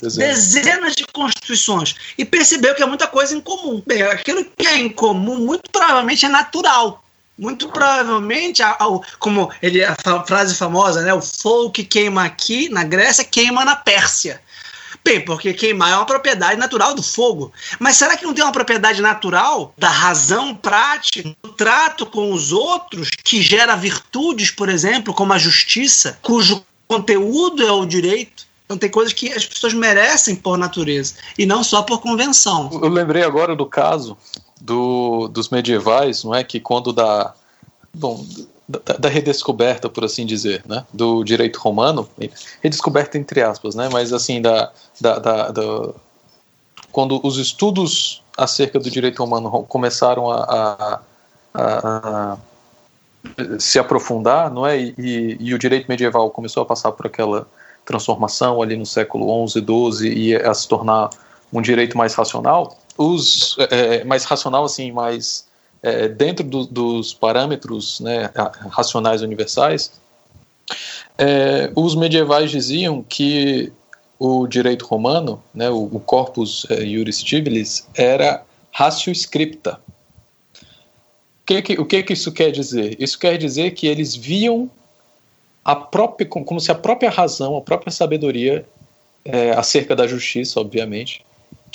Dezenas. 0.01 0.53
dezenas. 0.53 0.95
de 0.95 1.05
constituições. 1.13 1.95
E 2.17 2.25
percebeu 2.25 2.73
que 2.73 2.81
é 2.81 2.85
muita 2.87 3.05
coisa 3.05 3.35
em 3.35 3.41
comum. 3.41 3.83
Bem, 3.85 4.01
aquilo 4.01 4.43
que 4.43 4.65
é 4.65 4.77
em 4.79 4.89
comum, 4.89 5.37
muito 5.37 5.69
provavelmente 5.69 6.25
é 6.25 6.29
natural. 6.29 7.03
Muito 7.37 7.67
provavelmente, 7.69 8.63
como 9.19 9.51
ele, 9.61 9.83
a 9.83 9.95
frase 10.25 10.55
famosa, 10.55 11.01
né? 11.01 11.13
O 11.13 11.21
fogo 11.21 11.69
que 11.69 11.83
queima 11.83 12.23
aqui 12.23 12.69
na 12.69 12.83
Grécia 12.83 13.23
queima 13.23 13.63
na 13.63 13.75
Pérsia. 13.75 14.41
Bem, 15.05 15.23
porque 15.23 15.53
queimar 15.53 15.91
é 15.91 15.95
uma 15.95 16.05
propriedade 16.05 16.59
natural 16.59 16.95
do 16.95 17.03
fogo. 17.03 17.53
Mas 17.79 17.95
será 17.95 18.17
que 18.17 18.25
não 18.25 18.33
tem 18.33 18.43
uma 18.43 18.51
propriedade 18.51 19.03
natural 19.03 19.71
da 19.77 19.87
razão 19.87 20.55
prática, 20.55 21.35
do 21.43 21.51
trato 21.51 22.07
com 22.07 22.33
os 22.33 22.51
outros, 22.51 23.09
que 23.23 23.39
gera 23.39 23.75
virtudes, 23.75 24.49
por 24.49 24.67
exemplo, 24.67 25.13
como 25.13 25.31
a 25.31 25.37
justiça, 25.37 26.17
cujo 26.23 26.65
conteúdo 26.87 27.61
é 27.63 27.71
o 27.71 27.85
direito? 27.85 28.47
Então 28.65 28.79
tem 28.79 28.89
coisas 28.89 29.13
que 29.13 29.31
as 29.31 29.45
pessoas 29.45 29.75
merecem 29.75 30.35
por 30.35 30.57
natureza 30.57 31.13
e 31.37 31.45
não 31.45 31.63
só 31.63 31.83
por 31.83 32.01
convenção. 32.01 32.67
Eu 32.73 32.89
lembrei 32.89 33.23
agora 33.23 33.55
do 33.55 33.67
caso 33.67 34.17
do, 34.59 35.27
dos 35.27 35.49
medievais, 35.49 36.23
não 36.23 36.33
é 36.33 36.43
que 36.43 36.59
quando 36.59 36.91
da 36.91 37.35
bom 37.93 38.25
da, 38.67 38.80
da, 38.97 39.10
redescoberta, 39.10 39.89
por 39.89 40.04
assim 40.04 40.25
dizer, 40.25 40.63
né, 40.65 40.86
do 40.91 41.23
direito 41.23 41.60
romano, 41.60 42.10
redescoberta 42.62 43.17
entre 43.17 43.41
aspas, 43.41 43.75
né, 43.75 43.89
mas 43.91 44.12
assim 44.12 44.41
da, 44.41 44.71
da, 44.99 45.19
da, 45.19 45.51
da 45.51 45.93
quando 46.91 47.19
os 47.23 47.38
estudos 47.38 48.23
acerca 48.38 48.80
do 48.80 48.89
direito 48.89 49.19
romano 49.19 49.63
começaram 49.63 50.32
a, 50.32 50.43
a, 50.43 50.99
a, 51.54 52.34
a 52.34 52.38
se 53.60 53.78
aprofundar, 53.80 54.51
não 54.51 54.65
é, 54.65 54.80
e, 54.80 55.38
e, 55.39 55.54
o 55.54 55.60
direito 55.60 55.88
medieval 55.88 56.30
começou 56.32 56.63
a 56.63 56.65
passar 56.65 56.91
por 56.91 57.06
aquela 57.06 57.47
transformação 57.86 58.62
ali 58.62 58.75
no 58.75 58.86
século 58.86 59.47
XI, 59.47 59.60
XII 59.60 60.13
e 60.13 60.36
a 60.36 60.54
se 60.54 60.67
tornar 60.67 61.10
um 61.51 61.62
direito 61.62 61.97
mais 61.97 62.13
racional, 62.13 62.78
os 62.97 63.56
é, 63.69 64.04
mais 64.04 64.23
racional 64.25 64.65
assim, 64.65 64.91
mais 64.91 65.45
é, 65.86 66.08
dentro 66.08 66.43
do, 66.43 66.65
dos 66.65 67.13
parâmetros 67.13 68.00
né, 68.00 68.32
racionais 68.71 69.21
universais, 69.21 69.91
é, 71.15 71.71
os 71.76 71.93
medievais 71.93 72.50
diziam 72.50 73.04
que 73.04 73.71
o 74.17 74.48
direito 74.48 74.84
romano, 74.88 75.43
né, 75.54 75.69
o, 75.69 75.84
o 75.84 76.00
corpus 76.00 76.65
é, 76.71 76.82
iuris 76.82 77.17
civilis, 77.17 77.88
era 77.93 78.43
ratio 78.71 79.12
scripta. 79.12 79.80
O 80.56 81.45
que, 81.45 81.62
que, 81.62 81.74
o 81.74 81.86
que, 81.86 82.02
que 82.02 82.13
isso 82.13 82.32
quer 82.32 82.50
dizer? 82.50 82.98
Isso 83.00 83.19
quer 83.19 83.38
dizer 83.38 83.71
que 83.76 83.86
eles 83.86 84.15
viam 84.15 84.67
a 85.63 85.76
própria, 85.76 86.28
como 86.28 86.60
se 86.60 86.71
a 86.71 86.76
própria 86.76 87.12
razão, 87.12 87.56
a 87.56 87.62
própria 87.62 87.91
sabedoria 87.91 88.65
é, 89.24 89.52
acerca 89.52 89.95
da 89.95 90.08
justiça, 90.08 90.60
obviamente, 90.60 91.24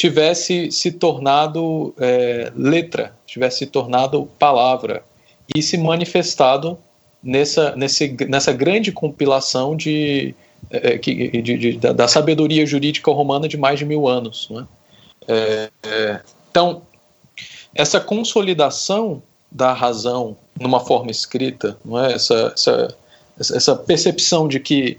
tivesse 0.00 0.72
se 0.72 0.92
tornado 0.92 1.94
é, 1.98 2.50
letra, 2.56 3.14
tivesse 3.26 3.58
se 3.58 3.66
tornado 3.66 4.24
palavra 4.38 5.04
e 5.54 5.62
se 5.62 5.76
manifestado 5.76 6.78
nessa, 7.22 7.76
nesse, 7.76 8.16
nessa 8.26 8.50
grande 8.50 8.92
compilação 8.92 9.76
de, 9.76 10.34
é, 10.70 10.96
de, 10.96 11.42
de, 11.42 11.58
de 11.58 11.72
da, 11.76 12.08
sabedoria 12.08 12.64
jurídica 12.64 13.10
romana 13.10 13.46
de 13.46 13.58
mais 13.58 13.78
de 13.78 13.84
mil 13.84 14.08
anos. 14.08 14.48
Né? 14.50 14.66
É, 15.28 15.70
é, 15.82 16.20
então, 16.50 16.80
essa 17.74 18.00
consolidação 18.00 19.22
da 19.52 19.74
razão 19.74 20.34
numa 20.58 20.80
forma 20.80 21.10
escrita, 21.10 21.76
é? 22.08 22.14
essa, 22.14 22.54
essa, 22.56 22.96
essa 23.38 23.76
percepção 23.76 24.48
de 24.48 24.60
que 24.60 24.96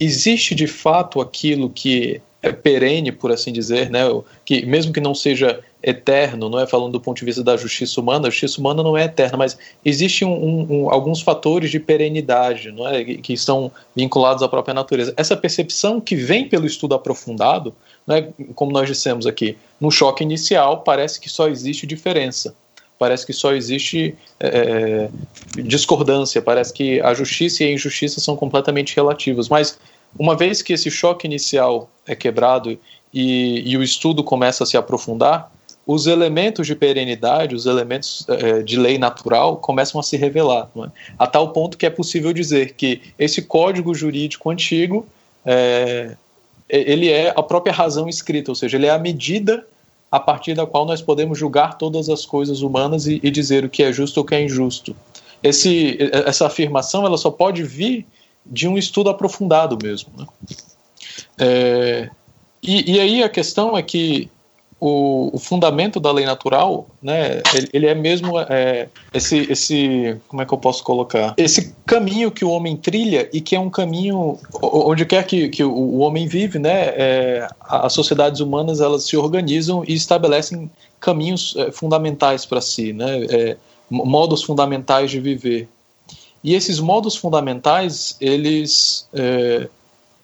existe 0.00 0.56
de 0.56 0.66
fato 0.66 1.20
aquilo 1.20 1.70
que 1.70 2.16
é 2.16 2.29
perene, 2.62 3.12
por 3.12 3.30
assim 3.30 3.52
dizer, 3.52 3.90
né? 3.90 4.00
Que 4.44 4.64
mesmo 4.64 4.92
que 4.92 5.00
não 5.00 5.14
seja 5.14 5.60
eterno, 5.82 6.48
não 6.48 6.58
é? 6.58 6.66
Falando 6.66 6.92
do 6.92 7.00
ponto 7.00 7.18
de 7.18 7.24
vista 7.24 7.42
da 7.42 7.56
justiça 7.56 8.00
humana, 8.00 8.28
a 8.28 8.30
justiça 8.30 8.60
humana 8.60 8.82
não 8.82 8.96
é 8.96 9.04
eterna, 9.04 9.36
mas 9.36 9.58
existem 9.84 10.26
um, 10.26 10.66
um, 10.70 10.90
alguns 10.90 11.20
fatores 11.20 11.70
de 11.70 11.78
perenidade, 11.78 12.70
não 12.72 12.88
é, 12.88 13.04
que 13.04 13.32
estão 13.32 13.70
vinculados 13.94 14.42
à 14.42 14.48
própria 14.48 14.74
natureza. 14.74 15.12
Essa 15.16 15.36
percepção 15.36 16.00
que 16.00 16.16
vem 16.16 16.48
pelo 16.48 16.66
estudo 16.66 16.94
aprofundado, 16.94 17.74
não 18.06 18.16
é, 18.16 18.28
como 18.54 18.72
nós 18.72 18.88
dissemos 18.88 19.26
aqui, 19.26 19.56
no 19.80 19.90
choque 19.90 20.24
inicial 20.24 20.80
parece 20.80 21.20
que 21.20 21.28
só 21.28 21.48
existe 21.48 21.86
diferença, 21.86 22.54
parece 22.98 23.26
que 23.26 23.32
só 23.32 23.54
existe 23.54 24.14
é, 24.38 25.08
discordância, 25.56 26.42
parece 26.42 26.72
que 26.72 27.00
a 27.00 27.14
justiça 27.14 27.64
e 27.64 27.68
a 27.68 27.72
injustiça 27.72 28.20
são 28.20 28.36
completamente 28.36 28.94
relativas, 28.94 29.48
mas 29.48 29.78
uma 30.18 30.36
vez 30.36 30.62
que 30.62 30.72
esse 30.72 30.90
choque 30.90 31.26
inicial 31.26 31.90
é 32.06 32.14
quebrado 32.14 32.78
e, 33.12 33.62
e 33.70 33.76
o 33.76 33.82
estudo 33.82 34.22
começa 34.22 34.64
a 34.64 34.66
se 34.66 34.76
aprofundar, 34.76 35.50
os 35.86 36.06
elementos 36.06 36.66
de 36.66 36.76
perenidade, 36.76 37.54
os 37.54 37.66
elementos 37.66 38.24
é, 38.28 38.62
de 38.62 38.78
lei 38.78 38.98
natural 38.98 39.56
começam 39.56 39.98
a 40.00 40.04
se 40.04 40.16
revelar, 40.16 40.70
é? 40.76 40.88
a 41.18 41.26
tal 41.26 41.52
ponto 41.52 41.76
que 41.76 41.86
é 41.86 41.90
possível 41.90 42.32
dizer 42.32 42.74
que 42.74 43.00
esse 43.18 43.42
código 43.42 43.94
jurídico 43.94 44.50
antigo 44.50 45.06
é, 45.44 46.16
ele 46.68 47.08
é 47.08 47.32
a 47.36 47.42
própria 47.42 47.72
razão 47.72 48.08
escrita, 48.08 48.50
ou 48.50 48.54
seja, 48.54 48.76
ele 48.76 48.86
é 48.86 48.90
a 48.90 48.98
medida 48.98 49.66
a 50.10 50.20
partir 50.20 50.54
da 50.54 50.66
qual 50.66 50.84
nós 50.84 51.02
podemos 51.02 51.38
julgar 51.38 51.76
todas 51.76 52.08
as 52.08 52.24
coisas 52.24 52.62
humanas 52.62 53.06
e, 53.06 53.20
e 53.22 53.30
dizer 53.30 53.64
o 53.64 53.68
que 53.68 53.82
é 53.82 53.92
justo 53.92 54.18
ou 54.18 54.24
o 54.24 54.26
que 54.26 54.34
é 54.34 54.42
injusto. 54.42 54.94
Esse, 55.42 55.98
essa 56.12 56.46
afirmação 56.46 57.04
ela 57.06 57.16
só 57.16 57.30
pode 57.30 57.62
vir 57.62 58.06
de 58.44 58.68
um 58.68 58.76
estudo 58.76 59.10
aprofundado 59.10 59.78
mesmo. 59.82 60.10
Né? 60.16 60.26
É, 61.38 62.10
e, 62.62 62.94
e, 62.94 63.00
aí 63.00 63.22
a 63.22 63.28
questão 63.28 63.76
é 63.76 63.82
que 63.82 64.30
o, 64.78 65.34
o, 65.34 65.38
fundamento 65.38 66.00
da 66.00 66.10
lei 66.10 66.24
natural, 66.24 66.86
né, 67.02 67.42
ele, 67.54 67.68
ele 67.72 67.86
é 67.86 67.94
mesmo 67.94 68.38
é, 68.40 68.88
esse, 69.12 69.50
esse, 69.50 70.16
como 70.26 70.40
é 70.40 70.46
que 70.46 70.52
eu 70.52 70.58
posso 70.58 70.82
colocar? 70.82 71.34
Esse 71.36 71.74
caminho 71.84 72.30
que 72.30 72.44
o 72.44 72.50
homem 72.50 72.76
trilha 72.76 73.28
e 73.32 73.40
que 73.40 73.54
é 73.54 73.60
um 73.60 73.68
caminho 73.68 74.38
onde 74.62 75.04
quer 75.04 75.26
que, 75.26 75.48
que 75.50 75.62
o, 75.62 75.98
homem 75.98 76.26
vive, 76.26 76.58
né, 76.58 76.88
é, 76.96 77.48
as 77.60 77.92
sociedades 77.92 78.40
humanas 78.40 78.80
elas 78.80 79.04
se 79.04 79.16
organizam 79.16 79.84
e 79.86 79.94
estabelecem 79.94 80.70
caminhos 80.98 81.54
é, 81.56 81.70
fundamentais 81.70 82.46
para 82.46 82.60
si, 82.60 82.92
né, 82.92 83.24
é, 83.24 83.56
modos 83.90 84.42
fundamentais 84.42 85.10
de 85.10 85.20
viver. 85.20 85.68
E 86.42 86.54
esses 86.54 86.80
modos 86.80 87.16
fundamentais 87.16 88.16
eles 88.20 89.06
é, 89.12 89.68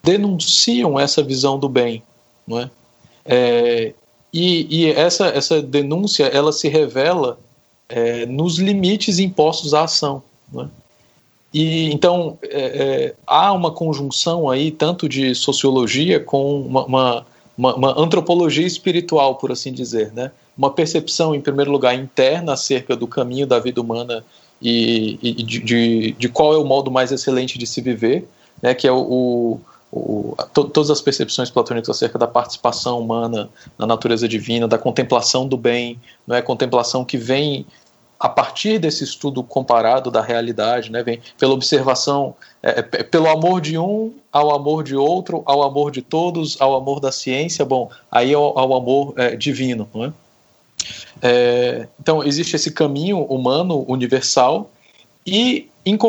denunciam 0.03 0.99
essa 0.99 1.23
visão 1.23 1.59
do 1.59 1.69
bem, 1.69 2.03
não 2.47 2.61
é? 2.61 2.71
é 3.25 3.95
e, 4.33 4.67
e 4.85 4.91
essa, 4.91 5.27
essa 5.29 5.63
denúncia 5.63 6.25
ela 6.25 6.53
se 6.53 6.69
revela 6.69 7.39
é, 7.89 8.27
nos 8.27 8.59
limites 8.59 9.19
impostos 9.19 9.73
à 9.75 9.85
ação. 9.85 10.23
Né? 10.53 10.69
E 11.53 11.91
então 11.91 12.39
é, 12.43 12.49
é, 12.51 13.15
há 13.27 13.53
uma 13.53 13.71
conjunção 13.71 14.51
aí 14.51 14.71
tanto 14.71 15.09
de 15.09 15.35
sociologia 15.35 16.21
com 16.21 16.61
uma, 16.61 16.85
uma, 16.85 17.27
uma, 17.57 17.75
uma, 17.75 18.01
antropologia 18.01 18.67
espiritual, 18.67 19.37
por 19.37 19.51
assim 19.51 19.73
dizer, 19.73 20.13
né? 20.13 20.31
Uma 20.57 20.71
percepção, 20.71 21.35
em 21.35 21.41
primeiro 21.41 21.71
lugar, 21.71 21.95
interna 21.95 22.55
acerca 22.55 22.97
do 22.97 23.07
caminho 23.07 23.47
da 23.47 23.59
vida 23.59 23.81
humana 23.81 24.25
e, 24.61 25.19
e 25.23 25.33
de, 25.43 25.61
de, 25.61 26.13
de, 26.13 26.29
qual 26.29 26.55
é 26.55 26.59
o 26.59 26.65
modo 26.65 26.91
mais 26.91 27.13
excelente 27.13 27.59
de 27.59 27.67
se 27.67 27.81
viver, 27.81 28.29
né? 28.63 28.75
Que 28.75 28.87
é 28.89 28.93
o, 28.93 28.99
o 28.99 29.61
o, 29.91 30.35
to, 30.53 30.65
todas 30.65 30.91
as 30.91 31.01
percepções 31.01 31.49
platônicas 31.49 31.89
acerca 31.89 32.19
da 32.19 32.27
participação 32.27 33.01
humana 33.01 33.49
na 33.79 33.87
natureza 33.87 34.29
divina, 34.29 34.69
da 34.69 34.77
contemplação 34.77 35.47
do 35.47 35.57
bem, 35.57 35.99
não 36.27 36.37
é 36.37 36.43
contemplação 36.43 37.05
que 37.05 37.17
vem 37.17 37.65
a 38.19 38.29
partir 38.29 38.79
desse 38.79 39.05
estudo 39.05 39.43
comparado 39.43 40.11
da 40.11 40.23
realidade, 40.23 40.91
né, 40.91 41.03
vem 41.03 41.21
pela 41.39 41.53
observação, 41.53 42.35
é, 42.63 42.81
é, 42.81 42.83
pelo 42.83 43.29
amor 43.29 43.61
de 43.61 43.79
um 43.79 44.13
ao 44.33 44.55
amor 44.55 44.83
de 44.83 44.97
outro, 44.97 45.43
ao 45.45 45.63
amor 45.63 45.91
de 45.91 46.01
todos, 46.01 46.61
ao 46.61 46.75
amor 46.75 46.99
da 46.99 47.13
ciência, 47.13 47.65
bom, 47.65 47.91
aí 48.11 48.33
ao, 48.33 48.59
ao 48.59 48.75
amor 48.75 49.13
é, 49.17 49.37
divino, 49.37 49.89
não 49.95 50.07
é? 50.07 50.13
É? 51.23 51.89
Então 52.01 52.23
existe 52.23 52.57
esse 52.57 52.71
caminho 52.71 53.23
humano 53.25 53.85
universal 53.89 54.71
e 55.27 55.69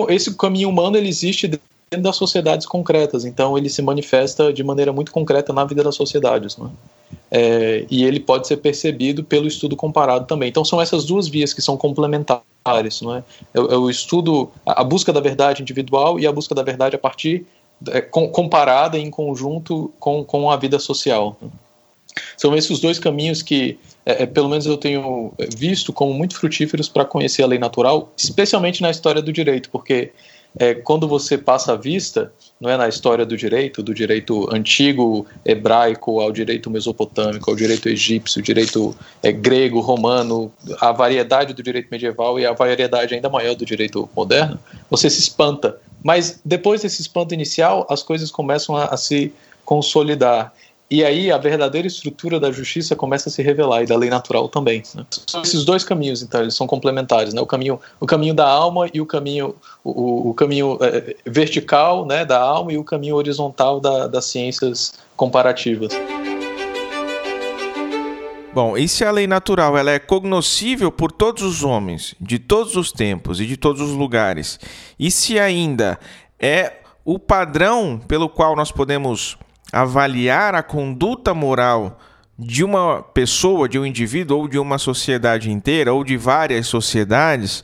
esse 0.09 0.35
caminho 0.35 0.69
humano 0.69 0.97
ele 0.97 1.07
existe 1.07 1.47
dentro 1.47 2.03
das 2.03 2.15
sociedades 2.15 2.65
concretas, 2.65 3.23
então 3.25 3.57
ele 3.57 3.69
se 3.69 3.81
manifesta 3.81 4.51
de 4.51 4.63
maneira 4.63 4.91
muito 4.91 5.11
concreta 5.11 5.53
na 5.53 5.63
vida 5.63 5.83
das 5.83 5.95
sociedades, 5.95 6.57
né? 6.57 6.69
é, 7.31 7.85
e 7.89 8.03
ele 8.03 8.19
pode 8.19 8.47
ser 8.47 8.57
percebido 8.57 9.23
pelo 9.23 9.47
estudo 9.47 9.75
comparado 9.75 10.25
também. 10.25 10.49
Então 10.49 10.63
são 10.63 10.81
essas 10.81 11.05
duas 11.05 11.27
vias 11.27 11.53
que 11.53 11.61
são 11.61 11.77
complementares, 11.77 13.01
não 13.01 13.15
é? 13.15 13.23
É, 13.53 13.59
é 13.59 13.77
o 13.77 13.89
estudo, 13.89 14.49
a, 14.65 14.83
busca 14.83 15.11
da 15.11 15.19
verdade 15.19 15.61
individual 15.61 16.19
e 16.19 16.27
a 16.27 16.31
busca 16.31 16.55
da 16.55 16.63
verdade 16.63 16.95
a 16.95 16.99
partir 16.99 17.45
é, 17.89 18.01
com, 18.01 18.29
comparada 18.29 18.97
em 18.97 19.09
conjunto 19.09 19.91
com, 19.99 20.23
com 20.23 20.49
a 20.49 20.57
vida 20.57 20.79
social. 20.79 21.37
Né? 21.41 21.49
São 22.35 22.55
esses 22.55 22.69
os 22.69 22.79
dois 22.79 22.99
caminhos 22.99 23.41
que, 23.41 23.77
é, 24.05 24.23
é, 24.23 24.25
pelo 24.25 24.49
menos, 24.49 24.65
eu 24.65 24.77
tenho 24.77 25.33
visto 25.55 25.91
como 25.91 26.13
muito 26.13 26.37
frutíferos 26.37 26.89
para 26.89 27.05
conhecer 27.05 27.43
a 27.43 27.47
lei 27.47 27.59
natural, 27.59 28.11
especialmente 28.17 28.81
na 28.81 28.89
história 28.89 29.21
do 29.21 29.31
direito, 29.31 29.69
porque 29.69 30.11
é, 30.59 30.73
quando 30.73 31.07
você 31.07 31.37
passa 31.37 31.73
a 31.73 31.75
vista, 31.75 32.31
não 32.59 32.69
é 32.69 32.77
na 32.77 32.87
história 32.87 33.25
do 33.25 33.37
direito, 33.37 33.83
do 33.83 33.93
direito 33.93 34.47
antigo 34.53 35.27
hebraico 35.45 36.19
ao 36.19 36.31
direito 36.31 36.69
mesopotâmico, 36.69 37.49
ao 37.49 37.55
direito 37.55 37.87
egípcio, 37.89 38.41
direito 38.41 38.95
é, 39.21 39.31
grego, 39.31 39.79
romano, 39.79 40.51
a 40.79 40.91
variedade 40.91 41.53
do 41.53 41.61
direito 41.61 41.89
medieval 41.91 42.39
e 42.39 42.45
a 42.45 42.53
variedade 42.53 43.13
ainda 43.13 43.29
maior 43.29 43.55
do 43.55 43.65
direito 43.65 44.09
moderno, 44.15 44.59
você 44.89 45.09
se 45.09 45.19
espanta. 45.19 45.77
Mas 46.03 46.39
depois 46.43 46.81
desse 46.81 47.01
espanto 47.01 47.33
inicial, 47.33 47.85
as 47.89 48.01
coisas 48.01 48.31
começam 48.31 48.75
a, 48.75 48.85
a 48.85 48.97
se 48.97 49.31
consolidar. 49.63 50.53
E 50.89 51.03
aí 51.03 51.29
a 51.29 51.37
verdadeira 51.37 51.85
estrutura 51.85 52.39
da 52.39 52.49
justiça 52.49 52.95
começa 52.95 53.27
a 53.27 53.31
se 53.31 53.41
revelar 53.41 53.83
e 53.83 53.85
da 53.85 53.97
lei 53.97 54.09
natural 54.09 54.47
também. 54.47 54.81
Né? 54.95 55.05
São 55.27 55.41
esses 55.41 55.65
dois 55.65 55.83
caminhos, 55.83 56.21
então, 56.21 56.41
eles 56.41 56.55
são 56.55 56.65
complementares, 56.65 57.33
né? 57.33 57.41
O 57.41 57.45
caminho, 57.45 57.77
o 57.99 58.05
caminho 58.05 58.33
da 58.33 58.47
alma 58.47 58.89
e 58.93 59.01
o 59.01 59.05
caminho, 59.05 59.53
o, 59.83 60.29
o 60.29 60.33
caminho 60.33 60.77
é, 60.81 61.13
vertical, 61.25 62.05
né, 62.05 62.23
da 62.23 62.39
alma 62.39 62.71
e 62.71 62.77
o 62.77 62.85
caminho 62.85 63.15
horizontal 63.15 63.81
da, 63.81 64.07
das 64.07 64.25
ciências 64.25 64.93
comparativas. 65.17 65.91
Bom, 68.53 68.77
e 68.77 68.87
se 68.87 69.03
a 69.03 69.11
lei 69.11 69.27
natural 69.27 69.77
ela 69.77 69.91
é 69.91 69.99
cognoscível 69.99 70.89
por 70.89 71.11
todos 71.11 71.43
os 71.43 71.63
homens, 71.63 72.15
de 72.19 72.39
todos 72.39 72.77
os 72.77 72.93
tempos 72.93 73.41
e 73.41 73.45
de 73.45 73.57
todos 73.57 73.81
os 73.81 73.91
lugares, 73.91 74.57
e 74.97 75.11
se 75.11 75.37
ainda 75.37 75.99
é 76.39 76.77
o 77.03 77.19
padrão 77.19 77.99
pelo 78.07 78.27
qual 78.27 78.55
nós 78.55 78.71
podemos 78.71 79.37
avaliar 79.71 80.55
a 80.55 80.63
conduta 80.63 81.33
moral 81.33 81.99
de 82.37 82.63
uma 82.63 83.01
pessoa, 83.01 83.67
de 83.67 83.79
um 83.79 83.85
indivíduo 83.85 84.37
ou 84.37 84.47
de 84.47 84.59
uma 84.59 84.77
sociedade 84.77 85.51
inteira 85.51 85.93
ou 85.93 86.03
de 86.03 86.15
várias 86.15 86.67
sociedades, 86.67 87.63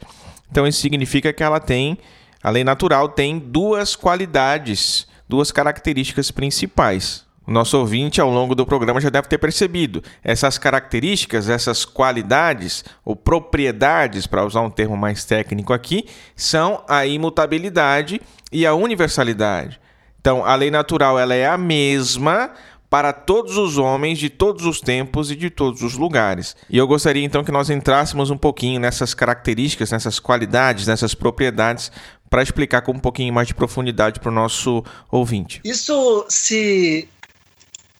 então 0.51 0.68
isso 0.68 0.80
significa 0.80 1.32
que 1.32 1.43
ela 1.43 1.60
tem, 1.60 1.97
a 2.41 2.49
lei 2.49 2.64
natural 2.64 3.10
tem 3.10 3.39
duas 3.39 3.95
qualidades, 3.95 5.08
duas 5.28 5.51
características 5.51 6.32
principais. 6.32 7.24
O 7.45 7.51
nosso 7.51 7.78
ouvinte, 7.78 8.22
ao 8.22 8.30
longo 8.30 8.56
do 8.56 8.66
programa, 8.66 9.01
já 9.01 9.10
deve 9.10 9.28
ter 9.28 9.38
percebido. 9.38 10.01
Essas 10.24 10.58
características, 10.58 11.49
essas 11.49 11.84
qualidades 11.84 12.86
ou 13.04 13.18
propriedades, 13.18 14.26
para 14.26 14.45
usar 14.45 14.62
um 14.62 14.70
termo 14.70 14.95
mais 14.95 15.26
técnico 15.26 15.74
aqui, 15.74 16.06
são 16.36 16.84
a 16.88 17.06
imutabilidade 17.06 18.22
e 18.51 18.66
a 18.66 18.74
universalidade. 18.74 19.80
Então, 20.24 20.45
a 20.45 20.55
lei 20.55 20.71
natural 20.71 21.19
ela 21.19 21.36
é 21.36 21.45
a 21.45 21.57
mesma 21.57 22.51
para 22.89 23.11
todos 23.11 23.57
os 23.57 23.78
homens 23.78 24.17
de 24.17 24.30
todos 24.30 24.65
os 24.65 24.80
tempos 24.80 25.30
e 25.30 25.36
de 25.36 25.49
todos 25.49 25.82
os 25.82 25.95
lugares. 25.95 26.55
E 26.69 26.78
eu 26.78 26.88
gostaria 26.88 27.26
então 27.26 27.43
que 27.43 27.51
nós 27.51 27.69
entrássemos 27.69 28.30
um 28.30 28.38
pouquinho 28.38 28.80
nessas 28.80 29.13
características, 29.13 29.91
nessas 29.91 30.19
qualidades, 30.19 30.88
nessas 30.88 31.13
propriedades, 31.13 31.91
para 32.30 32.41
explicar 32.41 32.84
com 32.84 32.93
um 32.93 32.99
pouquinho 32.99 33.34
mais 33.34 33.49
de 33.49 33.53
profundidade 33.53 34.21
para 34.21 34.30
o 34.30 34.34
nosso 34.34 34.82
ouvinte. 35.11 35.59
Isso 35.61 36.26
se 36.30 37.05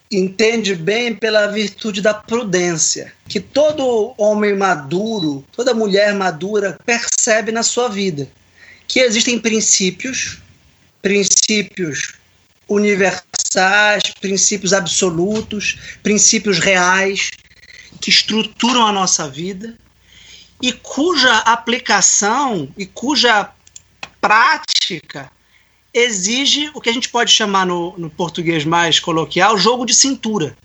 entende 0.10 0.76
bem 0.76 1.14
pela 1.14 1.48
virtude 1.48 2.02
da 2.02 2.14
prudência, 2.14 3.12
que 3.28 3.42
todo 3.42 4.14
homem 4.18 4.56
maduro, 4.56 5.44
toda 5.52 5.74
mulher 5.74 6.14
madura 6.14 6.80
percebe 6.86 7.52
na 7.52 7.64
sua 7.64 7.90
vida 7.90 8.30
que 8.88 9.00
existem 9.00 9.40
princípios 9.40 10.43
princípios 11.04 12.14
universais, 12.68 14.04
princípios 14.22 14.72
absolutos, 14.72 15.78
princípios 16.02 16.60
reais 16.60 17.30
que 18.02 18.10
estruturam 18.10 18.88
a 18.88 18.92
nossa 18.92 19.30
vida 19.30 19.78
e 20.62 20.72
cuja 20.72 21.40
aplicação 21.40 22.70
e 22.78 22.86
cuja 22.86 23.52
prática 24.22 25.30
exige 25.94 26.72
o 26.74 26.80
que 26.80 26.90
a 26.90 26.94
gente 26.94 27.10
pode 27.10 27.32
chamar 27.32 27.66
no, 27.66 27.96
no 27.98 28.10
português 28.10 28.64
mais 28.64 28.98
coloquial 29.00 29.58
jogo 29.58 29.86
de 29.86 29.94
cintura. 29.94 30.58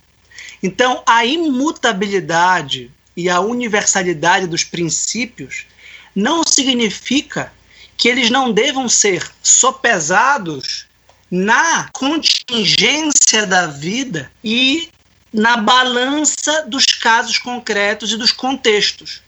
Então, 0.62 1.02
a 1.04 1.26
imutabilidade 1.26 2.90
e 3.16 3.28
a 3.28 3.40
universalidade 3.40 4.46
dos 4.46 4.62
princípios 4.62 5.66
não 6.14 6.42
significa 6.44 7.52
que 7.98 8.08
eles 8.08 8.30
não 8.30 8.52
devam 8.52 8.88
ser 8.88 9.28
sopesados 9.42 10.86
na 11.30 11.90
contingência 11.92 13.44
da 13.46 13.66
vida 13.66 14.30
e 14.42 14.88
na 15.32 15.58
balança 15.58 16.64
dos 16.66 16.86
casos 16.86 17.36
concretos 17.36 18.12
e 18.12 18.16
dos 18.16 18.32
contextos. 18.32 19.20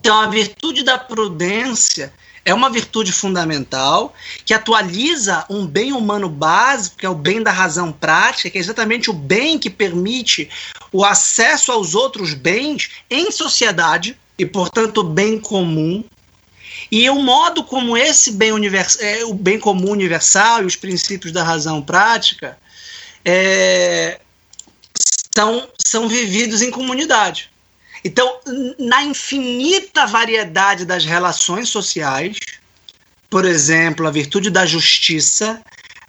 Então, 0.00 0.20
a 0.20 0.26
virtude 0.26 0.82
da 0.82 0.98
prudência 0.98 2.12
é 2.44 2.52
uma 2.52 2.70
virtude 2.70 3.12
fundamental 3.12 4.14
que 4.44 4.52
atualiza 4.52 5.44
um 5.48 5.66
bem 5.66 5.92
humano 5.92 6.28
básico, 6.28 6.96
que 6.96 7.06
é 7.06 7.08
o 7.08 7.14
bem 7.14 7.42
da 7.42 7.52
razão 7.52 7.92
prática, 7.92 8.50
que 8.50 8.58
é 8.58 8.60
exatamente 8.60 9.10
o 9.10 9.14
bem 9.14 9.58
que 9.58 9.70
permite 9.70 10.50
o 10.90 11.04
acesso 11.04 11.70
aos 11.70 11.94
outros 11.94 12.34
bens 12.34 12.90
em 13.08 13.30
sociedade 13.30 14.18
e, 14.38 14.44
portanto, 14.44 15.02
bem 15.02 15.38
comum, 15.38 16.04
e 16.90 17.08
o 17.10 17.16
modo 17.16 17.64
como 17.64 17.96
esse 17.96 18.32
bem, 18.32 18.52
univers, 18.52 18.98
é, 19.00 19.24
o 19.24 19.34
bem 19.34 19.58
comum 19.58 19.90
universal 19.90 20.62
e 20.62 20.66
os 20.66 20.76
princípios 20.76 21.32
da 21.32 21.42
razão 21.42 21.82
prática 21.82 22.58
é, 23.24 24.20
são, 25.34 25.68
são 25.78 26.08
vividos 26.08 26.62
em 26.62 26.70
comunidade. 26.70 27.50
Então, 28.04 28.38
na 28.78 29.02
infinita 29.02 30.06
variedade 30.06 30.84
das 30.84 31.04
relações 31.04 31.70
sociais, 31.70 32.36
por 33.30 33.44
exemplo, 33.44 34.06
a 34.06 34.10
virtude 34.10 34.50
da 34.50 34.66
justiça 34.66 35.62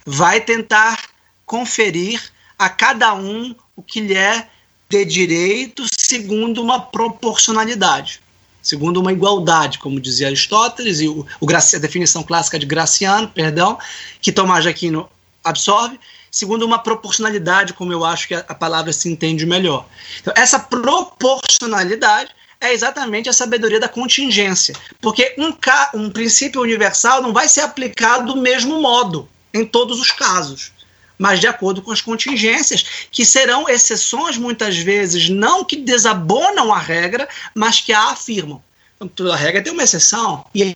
vai 0.04 0.40
tentar 0.40 1.08
conferir 1.46 2.22
a 2.58 2.68
cada 2.68 3.14
um 3.14 3.54
o 3.74 3.82
que 3.82 4.00
lhe 4.00 4.14
é 4.14 4.48
de 4.88 5.04
direito 5.04 5.84
segundo 5.98 6.62
uma 6.62 6.80
proporcionalidade, 6.80 8.20
segundo 8.66 9.00
uma 9.00 9.12
igualdade, 9.12 9.78
como 9.78 10.00
dizia 10.00 10.26
Aristóteles, 10.26 11.00
e 11.00 11.08
o, 11.08 11.24
o 11.40 11.46
a 11.54 11.78
definição 11.78 12.22
clássica 12.24 12.58
de 12.58 12.66
Graciano, 12.66 13.28
perdão, 13.28 13.78
que 14.20 14.32
Tomás 14.32 14.64
de 14.64 14.70
Aquino 14.70 15.08
absorve, 15.44 16.00
segundo 16.32 16.66
uma 16.66 16.80
proporcionalidade, 16.80 17.72
como 17.74 17.92
eu 17.92 18.04
acho 18.04 18.26
que 18.26 18.34
a, 18.34 18.40
a 18.40 18.54
palavra 18.54 18.92
se 18.92 19.08
entende 19.08 19.46
melhor. 19.46 19.86
Então, 20.20 20.34
essa 20.36 20.58
proporcionalidade 20.58 22.30
é 22.60 22.72
exatamente 22.72 23.28
a 23.28 23.32
sabedoria 23.32 23.78
da 23.78 23.88
contingência, 23.88 24.74
porque 25.00 25.36
um, 25.38 25.54
um 25.94 26.10
princípio 26.10 26.60
universal 26.60 27.22
não 27.22 27.32
vai 27.32 27.48
ser 27.48 27.60
aplicado 27.60 28.34
do 28.34 28.40
mesmo 28.40 28.80
modo 28.80 29.28
em 29.54 29.64
todos 29.64 30.00
os 30.00 30.10
casos 30.10 30.72
mas 31.18 31.40
de 31.40 31.46
acordo 31.46 31.82
com 31.82 31.92
as 31.92 32.00
contingências, 32.00 33.08
que 33.10 33.24
serão 33.24 33.68
exceções 33.68 34.36
muitas 34.36 34.76
vezes, 34.76 35.28
não 35.28 35.64
que 35.64 35.76
desabonam 35.76 36.72
a 36.72 36.78
regra, 36.78 37.28
mas 37.54 37.80
que 37.80 37.92
a 37.92 38.10
afirmam. 38.10 38.62
Então, 38.96 39.08
toda 39.08 39.36
regra 39.36 39.62
tem 39.62 39.72
uma 39.72 39.82
exceção, 39.82 40.44
e 40.54 40.74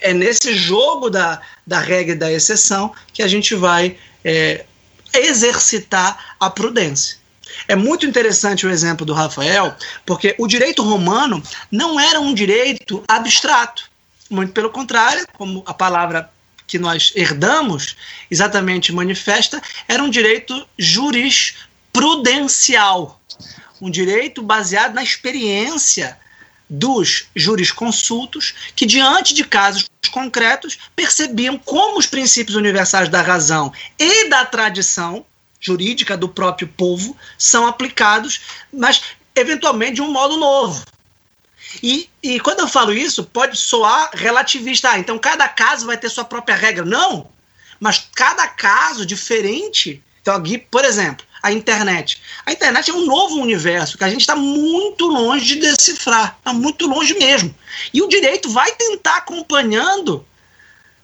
é 0.00 0.12
nesse 0.12 0.54
jogo 0.54 1.08
da, 1.08 1.40
da 1.66 1.80
regra 1.80 2.14
e 2.14 2.18
da 2.18 2.30
exceção 2.30 2.92
que 3.12 3.22
a 3.22 3.28
gente 3.28 3.54
vai 3.54 3.96
é, 4.22 4.66
exercitar 5.14 6.36
a 6.38 6.50
prudência. 6.50 7.16
É 7.68 7.76
muito 7.76 8.04
interessante 8.04 8.66
o 8.66 8.70
exemplo 8.70 9.06
do 9.06 9.14
Rafael, 9.14 9.74
porque 10.04 10.34
o 10.38 10.46
direito 10.46 10.82
romano 10.82 11.42
não 11.70 11.98
era 11.98 12.20
um 12.20 12.34
direito 12.34 13.02
abstrato. 13.08 13.90
Muito 14.28 14.52
pelo 14.52 14.70
contrário, 14.70 15.26
como 15.34 15.62
a 15.66 15.72
palavra 15.72 16.30
que 16.66 16.78
nós 16.78 17.12
herdamos 17.14 17.96
exatamente 18.30 18.92
manifesta, 18.92 19.62
era 19.86 20.02
um 20.02 20.10
direito 20.10 20.66
jurisprudencial, 20.78 23.20
um 23.80 23.90
direito 23.90 24.42
baseado 24.42 24.94
na 24.94 25.02
experiência 25.02 26.18
dos 26.68 27.26
jurisconsultos 27.34 28.54
que, 28.74 28.86
diante 28.86 29.34
de 29.34 29.44
casos 29.44 29.88
concretos, 30.10 30.78
percebiam 30.94 31.58
como 31.58 31.98
os 31.98 32.06
princípios 32.06 32.56
universais 32.56 33.08
da 33.08 33.20
razão 33.20 33.72
e 33.98 34.28
da 34.28 34.44
tradição 34.44 35.24
jurídica 35.60 36.16
do 36.16 36.28
próprio 36.28 36.68
povo 36.68 37.16
são 37.38 37.66
aplicados, 37.66 38.40
mas 38.72 39.02
eventualmente 39.34 39.94
de 39.94 40.02
um 40.02 40.10
modo 40.10 40.36
novo. 40.36 40.84
E, 41.82 42.08
e 42.22 42.40
quando 42.40 42.60
eu 42.60 42.68
falo 42.68 42.92
isso, 42.92 43.24
pode 43.24 43.58
soar 43.58 44.10
relativista. 44.12 44.90
Ah, 44.90 44.98
então 44.98 45.18
cada 45.18 45.48
caso 45.48 45.86
vai 45.86 45.96
ter 45.96 46.08
sua 46.08 46.24
própria 46.24 46.54
regra. 46.54 46.84
Não! 46.84 47.28
Mas 47.80 48.08
cada 48.14 48.46
caso 48.48 49.04
diferente. 49.04 50.02
Então, 50.22 50.36
aqui, 50.36 50.56
por 50.56 50.84
exemplo, 50.84 51.26
a 51.42 51.52
internet. 51.52 52.22
A 52.46 52.52
internet 52.52 52.90
é 52.90 52.94
um 52.94 53.04
novo 53.04 53.36
universo 53.36 53.98
que 53.98 54.04
a 54.04 54.08
gente 54.08 54.22
está 54.22 54.34
muito 54.34 55.06
longe 55.06 55.44
de 55.44 55.56
decifrar. 55.56 56.36
Está 56.38 56.54
muito 56.54 56.86
longe 56.86 57.12
mesmo. 57.18 57.54
E 57.92 58.00
o 58.00 58.08
direito 58.08 58.48
vai 58.48 58.72
tentar 58.72 59.16
acompanhando 59.16 60.24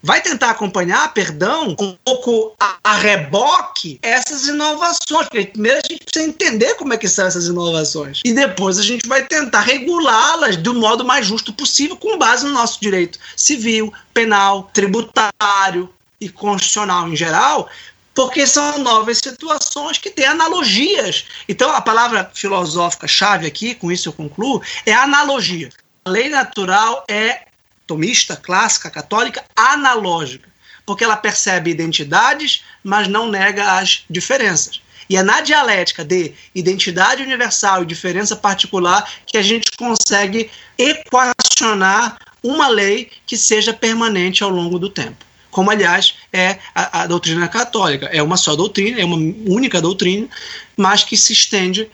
vai 0.02 0.20
tentar 0.20 0.50
acompanhar, 0.50 1.12
perdão, 1.12 1.76
um 1.78 1.96
pouco 2.04 2.54
a, 2.58 2.76
a, 2.82 2.94
reboque 2.94 3.98
essas 4.02 4.46
inovações. 4.46 5.28
Porque 5.28 5.46
primeiro 5.46 5.78
a 5.78 5.92
gente 5.92 6.04
precisa 6.04 6.28
entender 6.28 6.74
como 6.74 6.94
é 6.94 6.96
que 6.96 7.08
são 7.08 7.26
essas 7.26 7.46
inovações. 7.46 8.20
E 8.24 8.32
depois 8.32 8.78
a 8.78 8.82
gente 8.82 9.06
vai 9.06 9.24
tentar 9.26 9.60
regulá-las 9.60 10.56
do 10.56 10.74
modo 10.74 11.04
mais 11.04 11.26
justo 11.26 11.52
possível, 11.52 11.96
com 11.96 12.18
base 12.18 12.46
no 12.46 12.52
nosso 12.52 12.80
direito 12.80 13.18
civil, 13.36 13.92
penal, 14.14 14.70
tributário 14.72 15.92
e 16.20 16.28
constitucional 16.28 17.08
em 17.08 17.16
geral, 17.16 17.68
porque 18.14 18.46
são 18.46 18.78
novas 18.78 19.18
situações 19.18 19.98
que 19.98 20.10
têm 20.10 20.26
analogias. 20.26 21.24
Então, 21.48 21.70
a 21.74 21.80
palavra 21.80 22.30
filosófica 22.34 23.06
chave 23.06 23.46
aqui, 23.46 23.74
com 23.74 23.90
isso 23.90 24.08
eu 24.08 24.12
concluo, 24.12 24.62
é 24.84 24.92
analogia. 24.92 25.70
A 26.04 26.10
lei 26.10 26.28
natural 26.28 27.04
é 27.08 27.42
tomista, 27.90 28.36
clássica, 28.36 28.88
católica, 28.88 29.44
analógica, 29.56 30.48
porque 30.86 31.02
ela 31.02 31.16
percebe 31.16 31.72
identidades, 31.72 32.62
mas 32.84 33.08
não 33.08 33.28
nega 33.28 33.72
as 33.80 34.04
diferenças. 34.08 34.80
E 35.08 35.16
é 35.16 35.24
na 35.24 35.40
dialética 35.40 36.04
de 36.04 36.32
identidade 36.54 37.20
universal 37.20 37.82
e 37.82 37.86
diferença 37.86 38.36
particular 38.36 39.10
que 39.26 39.36
a 39.36 39.42
gente 39.42 39.72
consegue 39.76 40.48
equacionar 40.78 42.16
uma 42.44 42.68
lei 42.68 43.10
que 43.26 43.36
seja 43.36 43.72
permanente 43.72 44.44
ao 44.44 44.50
longo 44.50 44.78
do 44.78 44.88
tempo. 44.88 45.26
Como, 45.50 45.68
aliás, 45.68 46.14
é 46.32 46.60
a, 46.72 47.02
a 47.02 47.06
doutrina 47.08 47.48
católica. 47.48 48.06
É 48.12 48.22
uma 48.22 48.36
só 48.36 48.54
doutrina, 48.54 49.00
é 49.00 49.04
uma 49.04 49.16
única 49.16 49.80
doutrina, 49.80 50.28
mas 50.76 51.02
que 51.02 51.16
se 51.16 51.32
estende 51.32 51.90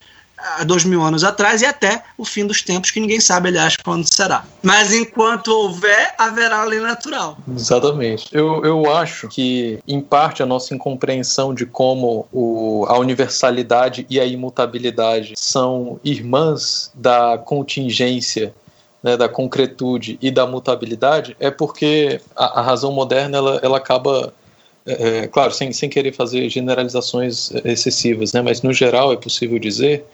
há 0.59 0.65
dois 0.65 0.85
mil 0.85 1.03
anos 1.03 1.25
atrás 1.25 1.63
e 1.63 1.67
até 1.67 2.03
o 2.17 2.25
fim 2.25 2.47
dos 2.47 2.63
tempos, 2.63 2.91
que 2.91 3.01
ninguém 3.01 3.21
sabe, 3.21 3.49
aliás, 3.49 3.77
quando 3.77 4.07
será. 4.13 4.45
Mas 4.63 4.93
enquanto 4.93 5.49
houver, 5.49 6.15
haverá 6.19 6.65
lei 6.65 6.81
natural. 6.81 7.37
Exatamente. 7.55 8.29
Eu, 8.33 8.65
eu 8.65 8.95
acho 8.95 9.29
que, 9.29 9.79
em 9.87 10.01
parte, 10.01 10.43
a 10.43 10.47
nossa 10.47 10.75
incompreensão 10.75 11.55
de 11.55 11.67
como 11.67 12.27
o, 12.33 12.85
a 12.89 12.99
universalidade 12.99 14.07
e 14.09 14.21
a 14.21 14.25
imutabilidade 14.25 15.35
são 15.37 16.01
irmãs 16.05 16.91
da 16.95 17.39
contingência 17.39 18.55
né, 19.03 19.17
da 19.17 19.29
concretude 19.29 20.19
e 20.21 20.33
da 20.33 20.47
mutabilidade 20.47 21.37
é 21.39 21.51
porque 21.51 22.21
a, 22.35 22.61
a 22.61 22.63
razão 22.63 22.93
moderna 22.93 23.39
ela, 23.39 23.61
ela 23.63 23.77
acaba 23.77 24.33
é, 24.85 25.19
é 25.19 25.27
claro 25.29 25.53
sem, 25.53 25.73
sem 25.73 25.89
querer 25.89 26.13
fazer 26.13 26.49
generalizações 26.49 27.53
excessivas 27.65 28.33
né, 28.33 28.43
mas 28.43 28.63
no 28.63 28.73
geral 28.73 29.13
é 29.13 29.17
possível 29.17 29.61
dizer 29.61 30.05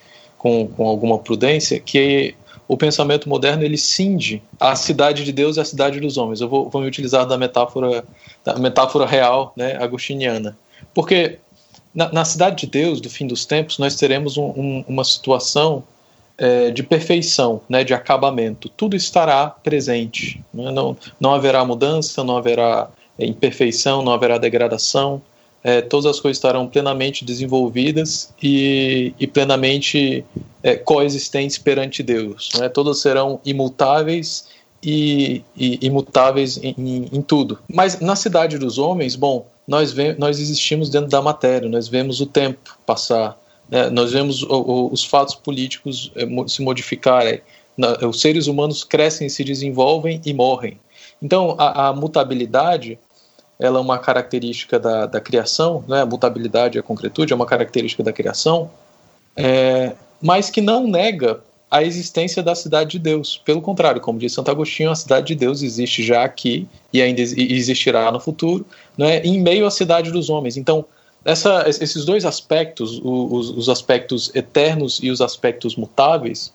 com, 0.43 0.67
com 0.67 0.89
alguma 0.89 1.19
prudência, 1.19 1.79
que 1.79 2.35
o 2.67 2.77
pensamento 2.77 3.29
moderno 3.29 3.63
ele 3.63 3.79
cinge 3.79 4.43
a 4.59 4.75
cidade 4.75 5.25
de 5.25 5.33
Deus 5.33 5.57
e 5.57 5.61
a 5.61 5.65
cidade 5.65 6.01
dos 6.01 6.17
homens. 6.17 6.41
Eu 6.41 6.49
vou, 6.49 6.69
vou 6.69 6.83
me 6.83 6.89
utilizar 6.89 7.25
da 7.27 7.39
metáfora, 7.39 8.05
da 8.45 8.59
metáfora 8.59 9.07
real, 9.07 9.53
né, 9.57 9.77
agostiniana. 9.77 10.59
Porque 10.93 11.39
na, 11.95 12.13
na, 12.13 12.25
cidade 12.25 12.57
de 12.57 12.67
Deus, 12.67 13.01
do 13.01 13.09
fim 13.09 13.27
dos 13.27 13.47
tempos, 13.47 13.79
nós 13.79 13.95
teremos 13.95 14.37
um, 14.37 14.47
um, 14.47 14.85
uma 14.89 15.05
situação 15.05 15.85
é, 16.37 16.71
de 16.71 16.83
perfeição, 16.83 17.61
né, 17.69 17.85
de 17.85 17.95
acabamento. 17.95 18.69
Tudo 18.69 18.97
estará 18.97 19.47
presente. 19.49 20.43
Né? 20.53 20.73
Não, 20.73 20.97
não 21.21 21.35
haverá 21.35 21.65
mudança, 21.65 22.25
não 22.25 22.37
haverá 22.37 22.91
é, 23.17 23.27
imperfeição, 23.27 24.03
não 24.03 24.13
haverá 24.13 24.39
degradação 24.39 25.23
é, 25.65 25.81
todas 25.81 26.07
as 26.07 26.21
coisas 26.21 26.39
estarão 26.39 26.67
plenamente 26.67 27.25
desenvolvidas 27.25 28.33
e, 28.43 29.15
e 29.19 29.27
plenamente 29.27 30.25
é, 30.63 30.75
coexistentes 30.75 31.57
perante 31.59 32.03
Deus. 32.03 32.51
Né? 32.59 32.69
Todas 32.69 32.99
serão 33.01 33.41
imutáveis 33.45 34.49
e, 34.83 35.43
e 35.57 35.79
imutáveis 35.83 36.59
em, 36.59 36.75
em, 36.77 37.09
em, 37.13 37.23
tudo. 37.23 37.59
Mas 37.73 38.01
na 38.01 38.17
cidade 38.17 38.59
dos 38.59 38.79
homens, 38.79 39.15
bom, 39.15 39.47
nós, 39.67 39.93
ve 39.93 40.15
nós 40.15 40.41
existimos 40.41 40.91
dentro 40.91 41.09
da 41.09 41.23
matéria, 41.23 41.69
nós 41.69 41.87
vemos 41.87 42.21
o 42.21 42.27
tempo 42.27 42.77
passar, 42.85 43.39
né? 43.71 43.89
nós 43.89 44.11
vemos 44.13 44.43
o, 44.43 44.49
o, 44.49 44.93
os 44.93 45.05
fatos 45.05 45.37
políticos 45.37 46.11
é, 46.17 46.27
se 46.49 46.61
modificarem, 46.63 47.41
os 48.07 48.21
seres 48.21 48.49
humanos 48.49 48.85
crescem, 48.85 49.29
se 49.31 49.43
desenvolvem 49.43 50.21
e 50.27 50.35
morrem. 50.35 50.79
Então, 51.23 51.55
a, 51.59 51.89
a 51.89 51.93
mutabilidade 51.93 52.99
ela 53.63 53.79
é 53.79 53.81
uma 53.81 53.97
característica 53.97 54.77
da, 54.77 55.07
da 55.07 55.21
criação, 55.21 55.85
né? 55.87 56.03
a 56.03 56.07
mutabilidade 56.07 56.77
e 56.77 56.81
a 56.81 56.83
concretude 56.83 57.33
é 57.33 57.37
uma 57.37 57.47
característica 57.47 58.03
da 58.03 58.13
criação, 58.13 58.69
é, 59.37 59.93
mas 60.21 60.51
que 60.51 60.61
não 60.61 60.89
nega 60.89 61.41
a 61.71 61.81
existência 61.81 62.43
da 62.43 62.57
cidade 62.57 62.91
de 62.91 62.99
Deus. 62.99 63.41
Pelo 63.45 63.63
contrário, 63.63 64.01
como 64.01 64.19
diz 64.19 64.33
Santo 64.33 64.51
Agostinho, 64.51 64.91
a 64.91 64.97
cidade 64.97 65.29
de 65.29 65.37
Deus 65.37 65.63
existe 65.63 66.03
já 66.03 66.25
aqui 66.25 66.67
e 66.93 67.01
ainda 67.01 67.21
existirá 67.21 68.11
no 68.11 68.19
futuro, 68.19 68.67
né? 68.99 69.21
em 69.21 69.41
meio 69.41 69.65
à 69.65 69.71
cidade 69.71 70.11
dos 70.11 70.29
homens. 70.29 70.57
Então, 70.57 70.85
essa, 71.25 71.65
esses 71.69 72.05
dois 72.05 72.25
aspectos, 72.25 73.01
os, 73.05 73.51
os 73.51 73.69
aspectos 73.69 74.35
eternos 74.35 74.99
e 75.01 75.09
os 75.09 75.21
aspectos 75.21 75.77
mutáveis, 75.77 76.53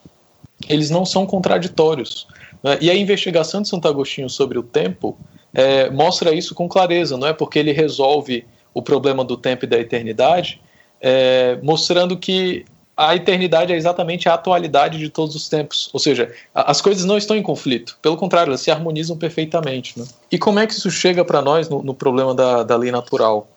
eles 0.67 0.89
não 0.89 1.05
são 1.05 1.25
contraditórios. 1.25 2.27
Né? 2.67 2.77
E 2.81 2.91
a 2.91 2.95
investigação 2.95 3.61
de 3.61 3.69
Santo 3.69 3.87
Agostinho 3.87 4.29
sobre 4.29 4.59
o 4.59 4.63
tempo 4.63 5.17
é, 5.53 5.89
mostra 5.89 6.33
isso 6.33 6.53
com 6.53 6.67
clareza, 6.67 7.15
não 7.15 7.27
é? 7.27 7.33
Porque 7.33 7.57
ele 7.57 7.71
resolve 7.71 8.45
o 8.73 8.81
problema 8.81 9.23
do 9.23 9.37
tempo 9.37 9.63
e 9.63 9.67
da 9.67 9.79
eternidade, 9.79 10.61
é, 10.99 11.57
mostrando 11.63 12.17
que 12.17 12.65
a 12.95 13.15
eternidade 13.15 13.71
é 13.71 13.77
exatamente 13.77 14.27
a 14.27 14.33
atualidade 14.33 14.97
de 14.97 15.09
todos 15.09 15.33
os 15.35 15.47
tempos. 15.47 15.89
Ou 15.93 15.99
seja, 15.99 16.33
as 16.53 16.81
coisas 16.81 17.05
não 17.05 17.17
estão 17.17 17.37
em 17.37 17.43
conflito. 17.43 17.97
Pelo 18.01 18.17
contrário, 18.17 18.49
elas 18.49 18.61
se 18.61 18.71
harmonizam 18.71 19.15
perfeitamente. 19.15 19.97
Né? 19.97 20.05
E 20.31 20.37
como 20.37 20.59
é 20.59 20.67
que 20.67 20.73
isso 20.73 20.91
chega 20.91 21.23
para 21.23 21.41
nós 21.41 21.69
no, 21.69 21.81
no, 21.81 21.93
problema 21.93 22.35
da, 22.35 22.63
da 22.63 22.75
lei 22.75 22.91
natural? 22.91 23.47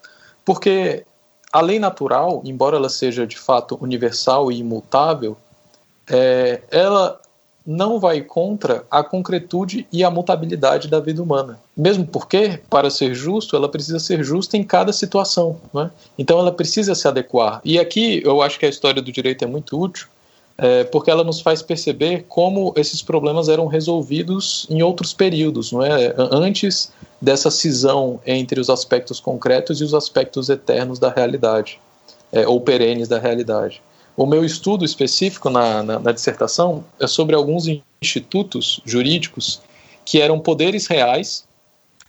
Porque 0.45 1.03
a 1.51 1.59
lei 1.59 1.79
natural, 1.79 2.41
embora 2.45 2.77
ela 2.77 2.89
seja 2.89 3.27
de 3.27 3.37
fato 3.37 3.77
universal 3.81 4.51
e 4.51 4.59
imutável, 4.59 5.35
é, 6.09 6.61
ela 6.71 7.20
não 7.65 7.99
vai 7.99 8.21
contra 8.21 8.83
a 8.89 9.03
concretude 9.03 9.85
e 9.91 10.03
a 10.03 10.09
mutabilidade 10.09 10.87
da 10.87 10.99
vida 10.99 11.21
humana. 11.21 11.59
Mesmo 11.77 12.05
porque, 12.05 12.59
para 12.69 12.89
ser 12.89 13.13
justo, 13.13 13.55
ela 13.55 13.69
precisa 13.69 13.99
ser 13.99 14.23
justa 14.23 14.57
em 14.57 14.63
cada 14.63 14.91
situação. 14.91 15.57
Né? 15.73 15.91
Então 16.17 16.39
ela 16.39 16.51
precisa 16.51 16.95
se 16.95 17.07
adequar. 17.07 17.61
E 17.63 17.77
aqui 17.77 18.21
eu 18.25 18.41
acho 18.41 18.57
que 18.57 18.65
a 18.65 18.69
história 18.69 19.01
do 19.01 19.11
direito 19.11 19.43
é 19.43 19.47
muito 19.47 19.79
útil, 19.79 20.07
é, 20.57 20.83
porque 20.83 21.09
ela 21.09 21.23
nos 21.23 21.39
faz 21.39 21.61
perceber 21.61 22.25
como 22.27 22.73
esses 22.75 23.01
problemas 23.01 23.47
eram 23.47 23.67
resolvidos 23.67 24.67
em 24.69 24.81
outros 24.81 25.13
períodos, 25.13 25.71
não 25.71 25.83
é? 25.83 26.13
antes 26.17 26.91
dessa 27.19 27.49
cisão 27.49 28.19
entre 28.25 28.59
os 28.59 28.69
aspectos 28.69 29.19
concretos 29.19 29.79
e 29.79 29.83
os 29.83 29.93
aspectos 29.93 30.49
eternos 30.49 30.99
da 30.99 31.09
realidade, 31.09 31.79
é, 32.31 32.47
ou 32.47 32.59
perenes 32.59 33.07
da 33.07 33.17
realidade. 33.17 33.81
O 34.15 34.25
meu 34.25 34.43
estudo 34.43 34.83
específico 34.83 35.49
na, 35.49 35.81
na, 35.83 35.99
na 35.99 36.11
dissertação 36.11 36.83
é 36.99 37.07
sobre 37.07 37.35
alguns 37.35 37.65
institutos 38.01 38.81
jurídicos 38.85 39.61
que 40.05 40.19
eram 40.21 40.39
poderes 40.39 40.87
reais, 40.87 41.47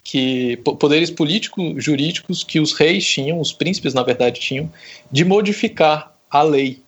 que 0.03 0.57
poderes 0.57 1.11
políticos 1.11 1.83
jurídicos 1.83 2.43
que 2.43 2.59
os 2.59 2.73
reis 2.73 3.07
tinham, 3.07 3.41
os 3.41 3.53
príncipes 3.53 3.95
na 3.95 4.03
verdade 4.03 4.41
tinham, 4.41 4.71
de 5.11 5.25
modificar 5.25 6.13
a 6.31 6.43
lei 6.43 6.83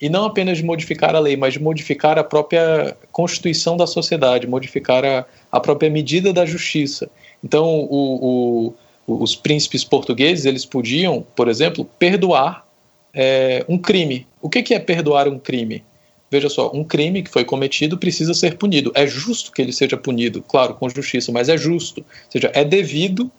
e 0.00 0.08
não 0.08 0.24
apenas 0.24 0.58
de 0.58 0.64
modificar 0.64 1.14
a 1.14 1.18
lei, 1.18 1.36
mas 1.36 1.54
de 1.54 1.62
modificar 1.62 2.18
a 2.18 2.24
própria 2.24 2.96
constituição 3.12 3.76
da 3.76 3.86
sociedade, 3.86 4.46
modificar 4.46 5.04
a, 5.04 5.24
a 5.50 5.60
própria 5.60 5.88
medida 5.88 6.32
da 6.32 6.44
justiça. 6.44 7.08
Então, 7.42 7.86
o, 7.88 8.74
o, 9.06 9.22
os 9.22 9.34
príncipes 9.34 9.84
portugueses 9.84 10.44
eles 10.44 10.64
podiam, 10.64 11.24
por 11.34 11.48
exemplo, 11.48 11.84
perdoar 11.98 12.67
é, 13.14 13.64
um 13.68 13.78
crime. 13.78 14.26
O 14.40 14.48
que, 14.48 14.62
que 14.62 14.74
é 14.74 14.78
perdoar 14.78 15.28
um 15.28 15.38
crime? 15.38 15.82
Veja 16.30 16.48
só, 16.48 16.70
um 16.74 16.84
crime 16.84 17.22
que 17.22 17.30
foi 17.30 17.44
cometido 17.44 17.96
precisa 17.96 18.34
ser 18.34 18.56
punido. 18.56 18.92
É 18.94 19.06
justo 19.06 19.50
que 19.50 19.62
ele 19.62 19.72
seja 19.72 19.96
punido, 19.96 20.42
claro, 20.46 20.74
com 20.74 20.88
justiça, 20.88 21.32
mas 21.32 21.48
é 21.48 21.56
justo. 21.56 22.00
Ou 22.00 22.30
seja, 22.30 22.50
é 22.54 22.64
devido 22.64 23.30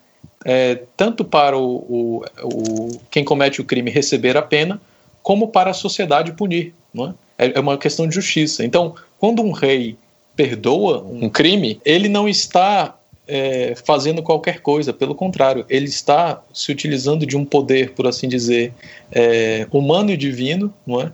é, 0.46 0.84
tanto 0.98 1.24
para 1.24 1.58
o, 1.58 1.76
o, 1.78 2.26
o, 2.44 3.02
quem 3.12 3.24
comete 3.24 3.62
o 3.62 3.66
crime 3.66 3.92
receber 3.92 4.38
a 4.38 4.42
pena, 4.42 4.82
como 5.22 5.50
para 5.50 5.72
a 5.72 5.74
sociedade 5.74 6.32
punir. 6.34 6.74
Não 6.94 7.16
é? 7.38 7.46
é? 7.46 7.52
é 7.56 7.60
uma 7.60 7.78
questão 7.78 8.08
de 8.08 8.16
justiça. 8.16 8.66
Então, 8.66 8.96
quando 9.20 9.42
um 9.42 9.52
rei 9.52 9.96
perdoa 10.36 11.04
um 11.04 11.30
crime, 11.30 11.80
ele 11.86 12.08
não 12.08 12.28
está 12.28 12.99
é, 13.30 13.76
fazendo 13.86 14.24
qualquer 14.24 14.60
coisa, 14.60 14.92
pelo 14.92 15.14
contrário, 15.14 15.66
ele 15.70 15.86
está 15.86 16.42
se 16.52 16.72
utilizando 16.72 17.26
de 17.26 17.38
um 17.38 17.46
poder, 17.46 17.92
por 17.92 18.08
assim 18.08 18.28
dizer, 18.28 18.74
é, 19.12 19.68
humano 19.72 20.12
e 20.12 20.18
divino, 20.18 20.74
não 20.86 21.02
é? 21.02 21.12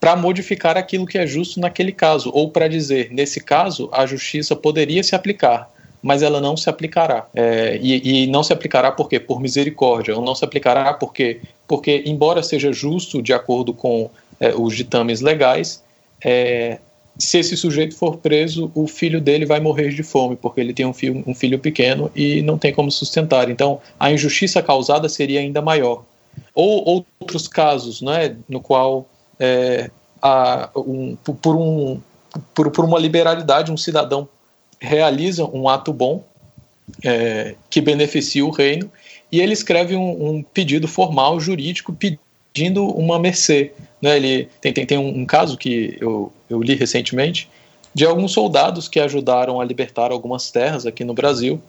para 0.00 0.16
modificar 0.16 0.76
aquilo 0.76 1.06
que 1.06 1.18
é 1.18 1.26
justo 1.26 1.60
naquele 1.60 1.92
caso, 1.92 2.30
ou 2.32 2.50
para 2.50 2.68
dizer, 2.68 3.10
nesse 3.10 3.40
caso, 3.40 3.88
a 3.92 4.06
justiça 4.06 4.54
poderia 4.54 5.02
se 5.02 5.14
aplicar, 5.14 5.68
mas 6.00 6.22
ela 6.22 6.40
não 6.40 6.56
se 6.56 6.70
aplicará. 6.70 7.26
É, 7.34 7.78
e, 7.82 8.22
e, 8.22 8.26
não 8.28 8.42
se 8.42 8.52
aplicará 8.52 8.92
por 8.92 9.08
quê? 9.08 9.18
Por 9.18 9.40
misericórdia, 9.40 10.16
ou 10.16 10.22
não 10.22 10.34
se 10.34 10.44
aplicará 10.44 10.94
porque, 10.94 11.40
porque 11.66 12.04
embora 12.06 12.42
seja 12.42 12.72
justo 12.72 13.20
de 13.20 13.32
acordo 13.32 13.74
com 13.74 14.08
é, 14.38 14.54
os 14.54 14.76
ditames 14.76 15.20
legais, 15.20 15.82
é, 16.24 16.78
se 17.18 17.38
esse 17.38 17.56
sujeito 17.56 17.96
for 17.96 18.18
preso, 18.18 18.70
o 18.74 18.86
filho 18.86 19.20
dele 19.20 19.44
vai 19.44 19.58
morrer 19.58 19.90
de 19.90 20.04
fome, 20.04 20.36
porque 20.36 20.60
ele 20.60 20.72
tem 20.72 20.86
um 20.86 20.92
filho, 20.92 21.24
um 21.26 21.34
filho 21.34 21.58
pequeno 21.58 22.10
e 22.14 22.42
não 22.42 22.56
tem 22.56 22.72
como 22.72 22.92
sustentar. 22.92 23.50
Então, 23.50 23.80
a 23.98 24.12
injustiça 24.12 24.62
causada 24.62 25.08
seria 25.08 25.40
ainda 25.40 25.60
maior. 25.60 26.04
Ou 26.54 27.04
outros 27.20 27.48
casos, 27.48 28.00
né, 28.00 28.36
no 28.48 28.60
qual 28.60 29.08
é, 29.40 29.90
um, 30.76 31.16
por, 31.16 31.56
um, 31.56 32.00
por, 32.54 32.70
por 32.70 32.84
uma 32.84 32.98
liberalidade, 32.98 33.72
um 33.72 33.76
cidadão 33.76 34.28
realiza 34.80 35.44
um 35.44 35.68
ato 35.68 35.92
bom 35.92 36.22
é, 37.04 37.56
que 37.68 37.80
beneficia 37.80 38.44
o 38.46 38.50
reino 38.50 38.90
e 39.30 39.40
ele 39.40 39.52
escreve 39.52 39.96
um, 39.96 40.28
um, 40.28 40.42
pedido 40.42 40.88
formal 40.88 41.38
jurídico 41.40 41.92
pedindo 41.92 42.84
uma 42.84 43.18
mercê. 43.18 43.72
Né? 44.00 44.16
Ele 44.16 44.48
tem, 44.60 44.72
tem, 44.72 44.86
tem 44.86 44.98
um, 44.98 45.20
um 45.20 45.26
caso 45.26 45.56
que 45.58 45.98
eu, 46.00 46.32
eu 46.48 46.60
li 46.62 46.74
recentemente 46.74 47.48
de 47.94 48.04
alguns 48.04 48.32
soldados 48.32 48.88
que 48.88 49.00
ajudaram 49.00 49.60
a 49.60 49.64
libertar 49.64 50.12
algumas 50.12 50.50
terras 50.50 50.86
aqui 50.86 51.04
no 51.04 51.14
Brasil 51.14 51.60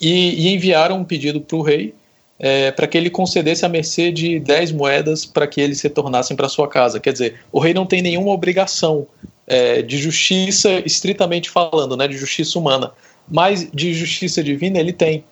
e, 0.00 0.46
e 0.46 0.54
enviaram 0.54 0.98
um 0.98 1.04
pedido 1.04 1.40
para 1.40 1.56
o 1.56 1.62
rei 1.62 1.94
é, 2.38 2.72
para 2.72 2.86
que 2.86 2.98
ele 2.98 3.08
concedesse 3.08 3.64
a 3.64 3.68
mercê 3.68 4.10
de 4.10 4.40
10 4.40 4.72
moedas 4.72 5.24
para 5.24 5.46
que 5.46 5.60
eles 5.60 5.80
retornassem 5.80 6.36
para 6.36 6.48
sua 6.48 6.68
casa. 6.68 6.98
Quer 6.98 7.12
dizer, 7.12 7.40
o 7.52 7.60
rei 7.60 7.72
não 7.72 7.86
tem 7.86 8.02
nenhuma 8.02 8.32
obrigação 8.32 9.06
é, 9.46 9.80
de 9.80 9.96
justiça 9.96 10.82
estritamente 10.84 11.48
falando, 11.48 11.96
né, 11.96 12.08
de 12.08 12.16
justiça 12.16 12.58
humana, 12.58 12.92
mas 13.28 13.70
de 13.72 13.94
justiça 13.94 14.42
divina 14.42 14.78
ele 14.78 14.92
tem, 14.92 15.24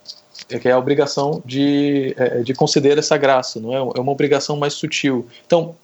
é, 0.48 0.58
que 0.58 0.68
é 0.68 0.72
a 0.72 0.78
obrigação 0.78 1.42
de, 1.44 2.14
é, 2.16 2.42
de 2.42 2.54
conceder 2.54 2.96
essa 2.96 3.16
graça, 3.16 3.58
não 3.58 3.72
é? 3.74 3.76
É 3.76 4.00
uma 4.00 4.12
obrigação 4.12 4.56
mais 4.56 4.74
sutil. 4.74 5.26
Então, 5.44 5.74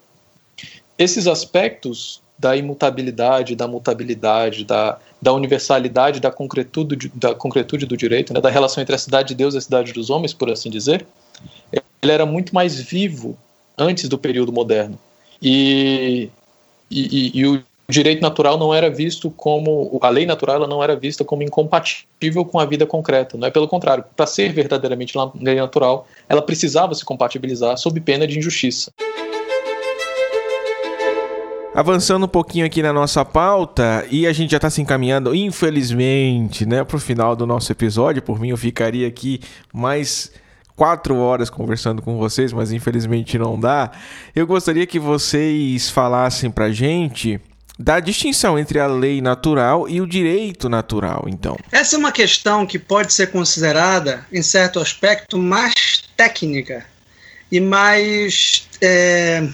esses 0.97 1.27
aspectos 1.27 2.23
da 2.39 2.57
imutabilidade, 2.57 3.57
da 3.57 3.67
mutabilidade, 3.67 4.65
da, 4.65 4.99
da 5.21 5.33
universalidade, 5.33 6.21
da 6.21 6.31
concretude, 6.31 7.11
da 7.15 7.35
concretude 7.35 7.87
do 7.87 7.97
direito, 7.97 8.35
né, 8.35 8.41
da 8.41 8.51
relação 8.51 8.83
entre 8.83 8.95
a 8.95 8.99
cidade 8.99 9.29
de 9.29 9.35
Deus 9.35 9.55
e 9.55 9.59
a 9.59 9.61
cidade 9.61 9.93
dos 9.93 10.11
homens, 10.11 10.35
por 10.35 10.51
assim 10.51 10.71
dizer, 10.71 11.07
ele 12.03 12.13
era 12.13 12.27
muito 12.27 12.55
mais 12.55 12.79
vivo 12.79 13.37
antes 13.77 14.09
do 14.09 14.19
período 14.19 14.53
moderno. 14.53 14.99
E, 15.41 16.31
e, 16.91 17.39
e, 17.39 17.47
o 17.47 17.63
o 17.89 17.93
direito 17.93 18.21
natural 18.21 18.59
não 18.59 18.75
era 18.75 18.91
visto 18.91 19.31
como 19.31 19.97
a 20.03 20.09
lei 20.09 20.27
natural 20.27 20.57
ela 20.57 20.67
não 20.67 20.83
era 20.83 20.97
vista 20.97 21.25
como 21.25 21.45
incompatível 21.45 22.45
com 22.45 22.59
a 22.59 22.65
vida 22.65 22.85
concreta, 22.85 23.39
não 23.39 23.47
é 23.47 23.51
pelo 23.51 23.69
contrário, 23.69 24.05
para 24.17 24.27
ser 24.27 24.53
verdadeiramente 24.53 25.15
lei 25.41 25.55
natural, 25.55 26.09
ela 26.29 26.43
precisava 26.43 26.95
se 26.95 27.05
compatibilizar 27.05 27.77
sob 27.79 28.01
pena 28.01 28.27
de 28.27 28.39
injustiça. 28.39 28.91
Avançando 31.77 32.25
um 32.25 32.29
pouquinho 32.29 32.65
aqui 32.65 32.83
na 32.83 32.91
nossa 32.91 33.23
pauta, 33.23 34.07
e 34.11 34.27
a 34.27 34.33
gente 34.33 34.53
já 34.53 34.57
está 34.57 34.71
se 34.71 34.81
encaminhando, 34.81 35.35
infelizmente, 35.35 36.65
né, 36.65 36.83
para 36.83 36.97
o 36.97 36.99
final 36.99 37.37
do 37.37 37.47
nosso 37.47 37.71
episódio. 37.71 38.23
Por 38.23 38.41
mim, 38.41 38.49
eu 38.49 38.57
ficaria 38.57 39.07
aqui 39.07 39.43
mais 39.75 40.33
quatro 40.75 41.17
horas 41.19 41.51
conversando 41.51 42.01
com 42.01 42.17
vocês, 42.17 42.51
mas 42.51 42.73
infelizmente 42.73 43.37
não 43.37 43.61
dá. 43.61 43.93
Eu 44.35 44.47
gostaria 44.47 44.87
que 44.87 44.99
vocês 44.99 45.91
falassem 45.91 46.51
para 46.51 46.71
gente 46.71 47.39
da 47.79 48.01
distinção 48.01 48.59
entre 48.59 48.81
a 48.81 48.87
lei 48.87 49.21
natural 49.21 49.87
e 49.87 50.01
o 50.01 50.07
direito 50.07 50.71
natural, 50.71 51.27
então. 51.27 51.59
Essa 51.71 51.97
é 51.97 51.99
uma 51.99 52.11
questão 52.11 52.65
que 52.65 52.79
pode 52.79 53.13
ser 53.13 53.31
considerada, 53.31 54.27
em 54.33 54.41
certo 54.41 54.81
aspecto, 54.81 55.37
mais 55.37 55.75
técnica 56.17 56.87
e 57.53 57.61
mais. 57.61 58.67
É, 58.81 59.47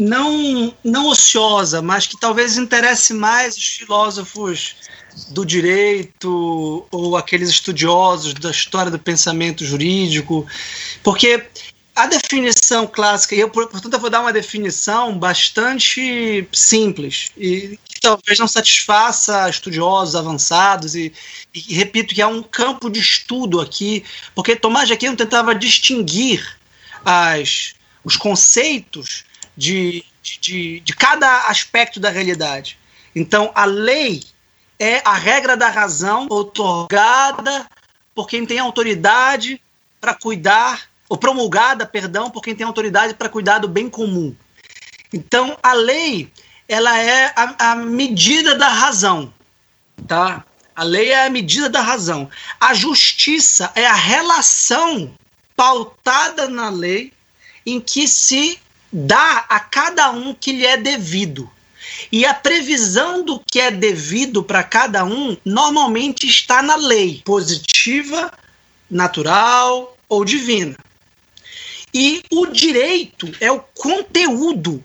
não, 0.00 0.74
não 0.82 1.08
ociosa, 1.08 1.82
mas 1.82 2.06
que 2.06 2.18
talvez 2.18 2.56
interesse 2.56 3.12
mais 3.12 3.56
os 3.56 3.66
filósofos 3.66 4.74
do 5.28 5.44
direito 5.44 6.86
ou 6.90 7.16
aqueles 7.16 7.50
estudiosos 7.50 8.32
da 8.34 8.50
história 8.50 8.90
do 8.90 8.98
pensamento 8.98 9.64
jurídico, 9.64 10.46
porque 11.02 11.44
a 11.94 12.06
definição 12.06 12.86
clássica, 12.86 13.34
e 13.34 13.40
eu, 13.40 13.50
portanto, 13.50 13.92
eu 13.92 14.00
vou 14.00 14.08
dar 14.08 14.20
uma 14.20 14.32
definição 14.32 15.18
bastante 15.18 16.48
simples 16.50 17.30
e 17.36 17.78
que 17.84 18.00
talvez 18.00 18.38
não 18.38 18.48
satisfaça 18.48 19.50
estudiosos 19.50 20.16
avançados, 20.16 20.94
e, 20.94 21.12
e, 21.52 21.74
repito 21.74 22.14
que 22.14 22.22
há 22.22 22.28
um 22.28 22.42
campo 22.42 22.88
de 22.88 23.00
estudo 23.00 23.60
aqui, 23.60 24.02
porque 24.34 24.56
Tomás 24.56 24.88
de 24.88 24.94
Aquino 24.94 25.16
tentava 25.16 25.54
distinguir 25.54 26.56
as, 27.04 27.74
os 28.02 28.16
conceitos 28.16 29.24
de, 29.56 30.04
de, 30.22 30.80
de 30.80 30.92
cada 30.94 31.48
aspecto 31.48 31.98
da 32.00 32.10
realidade. 32.10 32.78
Então, 33.14 33.50
a 33.54 33.64
lei 33.64 34.22
é 34.78 35.02
a 35.04 35.14
regra 35.14 35.56
da 35.56 35.68
razão 35.68 36.26
otorgada 36.30 37.66
por 38.14 38.26
quem 38.26 38.46
tem 38.46 38.58
autoridade 38.58 39.60
para 40.00 40.14
cuidar 40.14 40.88
ou 41.08 41.18
promulgada, 41.18 41.84
perdão, 41.84 42.30
por 42.30 42.42
quem 42.42 42.54
tem 42.54 42.66
autoridade 42.66 43.14
para 43.14 43.28
cuidar 43.28 43.58
do 43.58 43.68
bem 43.68 43.90
comum. 43.90 44.34
Então, 45.12 45.58
a 45.62 45.72
lei, 45.72 46.32
ela 46.68 46.96
é 46.98 47.32
a, 47.34 47.72
a 47.72 47.74
medida 47.74 48.54
da 48.54 48.68
razão, 48.68 49.32
tá? 50.06 50.44
A 50.74 50.84
lei 50.84 51.10
é 51.10 51.26
a 51.26 51.30
medida 51.30 51.68
da 51.68 51.80
razão. 51.80 52.30
A 52.60 52.72
justiça 52.72 53.72
é 53.74 53.86
a 53.86 53.94
relação 53.94 55.12
pautada 55.56 56.48
na 56.48 56.70
lei 56.70 57.12
em 57.66 57.80
que 57.80 58.08
se 58.08 58.58
dá 58.92 59.44
a 59.48 59.60
cada 59.60 60.10
um 60.10 60.34
que 60.34 60.52
lhe 60.52 60.66
é 60.66 60.76
devido. 60.76 61.50
E 62.10 62.24
a 62.24 62.34
previsão 62.34 63.24
do 63.24 63.40
que 63.40 63.60
é 63.60 63.70
devido 63.70 64.42
para 64.42 64.62
cada 64.62 65.04
um 65.04 65.36
normalmente 65.44 66.26
está 66.26 66.62
na 66.62 66.76
lei, 66.76 67.22
positiva, 67.24 68.32
natural 68.90 69.96
ou 70.08 70.24
divina. 70.24 70.76
E 71.92 72.22
o 72.30 72.46
direito 72.46 73.32
é 73.40 73.50
o 73.50 73.60
conteúdo 73.60 74.84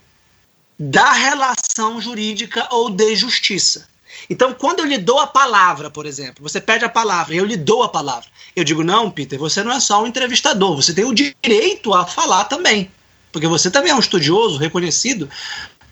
da 0.78 1.12
relação 1.14 2.02
jurídica 2.02 2.68
ou 2.72 2.90
de 2.90 3.16
justiça. 3.16 3.88
Então, 4.30 4.54
quando 4.54 4.80
eu 4.80 4.86
lhe 4.86 4.98
dou 4.98 5.20
a 5.20 5.28
palavra, 5.28 5.90
por 5.90 6.06
exemplo, 6.06 6.42
você 6.42 6.60
pede 6.60 6.86
a 6.86 6.90
palavra 6.90 7.36
eu 7.36 7.46
lhe 7.46 7.58
dou 7.58 7.84
a 7.84 7.90
palavra, 7.90 8.28
eu 8.56 8.64
digo: 8.64 8.84
não, 8.84 9.12
Peter, 9.12 9.38
você 9.38 9.64
não 9.64 9.72
é 9.72 9.80
só 9.80 10.02
um 10.02 10.08
entrevistador, 10.08 10.76
você 10.76 10.94
tem 10.94 11.06
o 11.06 11.14
direito 11.14 11.94
a 11.94 12.06
falar 12.06 12.46
também. 12.46 12.90
Porque 13.36 13.48
você 13.50 13.70
também 13.70 13.92
é 13.92 13.96
um 13.96 14.00
estudioso 14.00 14.58
reconhecido 14.58 15.30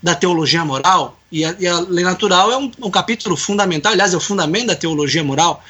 da 0.02 0.14
teologia 0.14 0.64
moral, 0.64 1.20
e 1.30 1.44
a, 1.44 1.54
e 1.60 1.66
a 1.66 1.78
lei 1.78 2.02
natural 2.02 2.50
é 2.50 2.56
um, 2.56 2.72
um 2.80 2.90
capítulo 2.90 3.36
fundamental, 3.36 3.92
aliás, 3.92 4.14
é 4.14 4.16
o 4.16 4.20
fundamento 4.20 4.68
da 4.68 4.74
teologia 4.74 5.22
moral. 5.22 5.62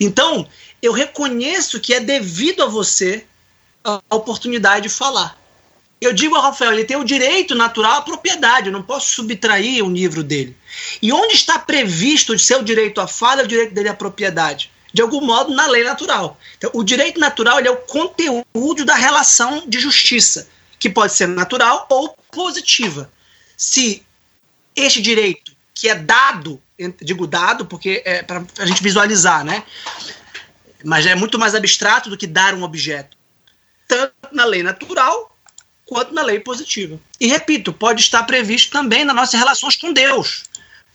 Então, 0.00 0.48
eu 0.80 0.90
reconheço 0.90 1.80
que 1.80 1.92
é 1.92 2.00
devido 2.00 2.62
a 2.62 2.66
você 2.66 3.26
a 3.84 4.00
oportunidade 4.08 4.84
de 4.84 4.88
falar. 4.88 5.38
Eu 6.00 6.14
digo 6.14 6.34
ao 6.34 6.40
Rafael, 6.40 6.72
ele 6.72 6.84
tem 6.84 6.96
o 6.96 7.04
direito 7.04 7.54
natural 7.54 7.98
à 7.98 8.00
propriedade, 8.00 8.68
eu 8.68 8.72
não 8.72 8.82
posso 8.82 9.14
subtrair 9.14 9.84
um 9.84 9.92
livro 9.92 10.22
dele. 10.22 10.56
E 11.02 11.12
onde 11.12 11.34
está 11.34 11.58
previsto 11.58 12.32
o 12.32 12.38
seu 12.38 12.62
direito 12.62 13.02
à 13.02 13.06
fala, 13.06 13.42
é 13.42 13.44
o 13.44 13.48
direito 13.48 13.74
dele 13.74 13.90
à 13.90 13.94
propriedade? 13.94 14.70
De 14.94 15.02
algum 15.02 15.20
modo, 15.20 15.52
na 15.52 15.66
lei 15.66 15.84
natural. 15.84 16.40
Então, 16.56 16.70
o 16.72 16.82
direito 16.82 17.20
natural 17.20 17.58
é 17.60 17.70
o 17.70 17.76
conteúdo 17.76 18.86
da 18.86 18.94
relação 18.94 19.64
de 19.66 19.78
justiça, 19.78 20.48
que 20.78 20.88
pode 20.88 21.12
ser 21.12 21.26
natural 21.28 21.86
ou 21.90 22.16
positiva. 22.30 23.10
Se 23.56 24.02
este 24.74 25.02
direito, 25.02 25.52
que 25.74 25.88
é 25.88 25.94
dado, 25.94 26.60
digo 27.00 27.26
dado 27.26 27.66
porque 27.66 28.02
é 28.04 28.22
para 28.22 28.44
a 28.58 28.66
gente 28.66 28.82
visualizar, 28.82 29.44
né? 29.44 29.64
Mas 30.84 31.06
é 31.06 31.14
muito 31.14 31.38
mais 31.38 31.54
abstrato 31.54 32.08
do 32.08 32.16
que 32.16 32.26
dar 32.26 32.54
um 32.54 32.62
objeto. 32.62 33.16
Tanto 33.86 34.14
na 34.32 34.44
lei 34.44 34.62
natural 34.62 35.34
quanto 35.84 36.12
na 36.12 36.22
lei 36.22 36.38
positiva. 36.38 37.00
E 37.18 37.26
repito, 37.26 37.72
pode 37.72 38.02
estar 38.02 38.22
previsto 38.24 38.70
também 38.70 39.04
nas 39.04 39.16
nossas 39.16 39.40
relações 39.40 39.74
com 39.74 39.92
Deus. 39.92 40.44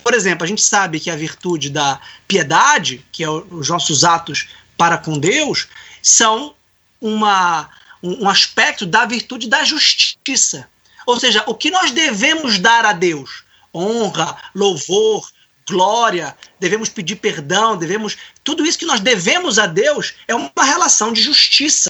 Por 0.04 0.14
exemplo, 0.14 0.44
a 0.44 0.48
gente 0.48 0.62
sabe 0.62 1.00
que 1.00 1.10
a 1.10 1.16
virtude 1.16 1.70
da 1.70 2.00
piedade, 2.28 3.04
que 3.12 3.24
é 3.24 3.30
os 3.30 3.70
nossos 3.70 4.04
atos 4.04 4.50
para 4.78 4.98
com 4.98 5.18
Deus, 5.18 5.68
são 6.02 6.54
uma, 7.02 7.70
um 8.04 8.28
aspecto 8.28 8.86
da 8.86 9.06
virtude 9.06 9.47
da 9.47 9.64
justiça. 9.64 10.68
Ou 11.08 11.20
seja, 11.20 11.43
o 11.47 11.56
que 11.56 11.72
nós 11.72 11.91
devemos 11.91 12.60
dar 12.60 12.86
a 12.86 12.93
Deus? 12.93 13.43
Honra, 13.74 14.38
louvor, 14.54 15.28
glória, 15.68 16.36
devemos 16.60 16.89
pedir 16.89 17.16
perdão, 17.16 17.78
devemos. 17.78 18.18
Tudo 18.43 18.66
isso 18.66 18.78
que 18.78 18.86
nós 18.86 18.99
devemos 18.99 19.58
a 19.58 19.66
Deus 19.66 20.14
é 20.28 20.36
uma 20.36 20.51
relação 20.64 21.14
de 21.14 21.22
justiça 21.22 21.89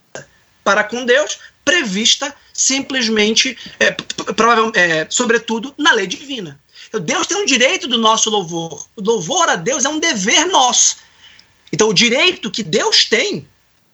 para 0.64 0.84
com 0.84 1.06
Deus, 1.06 1.40
prevista 1.66 2.34
simplesmente, 2.54 3.58
é, 3.80 3.96
é, 4.80 5.08
sobretudo, 5.10 5.74
na 5.78 5.92
lei 5.92 6.08
divina. 6.08 6.60
Então, 6.88 7.02
Deus 7.02 7.26
tem 7.26 7.38
um 7.38 7.46
direito 7.46 7.88
do 7.88 7.98
nosso 7.98 8.30
louvor. 8.30 8.88
O 8.96 9.02
louvor 9.02 9.50
a 9.50 9.56
Deus 9.56 9.84
é 9.84 9.90
um 9.90 10.00
dever 10.00 10.46
nosso. 10.46 10.98
Então, 11.72 11.90
o 11.90 11.94
direito 11.94 12.52
que 12.52 12.62
Deus 12.62 13.06
tem, 13.06 13.48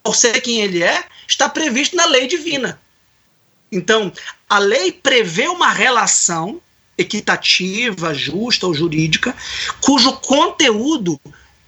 por 0.04 0.16
ser 0.16 0.42
quem 0.42 0.62
Ele 0.62 0.84
é, 0.84 1.04
está 1.30 1.48
previsto 1.48 1.96
na 1.96 2.06
lei 2.06 2.28
divina. 2.28 2.80
Então, 3.72 4.12
a 4.50 4.58
lei 4.58 4.92
prevê 4.92 5.48
uma 5.48 5.72
relação 5.72 6.62
equitativa, 6.98 8.14
justa 8.14 8.68
ou 8.68 8.74
jurídica, 8.74 9.36
cujo 9.82 10.12
conteúdo 10.18 11.20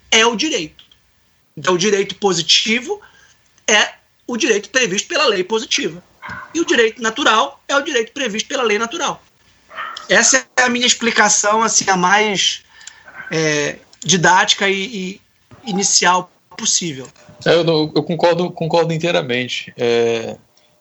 é 0.10 0.26
o 0.26 0.36
direito. 0.36 0.84
Então, 1.56 1.76
o 1.76 1.78
direito 1.78 2.16
positivo 2.16 3.00
é 3.68 3.94
o 4.26 4.36
direito 4.36 4.70
previsto 4.70 5.08
pela 5.08 5.26
lei 5.26 5.44
positiva. 5.44 6.04
E 6.54 6.60
o 6.60 6.66
direito 6.66 7.02
natural 7.02 7.62
é 7.68 7.76
o 7.76 7.82
direito 7.82 8.12
previsto 8.12 8.48
pela 8.48 8.64
lei 8.64 8.78
natural. 8.78 9.24
Essa 10.10 10.46
é 10.58 10.64
a 10.64 10.70
minha 10.70 10.86
explicação, 10.86 11.62
assim, 11.62 11.90
a 11.90 11.96
mais 11.96 12.64
é, 13.30 13.78
didática 14.04 14.68
e, 14.70 14.84
e, 14.84 15.22
inicial 15.66 16.32
possível. 16.58 17.08
É, 17.46 17.56
eu, 17.56 17.92
eu, 17.96 18.04
concordo, 18.04 18.52
concordo 18.52 18.94
inteiramente. 18.94 19.74
É, 19.78 20.36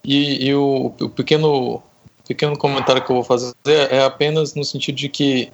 e, 0.04 0.46
e 0.46 0.54
o, 0.54 0.92
o, 1.00 1.08
pequeno, 1.08 1.82
pequeno 2.26 2.56
comentário 2.56 3.04
que 3.04 3.10
eu 3.10 3.16
vou 3.16 3.24
fazer 3.24 3.54
é 3.66 4.02
apenas 4.02 4.54
no 4.54 4.64
sentido 4.64 4.96
de 4.96 5.08
que 5.08 5.52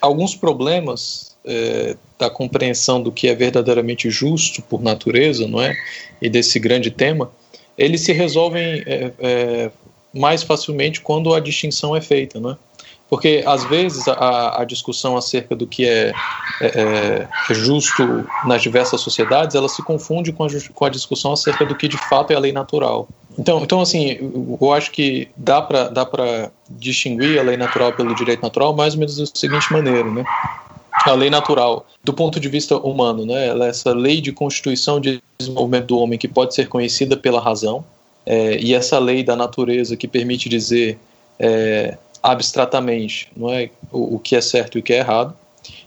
alguns 0.00 0.34
problemas 0.34 1.36
é, 1.44 1.96
da 2.18 2.30
compreensão 2.30 3.02
do 3.02 3.10
que 3.10 3.28
é 3.28 3.34
verdadeiramente 3.34 4.10
justo 4.10 4.62
por 4.62 4.82
natureza, 4.82 5.46
não 5.46 5.60
é, 5.60 5.74
e 6.20 6.28
desse 6.28 6.58
grande 6.58 6.90
tema, 6.90 7.30
eles 7.76 8.02
se 8.02 8.12
resolvem 8.12 8.82
é, 8.86 9.12
é, 9.18 9.70
mais 10.12 10.42
facilmente 10.42 11.00
quando 11.00 11.34
a 11.34 11.40
distinção 11.40 11.96
é 11.96 12.00
feita, 12.00 12.38
né? 12.40 12.56
Porque, 13.10 13.42
às 13.44 13.64
vezes, 13.64 14.06
a, 14.06 14.62
a 14.62 14.64
discussão 14.64 15.16
acerca 15.16 15.56
do 15.56 15.66
que 15.66 15.84
é, 15.84 16.12
é, 16.60 16.66
é, 16.66 17.28
justo 17.50 18.24
nas 18.46 18.62
diversas 18.62 19.00
sociedades, 19.00 19.56
ela 19.56 19.68
se 19.68 19.82
confunde 19.82 20.32
com 20.32 20.44
a, 20.44 20.48
com 20.72 20.84
a 20.84 20.88
discussão 20.88 21.32
acerca 21.32 21.66
do 21.66 21.74
que, 21.74 21.88
de 21.88 21.98
fato, 22.08 22.32
é 22.32 22.36
a 22.36 22.38
lei 22.38 22.52
natural. 22.52 23.08
Então, 23.36 23.60
então 23.62 23.80
assim, 23.80 24.18
eu 24.60 24.72
acho 24.72 24.92
que 24.92 25.28
dá 25.36 25.60
para 25.60 25.88
dá 25.88 26.08
distinguir 26.68 27.38
a 27.38 27.42
lei 27.42 27.56
natural 27.56 27.92
pelo 27.92 28.14
direito 28.14 28.42
natural 28.42 28.74
mais 28.74 28.94
ou 28.94 29.00
menos 29.00 29.16
da 29.16 29.26
seguinte 29.26 29.72
maneira, 29.72 30.10
né? 30.10 30.24
a 31.06 31.12
lei 31.14 31.30
natural, 31.30 31.86
do 32.04 32.12
ponto 32.12 32.38
de 32.38 32.48
vista 32.48 32.76
humano, 32.76 33.24
né? 33.24 33.46
Ela 33.46 33.66
é 33.66 33.68
essa 33.70 33.92
lei 33.92 34.20
de 34.20 34.32
constituição 34.32 35.00
de 35.00 35.22
desenvolvimento 35.38 35.86
do 35.86 35.98
homem 35.98 36.18
que 36.18 36.28
pode 36.28 36.54
ser 36.54 36.68
conhecida 36.68 37.16
pela 37.16 37.40
razão, 37.40 37.84
é, 38.26 38.58
e 38.58 38.74
essa 38.74 38.98
lei 38.98 39.24
da 39.24 39.34
natureza 39.34 39.96
que 39.96 40.06
permite 40.06 40.48
dizer 40.48 40.98
é, 41.38 41.96
abstratamente 42.22 43.30
não 43.36 43.52
é, 43.52 43.70
o, 43.90 44.16
o, 44.16 44.18
que 44.18 44.36
é 44.36 44.40
certo 44.40 44.76
e 44.76 44.80
o 44.80 44.82
que 44.82 44.92
é 44.92 44.98
errado. 44.98 45.34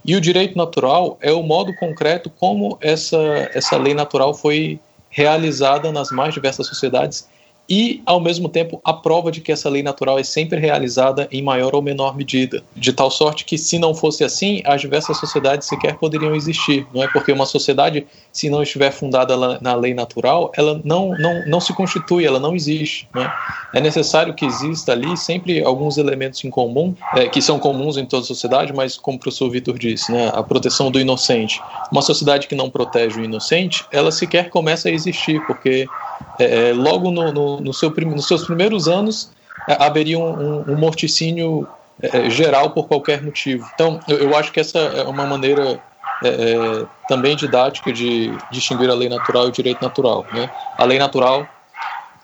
E 0.04 0.14
o 0.14 0.20
direito 0.20 0.56
natural 0.56 1.18
é 1.20 1.32
o 1.32 1.42
modo 1.42 1.74
concreto 1.76 2.30
como 2.30 2.78
essa, 2.80 3.50
essa 3.52 3.76
lei 3.76 3.94
natural 3.94 4.34
foi 4.34 4.78
realizada 5.10 5.92
nas 5.92 6.10
mais 6.10 6.34
diversas 6.34 6.66
sociedades 6.66 7.28
e, 7.68 8.02
ao 8.04 8.20
mesmo 8.20 8.48
tempo, 8.48 8.80
a 8.84 8.92
prova 8.92 9.30
de 9.30 9.40
que 9.40 9.50
essa 9.50 9.70
lei 9.70 9.82
natural 9.82 10.18
é 10.18 10.22
sempre 10.22 10.58
realizada 10.58 11.26
em 11.32 11.42
maior 11.42 11.74
ou 11.74 11.80
menor 11.80 12.14
medida, 12.14 12.62
de 12.76 12.92
tal 12.92 13.10
sorte 13.10 13.44
que, 13.44 13.56
se 13.56 13.78
não 13.78 13.94
fosse 13.94 14.22
assim, 14.22 14.60
as 14.66 14.80
diversas 14.82 15.16
sociedades 15.16 15.66
sequer 15.66 15.96
poderiam 15.96 16.34
existir, 16.34 16.86
não 16.92 17.02
é? 17.02 17.08
Porque 17.08 17.32
uma 17.32 17.46
sociedade, 17.46 18.06
se 18.30 18.50
não 18.50 18.62
estiver 18.62 18.90
fundada 18.90 19.34
na 19.60 19.74
lei 19.74 19.94
natural, 19.94 20.52
ela 20.56 20.80
não, 20.84 21.16
não, 21.18 21.46
não 21.46 21.60
se 21.60 21.72
constitui, 21.72 22.26
ela 22.26 22.38
não 22.38 22.54
existe, 22.54 23.08
não 23.14 23.22
é? 23.22 23.34
É 23.72 23.80
necessário 23.80 24.34
que 24.34 24.44
exista 24.44 24.92
ali 24.92 25.16
sempre 25.16 25.64
alguns 25.64 25.96
elementos 25.96 26.44
em 26.44 26.50
comum, 26.50 26.94
é, 27.16 27.28
que 27.28 27.40
são 27.40 27.58
comuns 27.58 27.96
em 27.96 28.04
toda 28.04 28.22
a 28.22 28.26
sociedade, 28.26 28.72
mas, 28.74 28.96
como 28.96 29.16
o 29.16 29.20
professor 29.20 29.50
Vitor 29.50 29.78
disse, 29.78 30.12
né, 30.12 30.30
a 30.34 30.42
proteção 30.42 30.90
do 30.90 31.00
inocente. 31.00 31.60
Uma 31.90 32.02
sociedade 32.02 32.46
que 32.46 32.54
não 32.54 32.68
protege 32.68 33.20
o 33.20 33.24
inocente, 33.24 33.84
ela 33.90 34.12
sequer 34.12 34.50
começa 34.50 34.88
a 34.88 34.92
existir, 34.92 35.44
porque 35.46 35.86
é, 36.38 36.68
é 36.68 36.72
logo 36.72 37.10
no, 37.10 37.32
no 37.32 37.53
no, 37.60 37.72
seu, 37.72 37.90
nos 37.90 38.26
seus 38.26 38.44
primeiros 38.44 38.88
anos 38.88 39.30
é, 39.68 39.82
haveria 39.82 40.18
um, 40.18 40.70
um 40.70 40.76
morticínio 40.76 41.66
é, 42.02 42.28
geral 42.28 42.70
por 42.70 42.86
qualquer 42.86 43.22
motivo. 43.22 43.68
Então, 43.74 44.00
eu, 44.08 44.18
eu, 44.18 44.36
acho 44.36 44.52
que 44.52 44.60
essa 44.60 44.78
é 44.78 45.04
uma 45.04 45.26
maneira 45.26 45.80
é, 46.22 46.28
é, 46.28 46.86
também 47.08 47.36
didática 47.36 47.92
de 47.92 48.32
distinguir 48.50 48.90
a 48.90 48.94
lei 48.94 49.08
natural 49.08 49.46
e 49.46 49.48
o 49.48 49.52
direito 49.52 49.82
natural. 49.82 50.26
Né? 50.32 50.50
A 50.76 50.84
lei 50.84 50.98
natural 50.98 51.46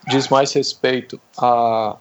diz 0.07 0.27
mais 0.29 0.51
respeito 0.53 1.19
a, 1.37 1.95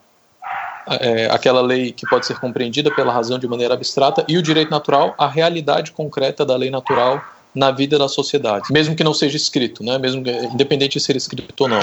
é, 0.89 1.27
aquela 1.31 1.61
lei 1.61 1.93
que 1.93 2.09
pode 2.09 2.27
ser 2.27 2.39
compreendida 2.39 2.91
pela 2.91 3.13
razão 3.13 3.39
de 3.39 3.47
maneira 3.47 3.75
abstrata 3.75 4.25
e 4.29 4.39
o 4.39 4.43
direito 4.43 4.71
natural 4.71 5.15
a 5.19 5.29
realidade 5.29 5.93
concreta 5.93 6.45
da 6.45 6.57
lei 6.57 6.71
natural 6.71 7.23
na 7.55 7.71
vida 7.71 7.99
da 7.99 8.09
sociedade, 8.09 8.73
mesmo 8.73 8.95
que 8.95 9.03
não 9.03 9.13
seja 9.13 9.37
escrito, 9.37 9.83
né? 9.83 9.99
mesmo 9.99 10.23
independente 10.27 10.99
de 10.99 11.05
ser 11.05 11.17
escrito 11.17 11.61
ou 11.61 11.69
não. 11.69 11.81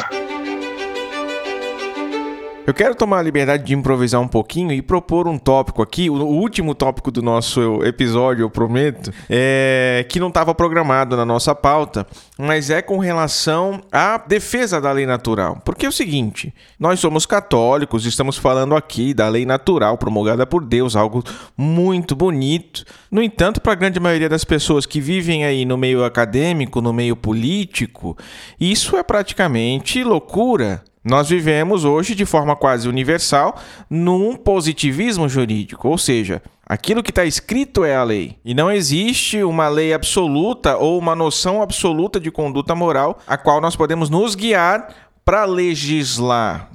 Eu 2.68 2.74
quero 2.74 2.94
tomar 2.94 3.20
a 3.20 3.22
liberdade 3.22 3.64
de 3.64 3.74
improvisar 3.74 4.20
um 4.20 4.28
pouquinho 4.28 4.74
e 4.74 4.82
propor 4.82 5.26
um 5.26 5.38
tópico 5.38 5.82
aqui, 5.82 6.10
o 6.10 6.16
último 6.16 6.76
tópico 6.76 7.10
do 7.10 7.22
nosso 7.22 7.82
episódio, 7.82 8.44
eu 8.44 8.50
prometo, 8.50 9.10
é 9.30 10.06
que 10.10 10.20
não 10.20 10.28
estava 10.28 10.54
programado 10.54 11.16
na 11.16 11.24
nossa 11.24 11.56
pauta, 11.56 12.06
mas 12.38 12.70
é 12.70 12.82
com 12.82 12.98
relação 12.98 13.82
à 13.90 14.18
defesa 14.18 14.82
da 14.82 14.92
lei 14.92 15.06
natural. 15.06 15.62
Porque 15.64 15.86
é 15.86 15.90
o 15.90 15.94
seguinte, 15.94 16.54
nós 16.78 17.00
somos 17.00 17.26
católicos, 17.26 18.06
estamos 18.06 18.38
falando 18.38 18.76
aqui 18.76 19.14
da 19.14 19.30
lei 19.30 19.46
natural 19.46 19.98
promulgada 19.98 20.46
por 20.46 20.66
Deus, 20.66 20.98
algo 20.98 21.24
muito 21.56 22.18
bonito. 22.18 22.84
No 23.10 23.24
entanto, 23.24 23.62
para 23.62 23.72
a 23.72 23.76
grande 23.76 23.98
maioria 23.98 24.28
das 24.28 24.44
pessoas 24.44 24.86
que 24.86 25.00
vivem 25.00 25.46
aí 25.46 25.64
no 25.64 25.78
meio 25.78 26.04
acadêmico, 26.04 26.82
no 26.82 26.92
meio 26.92 27.16
político, 27.16 28.18
isso 28.60 28.98
é 28.98 29.04
praticamente 29.04 30.04
loucura. 30.04 30.84
Nós 31.08 31.30
vivemos 31.30 31.86
hoje 31.86 32.14
de 32.14 32.26
forma 32.26 32.54
quase 32.54 32.90
universal 32.90 33.58
num 33.90 34.36
positivismo 34.36 35.30
jurídico, 35.30 35.88
ou 35.88 35.98
seja, 35.98 36.42
aquilo 36.66 37.02
que 37.02 37.12
está 37.12 37.24
escrito 37.24 37.86
é 37.86 37.96
a 37.96 38.04
lei. 38.04 38.38
E 38.44 38.54
não 38.54 38.70
existe 38.70 39.42
uma 39.42 39.70
lei 39.70 39.94
absoluta 39.94 40.76
ou 40.76 41.00
uma 41.00 41.16
noção 41.16 41.62
absoluta 41.62 42.20
de 42.20 42.30
conduta 42.30 42.76
moral 42.76 43.20
a 43.26 43.38
qual 43.38 43.62
nós 43.62 43.74
podemos 43.74 44.10
nos 44.10 44.36
guiar 44.36 44.94
para 45.24 45.46
legislar. 45.46 46.70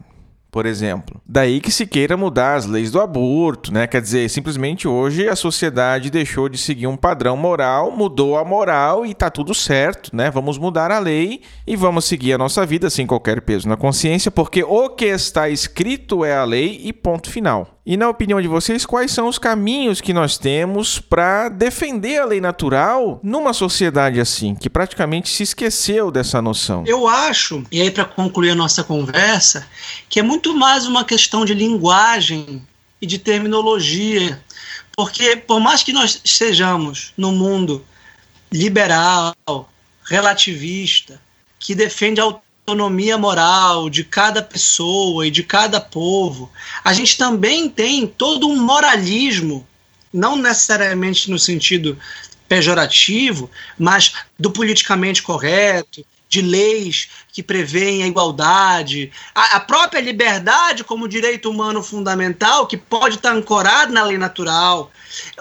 Por 0.52 0.66
exemplo. 0.66 1.18
Daí 1.26 1.62
que 1.62 1.72
se 1.72 1.86
queira 1.86 2.14
mudar 2.14 2.56
as 2.56 2.66
leis 2.66 2.90
do 2.90 3.00
aborto, 3.00 3.72
né? 3.72 3.86
Quer 3.86 4.02
dizer, 4.02 4.28
simplesmente 4.28 4.86
hoje 4.86 5.26
a 5.26 5.34
sociedade 5.34 6.10
deixou 6.10 6.46
de 6.46 6.58
seguir 6.58 6.86
um 6.86 6.96
padrão 6.96 7.38
moral, 7.38 7.90
mudou 7.90 8.36
a 8.36 8.44
moral 8.44 9.06
e 9.06 9.14
tá 9.14 9.30
tudo 9.30 9.54
certo, 9.54 10.14
né? 10.14 10.30
Vamos 10.30 10.58
mudar 10.58 10.90
a 10.90 10.98
lei 10.98 11.40
e 11.66 11.74
vamos 11.74 12.04
seguir 12.04 12.34
a 12.34 12.38
nossa 12.38 12.66
vida 12.66 12.90
sem 12.90 13.06
qualquer 13.06 13.40
peso 13.40 13.66
na 13.66 13.78
consciência, 13.78 14.30
porque 14.30 14.62
o 14.62 14.90
que 14.90 15.06
está 15.06 15.48
escrito 15.48 16.22
é 16.22 16.36
a 16.36 16.44
lei 16.44 16.82
e 16.84 16.92
ponto 16.92 17.30
final. 17.30 17.80
E 17.84 17.96
na 17.96 18.08
opinião 18.08 18.40
de 18.40 18.46
vocês, 18.46 18.86
quais 18.86 19.10
são 19.10 19.26
os 19.26 19.38
caminhos 19.38 20.00
que 20.00 20.12
nós 20.12 20.38
temos 20.38 21.00
para 21.00 21.48
defender 21.48 22.20
a 22.20 22.24
lei 22.24 22.40
natural 22.40 23.18
numa 23.24 23.52
sociedade 23.52 24.20
assim, 24.20 24.54
que 24.54 24.70
praticamente 24.70 25.28
se 25.28 25.42
esqueceu 25.42 26.08
dessa 26.08 26.40
noção? 26.40 26.84
Eu 26.86 27.08
acho, 27.08 27.64
e 27.72 27.80
aí 27.82 27.90
para 27.90 28.04
concluir 28.04 28.50
a 28.50 28.54
nossa 28.54 28.84
conversa, 28.84 29.68
que 30.08 30.20
é 30.20 30.22
muito 30.22 30.56
mais 30.56 30.86
uma 30.86 31.04
questão 31.04 31.44
de 31.44 31.54
linguagem 31.54 32.64
e 33.00 33.06
de 33.06 33.18
terminologia. 33.18 34.40
Porque 34.96 35.34
por 35.34 35.58
mais 35.58 35.82
que 35.82 35.92
nós 35.92 36.20
estejamos 36.22 37.12
no 37.16 37.32
mundo 37.32 37.84
liberal, 38.52 39.34
relativista, 40.04 41.20
que 41.58 41.74
defende 41.74 42.20
a 42.20 42.32
autonomia 42.66 43.18
moral 43.18 43.90
de 43.90 44.04
cada 44.04 44.40
pessoa 44.40 45.26
e 45.26 45.30
de 45.30 45.42
cada 45.42 45.80
povo, 45.80 46.50
a 46.84 46.92
gente 46.92 47.18
também 47.18 47.68
tem 47.68 48.06
todo 48.06 48.48
um 48.48 48.56
moralismo, 48.56 49.66
não 50.12 50.36
necessariamente 50.36 51.30
no 51.30 51.38
sentido 51.38 51.98
pejorativo, 52.48 53.50
mas 53.78 54.12
do 54.38 54.50
politicamente 54.50 55.22
correto, 55.22 56.04
de 56.28 56.40
leis 56.40 57.08
que 57.32 57.42
prevêem 57.42 58.02
a 58.02 58.06
igualdade, 58.06 59.10
a, 59.34 59.56
a, 59.56 59.60
própria 59.60 60.00
liberdade 60.00 60.84
como 60.84 61.08
direito 61.08 61.48
humano 61.50 61.82
fundamental, 61.82 62.66
que 62.66 62.76
pode 62.76 63.16
estar 63.16 63.32
ancorado 63.32 63.90
na 63.90 64.04
lei 64.04 64.18
natural, 64.18 64.90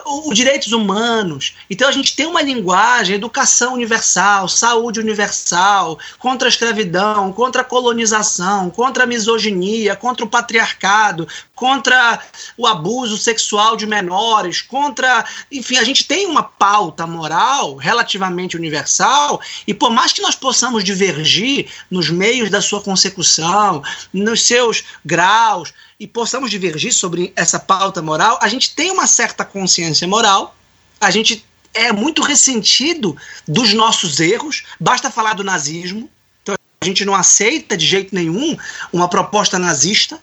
os 0.06 0.34
direitos 0.34 0.72
humanos. 0.72 1.54
Então 1.68 1.86
a 1.86 1.92
gente 1.92 2.16
tem 2.16 2.24
uma 2.24 2.40
linguagem, 2.40 3.14
educação 3.14 3.74
universal, 3.74 4.48
saúde 4.48 5.00
universal, 5.00 5.98
contra 6.18 6.48
a 6.48 6.50
escravidão, 6.50 7.30
contra 7.30 7.60
a 7.60 7.64
colonização, 7.64 8.70
contra 8.70 9.04
a 9.04 9.06
misoginia, 9.06 9.94
contra 9.94 10.24
o 10.24 10.28
patriarcado, 10.28 11.28
contra 11.54 12.20
o 12.56 12.66
abuso 12.66 13.16
sexual 13.18 13.76
de 13.76 13.86
menores, 13.86 14.62
contra. 14.62 15.24
Enfim, 15.50 15.76
a 15.76 15.84
gente 15.84 16.06
tem 16.06 16.26
uma 16.26 16.42
pauta 16.42 17.06
moral 17.06 17.76
relativamente 17.76 18.56
universal, 18.56 19.40
e 19.66 19.74
por 19.74 19.90
mais 19.90 20.12
que 20.12 20.22
nós 20.22 20.34
possamos 20.34 20.82
divergir 20.82 21.68
nos 21.92 22.08
meios 22.08 22.48
da 22.48 22.62
sua 22.62 22.80
consecução, 22.80 23.82
nos 24.12 24.42
seus 24.42 24.82
graus, 25.04 25.74
e 26.00 26.06
possamos 26.06 26.50
divergir 26.50 26.92
sobre 26.92 27.32
essa 27.36 27.60
pauta 27.60 28.00
moral, 28.00 28.38
a 28.40 28.48
gente 28.48 28.74
tem 28.74 28.90
uma 28.90 29.06
certa 29.06 29.44
consciência 29.44 30.08
moral, 30.08 30.56
a 30.98 31.10
gente 31.10 31.44
é 31.74 31.92
muito 31.92 32.22
ressentido 32.22 33.14
dos 33.46 33.74
nossos 33.74 34.20
erros, 34.20 34.64
basta 34.80 35.10
falar 35.10 35.34
do 35.34 35.44
nazismo, 35.44 36.08
então 36.42 36.54
a 36.80 36.84
gente 36.84 37.04
não 37.04 37.14
aceita 37.14 37.76
de 37.76 37.86
jeito 37.86 38.14
nenhum 38.14 38.56
uma 38.90 39.08
proposta 39.08 39.58
nazista, 39.58 40.18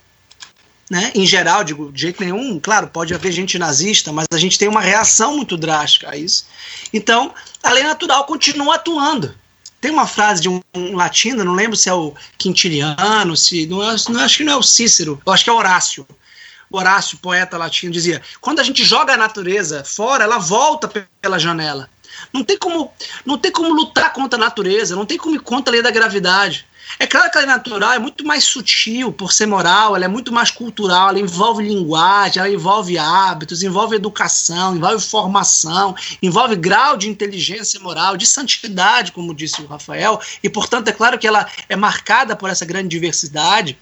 né? 0.89 1.11
Em 1.13 1.25
geral, 1.25 1.63
digo, 1.63 1.91
de 1.91 2.01
jeito 2.01 2.23
nenhum, 2.23 2.59
claro, 2.59 2.87
pode 2.87 3.13
haver 3.13 3.31
gente 3.31 3.59
nazista, 3.59 4.11
mas 4.11 4.25
a 4.33 4.39
gente 4.39 4.57
tem 4.57 4.67
uma 4.67 4.81
reação 4.81 5.35
muito 5.37 5.55
drástica 5.55 6.09
a 6.09 6.17
isso. 6.17 6.47
Então, 6.91 7.31
a 7.61 7.71
lei 7.71 7.83
natural 7.83 8.25
continua 8.25 8.73
atuando. 8.73 9.35
Tem 9.81 9.91
uma 9.91 10.05
frase 10.05 10.41
de 10.41 10.49
um, 10.49 10.61
um, 10.73 10.95
latino, 10.95 11.43
não 11.43 11.53
lembro 11.53 11.77
se 11.77 11.89
é 11.89 11.93
o 11.93 12.13
Quintiliano, 12.37 13.35
se 13.37 13.65
não, 13.65 13.77
não 13.77 14.19
acho 14.19 14.37
que 14.37 14.43
não 14.43 14.53
é 14.53 14.57
o 14.57 14.63
Cícero, 14.63 15.21
eu 15.25 15.33
acho 15.33 15.43
que 15.43 15.49
é 15.49 15.53
Horácio. 15.53 16.05
Horácio, 16.71 17.17
poeta 17.17 17.57
latino, 17.57 17.91
dizia: 17.91 18.21
quando 18.39 18.59
a 18.59 18.63
gente 18.63 18.83
joga 18.83 19.13
a 19.13 19.17
natureza 19.17 19.83
fora, 19.83 20.23
ela 20.23 20.37
volta 20.37 20.87
pela 21.19 21.39
janela. 21.39 21.89
Não 22.31 22.43
tem 22.43 22.57
como, 22.57 22.93
não 23.25 23.37
tem 23.37 23.51
como 23.51 23.73
lutar 23.73 24.13
contra 24.13 24.37
a 24.37 24.39
natureza, 24.39 24.95
não 24.95 25.05
tem 25.05 25.17
como 25.17 25.35
ir 25.35 25.39
contra 25.39 25.71
a 25.71 25.73
lei 25.73 25.81
da 25.81 25.89
gravidade. 25.89 26.67
É 26.97 27.05
claro 27.05 27.29
que 27.29 27.37
a 27.37 27.41
lei 27.41 27.47
natural 27.49 27.93
é 27.93 27.99
muito 27.99 28.25
mais 28.25 28.43
sutil 28.43 29.11
por 29.13 29.31
ser 29.31 29.45
moral, 29.45 29.95
ela 29.95 30.05
é 30.05 30.07
muito 30.07 30.31
mais 30.33 30.49
cultural, 30.49 31.09
ela 31.09 31.19
envolve 31.19 31.63
linguagem, 31.63 32.41
ela 32.41 32.51
envolve 32.51 32.97
hábitos, 32.97 33.61
envolve 33.61 33.95
educação, 33.95 34.75
envolve 34.75 35.03
formação, 35.05 35.95
envolve 36.21 36.55
grau 36.55 36.97
de 36.97 37.07
inteligência 37.07 37.79
moral, 37.79 38.17
de 38.17 38.25
santidade, 38.25 39.11
como 39.11 39.35
disse 39.35 39.61
o 39.61 39.67
Rafael, 39.67 40.19
e 40.41 40.49
portanto 40.49 40.87
é 40.87 40.91
claro 40.91 41.19
que 41.19 41.27
ela 41.27 41.47
é 41.67 41.75
marcada 41.75 42.35
por 42.35 42.49
essa 42.49 42.65
grande 42.65 42.89
diversidade, 42.89 43.77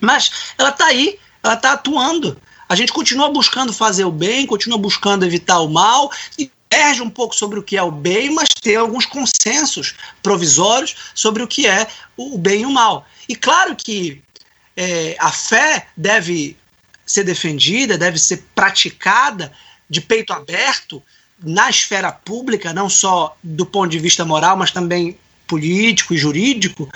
mas 0.00 0.30
ela 0.56 0.70
está 0.70 0.86
aí, 0.86 1.18
ela 1.42 1.54
está 1.54 1.72
atuando. 1.72 2.40
A 2.68 2.74
gente 2.76 2.92
continua 2.92 3.28
buscando 3.30 3.72
fazer 3.72 4.04
o 4.04 4.12
bem, 4.12 4.46
continua 4.46 4.78
buscando 4.78 5.24
evitar 5.24 5.58
o 5.60 5.68
mal, 5.68 6.10
e 6.38 6.50
diverge 6.70 7.02
um 7.02 7.10
pouco 7.10 7.34
sobre 7.34 7.58
o 7.58 7.62
que 7.62 7.76
é 7.76 7.82
o 7.82 7.90
bem, 7.90 8.30
mas 8.30 8.48
tem 8.48 8.76
alguns 8.76 9.04
consensos 9.04 9.94
provisórios 10.22 10.94
sobre 11.14 11.42
o 11.42 11.48
que 11.48 11.66
é 11.66 11.88
o 12.16 12.38
bem 12.38 12.62
e 12.62 12.66
o 12.66 12.70
mal. 12.70 13.06
E 13.28 13.34
claro 13.34 13.74
que 13.74 14.22
é, 14.76 15.16
a 15.18 15.32
fé 15.32 15.88
deve 15.96 16.56
ser 17.04 17.24
defendida, 17.24 17.98
deve 17.98 18.18
ser 18.18 18.44
praticada 18.54 19.52
de 19.88 20.00
peito 20.00 20.32
aberto 20.32 21.02
na 21.42 21.68
esfera 21.68 22.12
pública, 22.12 22.72
não 22.72 22.88
só 22.88 23.36
do 23.42 23.66
ponto 23.66 23.90
de 23.90 23.98
vista 23.98 24.24
moral, 24.24 24.56
mas 24.56 24.70
também 24.70 25.18
político 25.46 26.14
e 26.14 26.18
jurídico, 26.18 26.88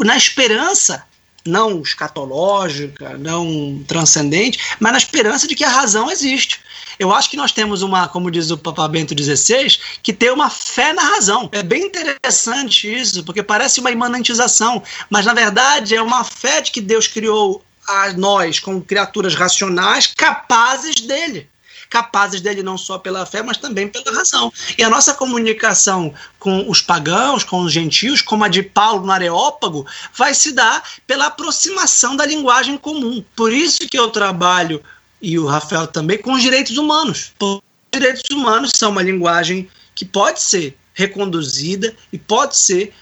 na 0.00 0.16
esperança 0.16 1.04
não 1.44 1.82
escatológica, 1.82 3.18
não 3.18 3.82
transcendente, 3.86 4.58
mas 4.80 4.92
na 4.92 4.98
esperança 4.98 5.46
de 5.46 5.54
que 5.54 5.64
a 5.64 5.68
razão 5.68 6.10
existe. 6.10 6.60
Eu 6.98 7.12
acho 7.12 7.30
que 7.30 7.36
nós 7.36 7.52
temos 7.52 7.82
uma, 7.82 8.08
como 8.08 8.30
diz 8.30 8.50
o 8.50 8.58
Papa 8.58 8.86
Bento 8.88 9.14
XVI, 9.16 9.78
que 10.02 10.12
tem 10.12 10.30
uma 10.30 10.50
fé 10.50 10.92
na 10.92 11.02
razão. 11.02 11.48
É 11.52 11.62
bem 11.62 11.84
interessante 11.84 12.92
isso, 12.92 13.24
porque 13.24 13.42
parece 13.42 13.80
uma 13.80 13.90
imanentização, 13.90 14.82
mas 15.10 15.26
na 15.26 15.34
verdade 15.34 15.94
é 15.94 16.02
uma 16.02 16.24
fé 16.24 16.60
de 16.60 16.70
que 16.70 16.80
Deus 16.80 17.06
criou 17.06 17.62
a 17.86 18.12
nós 18.14 18.58
como 18.58 18.80
criaturas 18.80 19.34
racionais 19.34 20.06
capazes 20.06 20.96
dele 21.00 21.48
capazes 21.94 22.40
dele 22.40 22.60
não 22.60 22.76
só 22.76 22.98
pela 22.98 23.24
fé, 23.24 23.40
mas 23.40 23.56
também 23.56 23.86
pela 23.86 24.12
razão. 24.12 24.52
E 24.76 24.82
a 24.82 24.90
nossa 24.90 25.14
comunicação 25.14 26.12
com 26.40 26.68
os 26.68 26.82
pagãos, 26.82 27.44
com 27.44 27.60
os 27.60 27.72
gentios, 27.72 28.20
como 28.20 28.42
a 28.42 28.48
de 28.48 28.64
Paulo 28.64 29.06
no 29.06 29.12
Areópago, 29.12 29.86
vai 30.12 30.34
se 30.34 30.50
dar 30.50 30.82
pela 31.06 31.26
aproximação 31.26 32.16
da 32.16 32.26
linguagem 32.26 32.76
comum. 32.76 33.24
Por 33.36 33.52
isso 33.52 33.78
que 33.88 33.96
eu 33.96 34.10
trabalho 34.10 34.82
e 35.24 35.38
o 35.38 35.46
Rafael 35.46 35.86
também, 35.86 36.18
com 36.18 36.34
os 36.34 36.42
direitos 36.42 36.76
humanos. 36.76 37.32
Os 37.40 37.60
direitos 37.90 38.22
humanos 38.30 38.72
são 38.76 38.90
uma 38.90 39.02
linguagem 39.02 39.68
que 39.94 40.04
pode 40.04 40.42
ser 40.42 40.76
reconduzida 40.92 41.94
e 42.12 42.18
pode 42.18 42.56
ser 42.56 42.92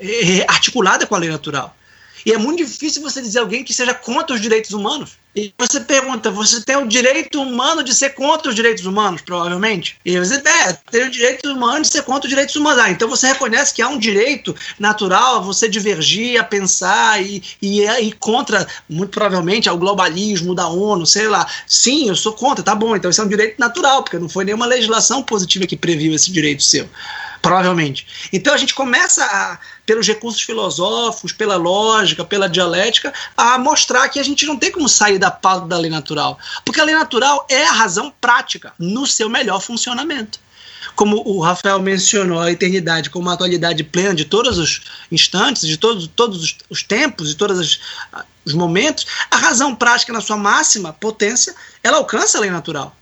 eh, 0.00 0.44
articulada 0.48 1.06
com 1.06 1.16
a 1.16 1.18
lei 1.18 1.28
natural. 1.28 1.76
E 2.24 2.32
é 2.32 2.38
muito 2.38 2.64
difícil 2.64 3.02
você 3.02 3.20
dizer 3.20 3.40
alguém 3.40 3.64
que 3.64 3.74
seja 3.74 3.92
contra 3.92 4.34
os 4.34 4.40
direitos 4.40 4.70
humanos. 4.70 5.18
E 5.34 5.52
você 5.58 5.80
pergunta, 5.80 6.30
você 6.30 6.60
tem 6.60 6.76
o 6.76 6.86
direito 6.86 7.40
humano 7.40 7.82
de 7.82 7.94
ser 7.94 8.10
contra 8.10 8.50
os 8.50 8.54
direitos 8.54 8.84
humanos, 8.84 9.22
provavelmente? 9.22 9.96
E 10.04 10.18
você 10.18 10.34
é, 10.34 10.72
tem 10.90 11.06
o 11.06 11.10
direito 11.10 11.50
humano 11.50 11.80
de 11.80 11.88
ser 11.88 12.02
contra 12.02 12.26
os 12.26 12.28
direitos 12.28 12.54
humanos. 12.54 12.82
Ah, 12.84 12.90
então 12.90 13.08
você 13.08 13.28
reconhece 13.28 13.72
que 13.72 13.80
há 13.80 13.88
um 13.88 13.98
direito 13.98 14.54
natural 14.78 15.36
a 15.36 15.40
você 15.40 15.70
divergir, 15.70 16.38
a 16.38 16.44
pensar 16.44 17.22
e, 17.22 17.42
e, 17.62 17.82
e 17.82 18.12
contra, 18.12 18.66
muito 18.88 19.10
provavelmente, 19.10 19.70
ao 19.70 19.78
globalismo 19.78 20.54
da 20.54 20.68
ONU, 20.68 21.06
sei 21.06 21.28
lá. 21.28 21.46
Sim, 21.66 22.08
eu 22.08 22.16
sou 22.16 22.34
contra, 22.34 22.62
tá 22.62 22.74
bom, 22.74 22.94
então 22.94 23.10
isso 23.10 23.22
é 23.22 23.24
um 23.24 23.28
direito 23.28 23.58
natural, 23.58 24.02
porque 24.02 24.18
não 24.18 24.28
foi 24.28 24.44
nenhuma 24.44 24.66
legislação 24.66 25.22
positiva 25.22 25.66
que 25.66 25.76
previu 25.76 26.14
esse 26.14 26.30
direito 26.30 26.62
seu 26.62 26.86
provavelmente. 27.42 28.06
Então 28.32 28.54
a 28.54 28.56
gente 28.56 28.72
começa 28.72 29.24
a, 29.24 29.58
pelos 29.84 30.06
recursos 30.06 30.40
filosóficos, 30.42 31.32
pela 31.32 31.56
lógica, 31.56 32.24
pela 32.24 32.48
dialética, 32.48 33.12
a 33.36 33.58
mostrar 33.58 34.08
que 34.08 34.20
a 34.20 34.22
gente 34.22 34.46
não 34.46 34.56
tem 34.56 34.70
como 34.70 34.88
sair 34.88 35.18
da 35.18 35.30
pauta 35.30 35.66
da 35.66 35.78
lei 35.78 35.90
natural, 35.90 36.38
porque 36.64 36.80
a 36.80 36.84
lei 36.84 36.94
natural 36.94 37.46
é 37.48 37.66
a 37.66 37.72
razão 37.72 38.12
prática 38.20 38.72
no 38.78 39.06
seu 39.06 39.28
melhor 39.28 39.60
funcionamento. 39.60 40.38
Como 40.94 41.22
o 41.24 41.40
Rafael 41.40 41.80
mencionou, 41.80 42.40
a 42.40 42.50
eternidade 42.50 43.08
como 43.08 43.26
uma 43.26 43.34
atualidade 43.34 43.82
plena 43.84 44.14
de 44.14 44.24
todos 44.24 44.58
os 44.58 44.82
instantes, 45.10 45.66
de 45.66 45.76
todos, 45.76 46.08
todos 46.08 46.42
os, 46.42 46.56
os 46.68 46.82
tempos, 46.82 47.28
de 47.28 47.36
todos 47.36 47.80
os 48.44 48.54
momentos, 48.54 49.06
a 49.30 49.36
razão 49.36 49.74
prática 49.74 50.12
na 50.12 50.20
sua 50.20 50.36
máxima 50.36 50.92
potência, 50.92 51.54
ela 51.82 51.98
alcança 51.98 52.36
a 52.36 52.40
lei 52.40 52.50
natural. 52.50 52.94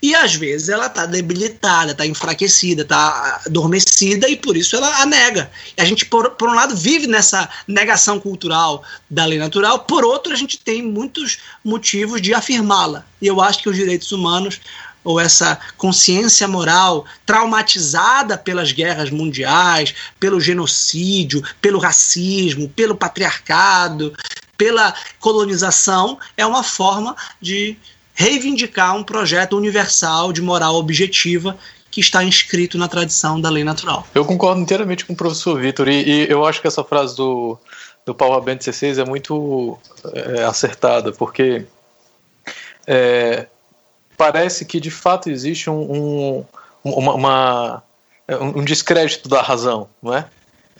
E 0.00 0.14
às 0.14 0.34
vezes 0.34 0.68
ela 0.68 0.86
está 0.86 1.06
debilitada, 1.06 1.90
está 1.90 2.06
enfraquecida, 2.06 2.82
está 2.82 3.42
adormecida 3.46 4.28
e 4.28 4.36
por 4.36 4.56
isso 4.56 4.76
ela 4.76 5.02
a 5.02 5.06
nega. 5.06 5.50
E 5.76 5.80
a 5.80 5.84
gente, 5.84 6.06
por, 6.06 6.30
por 6.30 6.48
um 6.48 6.54
lado, 6.54 6.76
vive 6.76 7.08
nessa 7.08 7.48
negação 7.66 8.20
cultural 8.20 8.84
da 9.10 9.24
lei 9.24 9.38
natural, 9.38 9.80
por 9.80 10.04
outro, 10.04 10.32
a 10.32 10.36
gente 10.36 10.58
tem 10.58 10.82
muitos 10.82 11.38
motivos 11.64 12.22
de 12.22 12.32
afirmá-la. 12.32 13.04
E 13.20 13.26
eu 13.26 13.40
acho 13.40 13.60
que 13.60 13.68
os 13.68 13.76
direitos 13.76 14.12
humanos 14.12 14.60
ou 15.02 15.18
essa 15.18 15.58
consciência 15.76 16.46
moral 16.46 17.04
traumatizada 17.24 18.36
pelas 18.36 18.72
guerras 18.72 19.10
mundiais, 19.10 19.94
pelo 20.20 20.40
genocídio, 20.40 21.42
pelo 21.60 21.78
racismo, 21.78 22.68
pelo 22.68 22.96
patriarcado, 22.96 24.12
pela 24.56 24.94
colonização 25.18 26.18
é 26.36 26.44
uma 26.44 26.62
forma 26.62 27.16
de 27.40 27.76
reivindicar 28.18 28.96
um 28.96 29.04
projeto 29.04 29.56
universal 29.56 30.32
de 30.32 30.42
moral 30.42 30.74
objetiva 30.74 31.56
que 31.88 32.00
está 32.00 32.24
inscrito 32.24 32.76
na 32.76 32.88
tradição 32.88 33.40
da 33.40 33.48
lei 33.48 33.62
natural. 33.62 34.04
Eu 34.12 34.24
concordo 34.24 34.60
inteiramente 34.60 35.04
com 35.06 35.12
o 35.12 35.16
professor 35.16 35.58
Vitor 35.58 35.86
e, 35.86 36.02
e, 36.02 36.28
eu 36.28 36.44
acho 36.44 36.60
que 36.60 36.66
essa 36.66 36.82
frase 36.82 37.16
do, 37.16 37.56
do 38.04 38.12
Paulo 38.12 38.40
Bento 38.40 38.58
16 38.58 38.98
é 38.98 39.04
muito 39.04 39.78
é, 40.12 40.42
acertada, 40.42 41.12
porque 41.12 41.64
é, 42.88 43.46
parece 44.16 44.64
que 44.64 44.80
de 44.80 44.90
fato 44.90 45.30
existe 45.30 45.70
um, 45.70 45.80
um, 45.80 46.44
uma, 46.82 47.14
uma, 47.14 47.82
um 48.56 48.64
descrédito 48.64 49.28
da 49.28 49.40
razão, 49.40 49.88
não 50.02 50.12
é? 50.12 50.26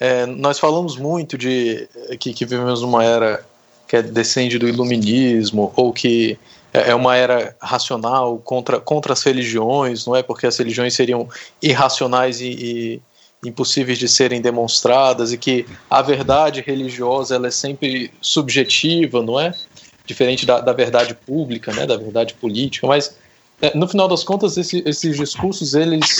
é? 0.01 0.26
nós 0.26 0.59
falamos 0.59 0.97
muito 0.97 1.39
de 1.39 1.89
que, 2.18 2.34
que 2.34 2.45
vivemos 2.45 2.82
numa 2.82 3.05
era 3.05 3.47
que 3.86 3.97
é, 3.97 4.03
descende 4.03 4.59
do 4.59 4.68
iluminismo 4.68 5.72
ou 5.76 5.93
que 5.93 6.36
é, 6.73 6.91
é 6.91 6.95
uma 6.95 7.16
era 7.16 7.57
racional 7.61 8.39
contra, 8.39 8.81
contra 8.81 9.12
as 9.12 9.23
religiões, 9.23 10.07
não 10.07 10.14
é? 10.14 10.23
Porque 10.23 10.47
as 10.47 10.57
religiões 10.57 10.95
seriam 10.95 11.29
irracionais 11.62 12.41
e, 12.41 12.49
e 12.49 13.03
impossíveis 13.45 13.99
de 13.99 14.09
serem 14.09 14.41
demonstradas 14.41 15.33
e 15.33 15.39
que 15.39 15.66
a 15.89 16.03
verdade 16.03 16.61
religiosa 16.61 17.37
ela 17.37 17.49
é 17.49 17.51
sempre 17.51 18.11
subjetiva, 18.21 19.23
não 19.23 19.39
é? 19.39 19.55
Diferente 20.05 20.45
da, 20.45 20.61
da 20.61 20.73
verdade 20.73 21.14
pública, 21.14 21.73
né? 21.73 21.87
Da 21.87 21.97
verdade 21.97 22.35
política, 22.35 22.87
mas 22.87 23.16
é, 23.61 23.77
no 23.77 23.89
final 23.89 24.09
das 24.09 24.23
contas 24.23 24.57
esse, 24.57 24.83
esses 24.87 25.16
discursos 25.16 25.75
eles 25.75 26.19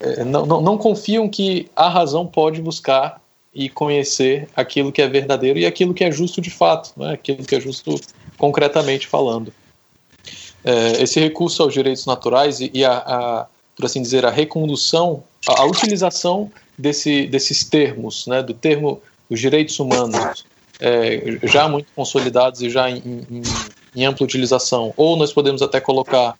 é, 0.00 0.20
é, 0.20 0.24
não, 0.24 0.46
não, 0.46 0.60
não 0.60 0.78
confiam 0.78 1.28
que 1.28 1.70
a 1.74 1.88
razão 1.88 2.26
pode 2.26 2.62
buscar 2.62 3.20
e 3.54 3.68
conhecer 3.68 4.48
aquilo 4.54 4.92
que 4.92 5.02
é 5.02 5.08
verdadeiro 5.08 5.58
e 5.58 5.66
aquilo 5.66 5.92
que 5.92 6.04
é 6.04 6.12
justo 6.12 6.40
de 6.40 6.50
fato, 6.50 6.92
né? 6.96 7.14
aquilo 7.14 7.44
que 7.44 7.54
é 7.54 7.60
justo 7.60 7.98
concretamente 8.38 9.06
falando. 9.06 9.52
É, 10.64 11.02
esse 11.02 11.20
recurso 11.20 11.62
aos 11.62 11.74
direitos 11.74 12.06
naturais 12.06 12.60
e, 12.60 12.70
e 12.72 12.84
a, 12.84 12.96
a, 12.96 13.46
por 13.76 13.84
assim 13.84 14.00
dizer, 14.00 14.24
a 14.24 14.30
recondução, 14.30 15.22
a, 15.48 15.62
a 15.62 15.64
utilização 15.64 16.50
desse, 16.76 17.26
desses 17.26 17.64
termos, 17.64 18.26
né, 18.26 18.42
do 18.42 18.54
termo 18.54 19.02
os 19.28 19.40
direitos 19.40 19.78
humanos, 19.78 20.44
é, 20.80 21.38
já 21.42 21.68
muito 21.68 21.88
consolidados 21.94 22.62
e 22.62 22.70
já 22.70 22.88
em, 22.88 22.96
em, 23.30 23.42
em, 23.94 24.04
ampla 24.04 24.24
utilização, 24.24 24.94
ou 24.96 25.16
nós 25.16 25.32
podemos 25.32 25.60
até 25.60 25.80
colocar 25.80 26.36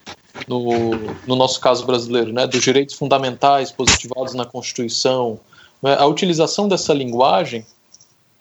no, 0.47 0.91
no 1.27 1.35
nosso 1.35 1.59
caso 1.59 1.85
brasileiro, 1.85 2.31
né, 2.31 2.47
dos 2.47 2.61
direitos 2.61 2.95
fundamentais 2.95 3.71
positivados 3.71 4.33
na 4.33 4.45
Constituição, 4.45 5.39
né, 5.83 5.95
a 5.99 6.05
utilização 6.05 6.67
dessa 6.67 6.93
linguagem 6.93 7.65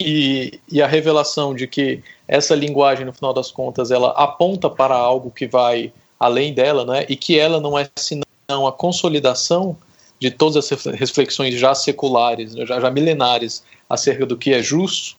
e, 0.01 0.61
e, 0.71 0.81
a 0.81 0.87
revelação 0.87 1.55
de 1.55 1.67
que 1.67 2.03
essa 2.27 2.55
linguagem, 2.55 3.05
no 3.05 3.13
final 3.13 3.33
das 3.33 3.51
contas, 3.51 3.91
ela 3.91 4.11
aponta 4.11 4.71
para 4.71 4.95
algo 4.95 5.31
que 5.31 5.47
vai 5.47 5.93
além 6.19 6.53
dela, 6.53 6.85
né? 6.85 7.07
e 7.09 7.17
que 7.17 7.39
ela 7.39 7.61
não 7.61 7.79
é 7.79 7.89
senão 7.97 8.67
a 8.67 8.73
consolidação 8.73 9.77
de 10.21 10.31
todas 10.31 10.57
as 10.57 10.85
reflexões 10.87 11.55
já 11.59 11.75
seculares, 11.75 12.53
já, 12.53 12.81
já 12.81 12.91
milenares, 12.91 13.63
acerca 13.89 14.27
do 14.27 14.37
que 14.37 14.53
é 14.53 14.63
justo, 14.63 15.17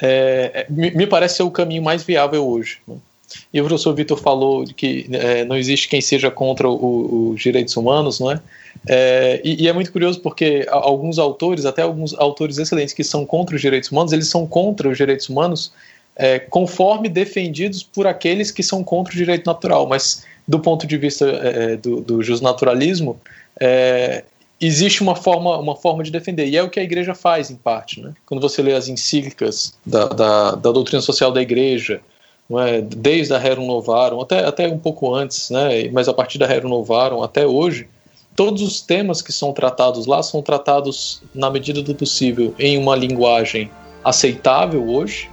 é, 0.00 0.66
me, 0.68 0.90
me, 0.90 1.06
parece 1.06 1.36
ser 1.36 1.42
o 1.42 1.50
caminho 1.50 1.82
mais 1.82 2.02
viável 2.02 2.46
hoje. 2.46 2.80
Né? 2.86 2.96
E 3.52 3.60
o 3.60 3.64
professor 3.64 3.94
Vitor 3.94 4.18
falou 4.18 4.64
que 4.64 5.06
é, 5.12 5.44
não 5.44 5.56
existe 5.56 5.88
quem 5.88 6.00
seja 6.00 6.30
contra 6.30 6.68
os 6.68 7.40
direitos 7.40 7.76
humanos, 7.76 8.20
não 8.20 8.30
é? 8.30 8.40
É, 8.88 9.40
e, 9.44 9.64
e, 9.64 9.68
é 9.68 9.72
muito 9.72 9.92
curioso 9.92 10.20
porque 10.20 10.66
alguns 10.68 11.18
autores, 11.18 11.64
até 11.64 11.82
alguns 11.82 12.14
autores 12.14 12.58
excelentes 12.58 12.94
que 12.94 13.04
são 13.04 13.24
contra 13.24 13.54
os 13.54 13.60
direitos 13.60 13.90
humanos, 13.92 14.12
eles 14.12 14.28
são 14.28 14.46
contra 14.46 14.88
os 14.88 14.96
direitos 14.96 15.28
humanos 15.28 15.72
é, 16.16 16.38
conforme 16.38 17.08
defendidos 17.08 17.82
por 17.82 18.06
aqueles 18.06 18.50
que 18.50 18.62
são 18.62 18.82
contra 18.82 19.12
o 19.12 19.16
direito 19.16 19.46
natural. 19.46 19.86
Mas 19.86 20.24
do 20.46 20.58
ponto 20.58 20.86
de 20.86 20.96
vista 20.96 21.26
é, 21.26 21.76
do, 21.76 22.00
do 22.00 22.22
justnaturalismo, 22.22 23.20
é, 23.60 24.24
existe 24.60 25.02
uma 25.02 25.16
forma, 25.16 25.58
uma 25.58 25.76
forma 25.76 26.02
de 26.02 26.10
defender. 26.10 26.46
E 26.46 26.56
é 26.56 26.62
o 26.62 26.70
que 26.70 26.80
a 26.80 26.82
igreja 26.82 27.14
faz, 27.14 27.50
em 27.50 27.56
parte. 27.56 28.00
Né? 28.00 28.12
Quando 28.26 28.40
você 28.40 28.62
lê 28.62 28.72
as 28.72 28.88
encíclicas 28.88 29.74
da, 29.84 30.06
da, 30.08 30.50
da 30.52 30.72
doutrina 30.72 31.00
social 31.00 31.32
da 31.32 31.42
igreja, 31.42 32.00
é? 32.60 32.80
desde 32.80 33.34
a 33.34 33.38
Rerum 33.38 33.66
Novarum, 33.66 34.20
até, 34.20 34.44
até 34.44 34.68
um 34.68 34.78
pouco 34.78 35.14
antes, 35.14 35.50
né? 35.50 35.88
mas 35.92 36.08
a 36.08 36.14
partir 36.14 36.38
da 36.38 36.46
Rerum 36.46 36.68
Novarum 36.68 37.22
até 37.22 37.46
hoje, 37.46 37.88
todos 38.34 38.62
os 38.62 38.80
temas 38.80 39.22
que 39.22 39.32
são 39.32 39.52
tratados 39.52 40.06
lá 40.06 40.22
são 40.22 40.42
tratados, 40.42 41.22
na 41.34 41.50
medida 41.50 41.82
do 41.82 41.94
possível, 41.94 42.54
em 42.58 42.78
uma 42.78 42.96
linguagem 42.96 43.70
aceitável 44.04 44.88
hoje, 44.88 45.30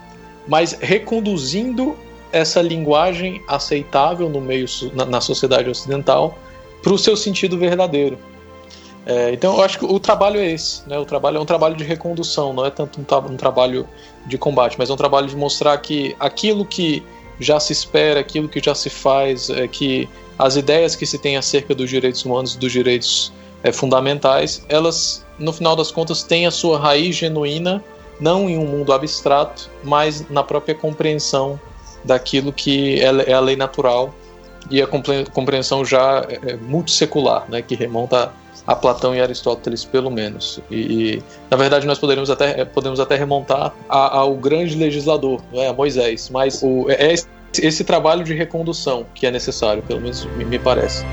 mas 0.47 0.73
reconduzindo 0.73 1.95
essa 2.31 2.61
linguagem 2.61 3.41
aceitável 3.47 4.29
no 4.29 4.39
meio 4.39 4.67
na, 4.93 5.05
na 5.05 5.21
sociedade 5.21 5.69
ocidental 5.69 6.37
para 6.81 6.93
o 6.93 6.97
seu 6.97 7.17
sentido 7.17 7.57
verdadeiro. 7.57 8.17
É, 9.05 9.31
então 9.31 9.55
eu 9.55 9.63
acho 9.63 9.79
que 9.79 9.85
o 9.85 9.99
trabalho 9.99 10.39
é 10.39 10.51
esse, 10.51 10.87
né? 10.87 10.97
O 10.97 11.05
trabalho 11.05 11.37
é 11.37 11.39
um 11.39 11.45
trabalho 11.45 11.75
de 11.75 11.83
recondução, 11.83 12.53
não 12.53 12.65
é 12.65 12.69
tanto 12.69 12.99
um, 12.99 13.33
um 13.33 13.37
trabalho 13.37 13.87
de 14.25 14.37
combate, 14.37 14.75
mas 14.77 14.89
é 14.89 14.93
um 14.93 14.97
trabalho 14.97 15.27
de 15.27 15.35
mostrar 15.35 15.77
que 15.77 16.15
aquilo 16.19 16.65
que 16.65 17.03
já 17.39 17.59
se 17.59 17.71
espera, 17.71 18.19
aquilo 18.19 18.47
que 18.47 18.59
já 18.59 18.75
se 18.75 18.89
faz, 18.89 19.49
é 19.49 19.67
que 19.67 20.07
as 20.37 20.55
ideias 20.55 20.95
que 20.95 21.05
se 21.05 21.17
tem 21.17 21.37
acerca 21.37 21.73
dos 21.73 21.89
direitos 21.89 22.23
humanos, 22.23 22.55
dos 22.55 22.71
direitos 22.71 23.31
é, 23.63 23.71
fundamentais, 23.71 24.63
elas, 24.69 25.25
no 25.37 25.51
final 25.51 25.75
das 25.75 25.91
contas, 25.91 26.23
têm 26.23 26.45
a 26.45 26.51
sua 26.51 26.77
raiz 26.77 27.15
genuína, 27.15 27.83
não 28.19 28.49
em 28.49 28.57
um 28.57 28.65
mundo 28.65 28.91
abstrato, 28.91 29.69
mas 29.83 30.29
na 30.29 30.43
própria 30.43 30.75
compreensão 30.75 31.59
daquilo 32.03 32.51
que 32.51 32.99
é, 33.01 33.31
é 33.31 33.33
a 33.33 33.39
lei 33.39 33.55
natural 33.55 34.13
e 34.69 34.81
a 34.81 34.87
compreensão 34.87 35.83
já 35.83 36.25
é, 36.29 36.51
é 36.51 36.55
multissecular, 36.57 37.45
né, 37.49 37.61
que 37.61 37.75
remonta 37.75 38.31
a 38.69 38.75
Platão 38.75 39.15
e 39.15 39.19
Aristóteles, 39.19 39.83
pelo 39.83 40.11
menos. 40.11 40.59
E, 40.69 40.75
e 40.75 41.23
na 41.49 41.57
verdade, 41.57 41.87
nós 41.87 41.97
poderíamos 41.97 42.29
até, 42.29 42.61
é, 42.61 42.65
podemos 42.65 42.99
até 42.99 43.15
remontar 43.15 43.73
a, 43.89 44.19
ao 44.19 44.35
grande 44.35 44.75
legislador, 44.75 45.41
né, 45.51 45.67
a 45.67 45.73
Moisés, 45.73 46.29
mas 46.29 46.61
o, 46.61 46.85
é 46.87 47.15
esse 47.57 47.83
trabalho 47.83 48.23
de 48.23 48.35
recondução 48.35 49.07
que 49.15 49.25
é 49.25 49.31
necessário, 49.31 49.81
pelo 49.81 49.99
menos 49.99 50.23
me 50.25 50.59
parece. 50.59 51.03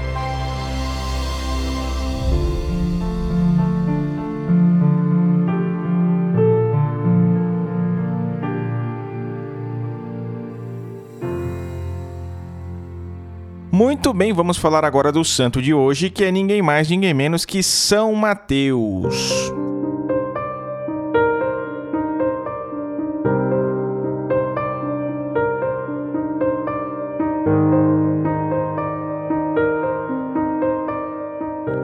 Muito 13.78 14.14
bem, 14.14 14.32
vamos 14.32 14.56
falar 14.56 14.86
agora 14.86 15.12
do 15.12 15.22
santo 15.22 15.60
de 15.60 15.74
hoje, 15.74 16.08
que 16.08 16.24
é 16.24 16.32
ninguém 16.32 16.62
mais, 16.62 16.88
ninguém 16.88 17.12
menos 17.12 17.44
que 17.44 17.62
São 17.62 18.14
Mateus. 18.14 19.52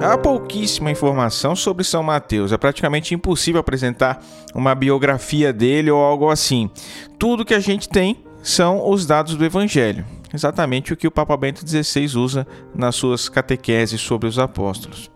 Há 0.01 0.16
pouquíssima 0.16 0.90
informação 0.90 1.55
sobre 1.55 1.84
São 1.84 2.03
Mateus, 2.03 2.53
é 2.53 2.57
praticamente 2.57 3.14
impossível 3.14 3.61
apresentar 3.61 4.24
uma 4.55 4.74
biografia 4.74 5.53
dele 5.53 5.90
ou 5.90 6.03
algo 6.03 6.30
assim. 6.30 6.70
Tudo 7.18 7.45
que 7.45 7.53
a 7.53 7.61
gente 7.61 7.86
tem 7.86 8.24
são 8.43 8.88
os 8.88 9.05
dados 9.05 9.36
do 9.36 9.45
Evangelho, 9.45 10.07
exatamente 10.33 10.93
o 10.93 10.97
que 10.97 11.07
o 11.07 11.11
Papa 11.11 11.37
Bento 11.37 11.66
XVI 11.66 12.16
usa 12.16 12.47
nas 12.74 12.95
suas 12.95 13.28
catequeses 13.28 14.01
sobre 14.01 14.28
os 14.28 14.39
apóstolos. 14.39 15.11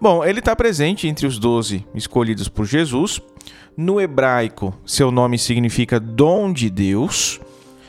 Bom, 0.00 0.24
ele 0.24 0.40
está 0.40 0.54
presente 0.54 1.08
entre 1.08 1.26
os 1.26 1.38
doze 1.38 1.86
escolhidos 1.94 2.48
por 2.48 2.66
Jesus. 2.66 3.20
No 3.76 4.00
hebraico, 4.00 4.74
seu 4.84 5.10
nome 5.10 5.38
significa 5.38 6.00
dom 6.00 6.52
de 6.52 6.70
Deus. 6.70 7.40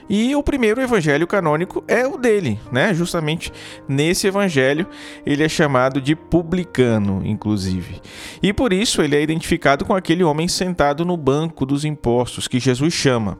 E 0.09 0.33
o 0.35 0.41
primeiro 0.41 0.81
evangelho 0.81 1.27
canônico 1.27 1.83
é 1.85 2.07
o 2.07 2.17
dele, 2.17 2.57
né? 2.71 2.93
Justamente 2.93 3.51
nesse 3.89 4.25
evangelho 4.25 4.87
ele 5.25 5.43
é 5.43 5.49
chamado 5.49 5.99
de 5.99 6.15
publicano, 6.15 7.21
inclusive. 7.25 7.99
E 8.41 8.53
por 8.53 8.71
isso 8.71 9.01
ele 9.01 9.17
é 9.17 9.21
identificado 9.21 9.83
com 9.83 9.93
aquele 9.93 10.23
homem 10.23 10.47
sentado 10.47 11.03
no 11.03 11.17
banco 11.17 11.65
dos 11.65 11.83
impostos 11.83 12.47
que 12.47 12.59
Jesus 12.59 12.93
chama. 12.93 13.37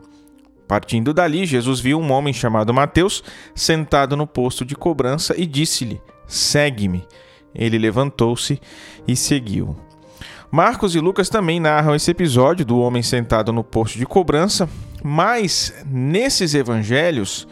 Partindo 0.68 1.14
dali, 1.14 1.46
Jesus 1.46 1.80
viu 1.80 1.98
um 1.98 2.12
homem 2.12 2.34
chamado 2.34 2.74
Mateus 2.74 3.24
sentado 3.54 4.14
no 4.14 4.26
posto 4.26 4.66
de 4.66 4.76
cobrança 4.76 5.34
e 5.36 5.46
disse-lhe: 5.46 6.00
Segue-me. 6.26 7.06
Ele 7.54 7.78
levantou-se 7.78 8.60
e 9.06 9.16
seguiu. 9.16 9.74
Marcos 10.50 10.94
e 10.94 11.00
Lucas 11.00 11.30
também 11.30 11.58
narram 11.58 11.94
esse 11.94 12.10
episódio 12.10 12.64
do 12.64 12.78
homem 12.78 13.02
sentado 13.02 13.52
no 13.52 13.64
posto 13.64 13.98
de 13.98 14.06
cobrança, 14.06 14.68
mas 15.02 15.74
nesses 15.86 16.54
evangelhos, 16.54 17.48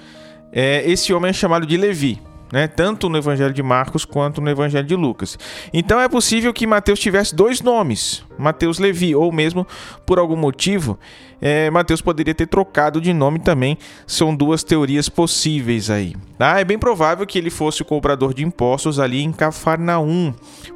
é, 0.52 0.88
esse 0.88 1.12
homem 1.12 1.30
é 1.30 1.32
chamado 1.32 1.66
de 1.66 1.76
Levi. 1.76 2.20
né? 2.52 2.66
Tanto 2.66 3.08
no 3.08 3.18
Evangelho 3.18 3.52
de 3.52 3.62
Marcos 3.62 4.04
quanto 4.04 4.40
no 4.40 4.48
Evangelho 4.48 4.86
de 4.86 4.94
Lucas. 4.94 5.38
Então 5.72 6.00
é 6.00 6.08
possível 6.08 6.52
que 6.52 6.66
Mateus 6.66 7.00
tivesse 7.00 7.34
dois 7.34 7.60
nomes, 7.60 8.24
Mateus 8.38 8.78
Levi, 8.78 9.14
ou 9.14 9.32
mesmo 9.32 9.66
por 10.06 10.18
algum 10.18 10.36
motivo, 10.36 10.98
é, 11.40 11.70
Mateus 11.70 12.00
poderia 12.00 12.34
ter 12.34 12.46
trocado 12.46 13.00
de 13.00 13.12
nome 13.12 13.38
também. 13.38 13.78
São 14.06 14.34
duas 14.34 14.62
teorias 14.64 15.08
possíveis 15.08 15.90
aí. 15.90 16.14
Tá? 16.38 16.60
É 16.60 16.64
bem 16.64 16.78
provável 16.78 17.26
que 17.26 17.38
ele 17.38 17.50
fosse 17.50 17.82
o 17.82 17.84
cobrador 17.84 18.34
de 18.34 18.44
impostos 18.44 18.98
ali 18.98 19.22
em 19.22 19.32
Cafarnaum, 19.32 20.34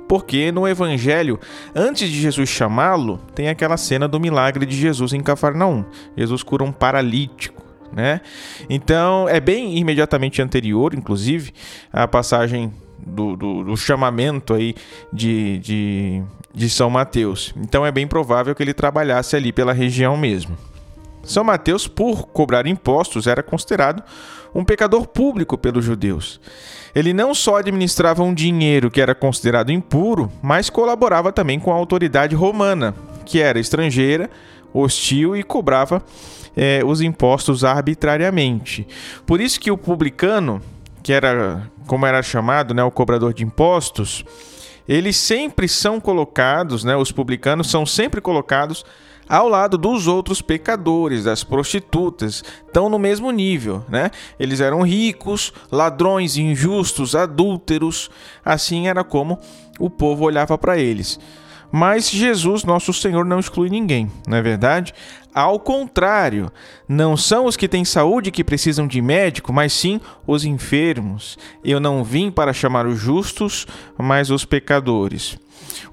porque 0.09 0.51
no 0.53 0.67
Evangelho, 0.67 1.39
antes 1.75 2.09
de 2.09 2.21
Jesus 2.21 2.49
chamá-lo, 2.49 3.19
tem 3.35 3.49
aquela 3.49 3.77
cena 3.77 4.09
do 4.09 4.21
milagre 4.21 4.67
de 4.67 4.77
Jesus 4.77 5.13
em 5.13 5.23
Cafarnaum. 5.23 5.85
Jesus 6.17 6.43
cura 6.43 6.65
um 6.65 6.73
paralítico 6.73 7.71
né? 7.93 8.21
Então 8.69 9.29
é 9.29 9.41
bem 9.41 9.77
imediatamente 9.79 10.41
anterior, 10.41 10.95
inclusive, 10.95 11.53
a 11.93 12.07
passagem 12.07 12.73
do, 13.07 13.37
do, 13.37 13.65
do 13.65 13.77
chamamento 13.77 14.55
aí 14.55 14.75
de, 15.13 15.59
de, 15.59 16.23
de 16.55 16.71
São 16.71 16.91
Mateus. 16.91 17.55
Então 17.57 17.85
é 17.85 17.93
bem 17.93 18.07
provável 18.07 18.55
que 18.55 18.63
ele 18.63 18.75
trabalhasse 18.75 19.37
ali 19.37 19.53
pela 19.53 19.73
região 19.73 20.17
mesmo. 20.17 20.57
São 21.23 21.45
Mateus, 21.45 21.87
por 21.87 22.27
cobrar 22.29 22.67
impostos, 22.67 23.27
era 23.27 23.43
considerado 23.43 24.03
um 24.55 24.65
pecador 24.65 25.07
público 25.07 25.57
pelos 25.57 25.85
judeus. 25.85 26.41
Ele 26.95 27.13
não 27.13 27.35
só 27.35 27.57
administrava 27.57 28.23
um 28.23 28.35
dinheiro 28.35 28.91
que 28.91 29.01
era 29.01 29.15
considerado 29.15 29.71
impuro, 29.71 30.31
mas 30.43 30.69
colaborava 30.69 31.33
também 31.33 31.61
com 31.61 31.73
a 31.73 31.77
autoridade 31.77 32.35
romana, 32.35 32.95
que 33.25 33.41
era 33.41 33.61
estrangeira, 33.61 34.29
hostil 34.73 35.37
e 35.37 35.43
cobrava 35.43 36.03
é, 36.57 36.83
os 36.85 37.01
impostos 37.01 37.65
arbitrariamente. 37.65 38.87
Por 39.25 39.41
isso 39.41 39.61
que 39.61 39.71
o 39.71 39.79
publicano, 39.79 40.61
que 41.03 41.13
era 41.13 41.71
como 41.87 42.07
era 42.07 42.23
chamado, 42.23 42.73
né, 42.75 42.85
o 42.85 42.91
cobrador 42.91 43.35
de 43.35 43.45
impostos, 43.45 44.25
eles 44.89 45.17
sempre 45.17 45.69
são 45.69 46.01
colocados, 46.01 46.85
né, 46.85 46.97
os 46.97 47.11
publicanos 47.13 47.71
são 47.71 47.85
sempre 47.85 48.21
colocados 48.21 48.85
ao 49.29 49.49
lado 49.49 49.79
dos 49.79 50.09
outros 50.09 50.43
pecadores, 50.43 51.23
das 51.23 51.45
prostitutas, 51.45 52.43
estão 52.67 52.89
no 52.89 52.99
mesmo 52.99 53.31
nível, 53.31 53.85
né? 53.89 54.11
Eles 54.41 54.61
eram 54.61 54.83
ricos, 54.83 55.53
ladrões, 55.71 56.37
injustos, 56.37 57.15
adúlteros, 57.15 58.11
assim 58.45 58.89
era 58.89 59.05
como 59.05 59.39
o 59.79 59.89
povo 59.89 60.25
olhava 60.25 60.59
para 60.59 60.77
eles. 60.79 61.21
Mas 61.71 62.11
Jesus, 62.11 62.65
nosso 62.65 62.93
Senhor, 62.93 63.25
não 63.25 63.39
exclui 63.39 63.71
ninguém, 63.71 64.11
não 64.27 64.37
é 64.37 64.43
verdade? 64.43 64.93
Ao 65.35 65.61
contrário, 65.61 66.51
não 66.89 67.17
são 67.17 67.47
os 67.47 67.57
que 67.57 67.69
têm 67.69 67.85
saúde 67.85 68.31
que 68.31 68.43
precisam 68.43 68.87
de 68.87 69.01
médico, 69.01 69.53
mas 69.53 69.73
sim 69.73 70.01
os 70.27 70.45
enfermos. 70.45 71.39
Eu 71.65 71.79
não 71.79 72.03
vim 72.03 72.31
para 72.31 72.53
chamar 72.53 72.87
os 72.87 72.99
justos, 72.99 73.67
mas 73.97 74.31
os 74.31 74.45
pecadores. 74.45 75.39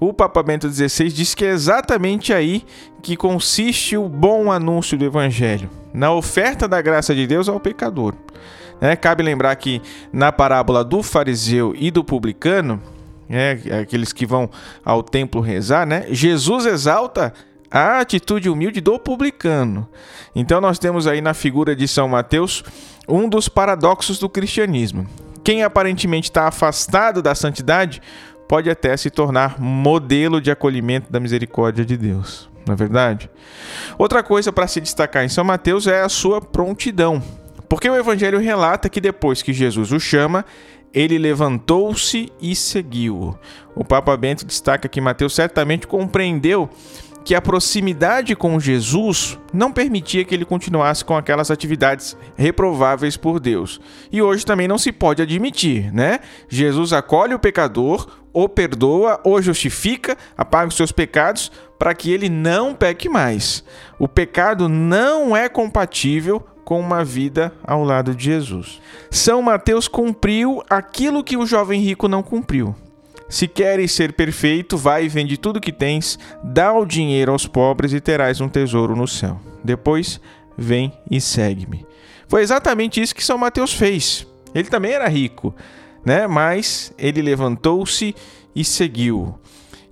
O 0.00 0.12
Papa 0.12 0.42
Bento 0.42 0.68
XVI 0.68 1.08
diz 1.08 1.34
que 1.34 1.44
é 1.44 1.50
exatamente 1.50 2.32
aí 2.32 2.64
que 3.02 3.16
consiste 3.16 3.96
o 3.96 4.08
bom 4.08 4.50
anúncio 4.50 4.98
do 4.98 5.04
Evangelho, 5.04 5.70
na 5.94 6.12
oferta 6.12 6.66
da 6.66 6.82
graça 6.82 7.14
de 7.14 7.26
Deus 7.26 7.48
ao 7.48 7.60
pecador. 7.60 8.14
É, 8.80 8.94
cabe 8.94 9.22
lembrar 9.22 9.54
que 9.56 9.82
na 10.12 10.30
parábola 10.30 10.84
do 10.84 11.02
fariseu 11.02 11.74
e 11.76 11.90
do 11.90 12.04
publicano, 12.04 12.80
é, 13.28 13.58
aqueles 13.80 14.12
que 14.12 14.24
vão 14.24 14.48
ao 14.84 15.02
templo 15.02 15.40
rezar, 15.40 15.86
né? 15.86 16.06
Jesus 16.10 16.64
exalta 16.64 17.34
a 17.70 18.00
atitude 18.00 18.48
humilde 18.48 18.80
do 18.80 18.98
publicano. 18.98 19.88
Então 20.34 20.60
nós 20.60 20.78
temos 20.78 21.06
aí 21.06 21.20
na 21.20 21.34
figura 21.34 21.74
de 21.74 21.86
São 21.86 22.08
Mateus 22.08 22.62
um 23.08 23.28
dos 23.28 23.48
paradoxos 23.48 24.18
do 24.18 24.28
cristianismo. 24.28 25.06
Quem 25.44 25.62
aparentemente 25.62 26.28
está 26.28 26.46
afastado 26.46 27.22
da 27.22 27.34
santidade 27.34 28.02
pode 28.48 28.70
até 28.70 28.96
se 28.96 29.10
tornar 29.10 29.60
modelo 29.60 30.40
de 30.40 30.50
acolhimento 30.50 31.12
da 31.12 31.20
misericórdia 31.20 31.84
de 31.84 31.96
Deus. 31.96 32.48
Não 32.66 32.74
é 32.74 32.76
verdade? 32.76 33.30
Outra 33.98 34.22
coisa 34.22 34.52
para 34.52 34.66
se 34.66 34.80
destacar 34.80 35.24
em 35.24 35.28
São 35.28 35.44
Mateus 35.44 35.86
é 35.86 36.02
a 36.02 36.08
sua 36.08 36.40
prontidão. 36.40 37.22
Porque 37.68 37.88
o 37.88 37.96
Evangelho 37.96 38.38
relata 38.38 38.88
que 38.88 39.00
depois 39.00 39.42
que 39.42 39.52
Jesus 39.52 39.92
o 39.92 40.00
chama, 40.00 40.44
ele 40.92 41.18
levantou-se 41.18 42.32
e 42.40 42.54
seguiu. 42.54 43.38
O 43.74 43.84
Papa 43.84 44.16
Bento 44.16 44.46
destaca 44.46 44.88
que 44.88 45.00
Mateus 45.00 45.34
certamente 45.34 45.86
compreendeu 45.86 46.68
que 47.28 47.34
a 47.34 47.42
proximidade 47.42 48.34
com 48.34 48.58
Jesus 48.58 49.38
não 49.52 49.70
permitia 49.70 50.24
que 50.24 50.34
ele 50.34 50.46
continuasse 50.46 51.04
com 51.04 51.14
aquelas 51.14 51.50
atividades 51.50 52.16
reprováveis 52.34 53.18
por 53.18 53.38
Deus. 53.38 53.78
E 54.10 54.22
hoje 54.22 54.46
também 54.46 54.66
não 54.66 54.78
se 54.78 54.90
pode 54.90 55.20
admitir, 55.20 55.92
né? 55.92 56.20
Jesus 56.48 56.90
acolhe 56.90 57.34
o 57.34 57.38
pecador, 57.38 58.08
o 58.32 58.48
perdoa, 58.48 59.20
o 59.22 59.42
justifica, 59.42 60.16
apaga 60.38 60.68
os 60.68 60.74
seus 60.74 60.90
pecados 60.90 61.52
para 61.78 61.92
que 61.92 62.10
ele 62.10 62.30
não 62.30 62.72
peque 62.74 63.10
mais. 63.10 63.62
O 63.98 64.08
pecado 64.08 64.66
não 64.66 65.36
é 65.36 65.50
compatível 65.50 66.42
com 66.64 66.80
uma 66.80 67.04
vida 67.04 67.52
ao 67.62 67.84
lado 67.84 68.14
de 68.14 68.24
Jesus. 68.24 68.80
São 69.10 69.42
Mateus 69.42 69.86
cumpriu 69.86 70.62
aquilo 70.70 71.22
que 71.22 71.36
o 71.36 71.44
jovem 71.44 71.78
rico 71.82 72.08
não 72.08 72.22
cumpriu. 72.22 72.74
Se 73.28 73.46
queres 73.46 73.92
ser 73.92 74.14
perfeito, 74.14 74.76
vai 74.76 75.04
e 75.04 75.08
vende 75.08 75.36
tudo 75.36 75.60
que 75.60 75.72
tens, 75.72 76.18
dá 76.42 76.72
o 76.72 76.86
dinheiro 76.86 77.32
aos 77.32 77.46
pobres 77.46 77.92
e 77.92 78.00
terás 78.00 78.40
um 78.40 78.48
tesouro 78.48 78.96
no 78.96 79.06
céu. 79.06 79.38
Depois, 79.62 80.20
vem 80.56 80.92
e 81.10 81.20
segue-me. 81.20 81.86
Foi 82.26 82.42
exatamente 82.42 83.00
isso 83.00 83.14
que 83.14 83.24
São 83.24 83.36
Mateus 83.36 83.74
fez. 83.74 84.26
Ele 84.54 84.68
também 84.68 84.92
era 84.92 85.08
rico, 85.08 85.54
né? 86.04 86.26
Mas 86.26 86.92
ele 86.98 87.20
levantou-se 87.20 88.14
e 88.54 88.64
seguiu. 88.64 89.38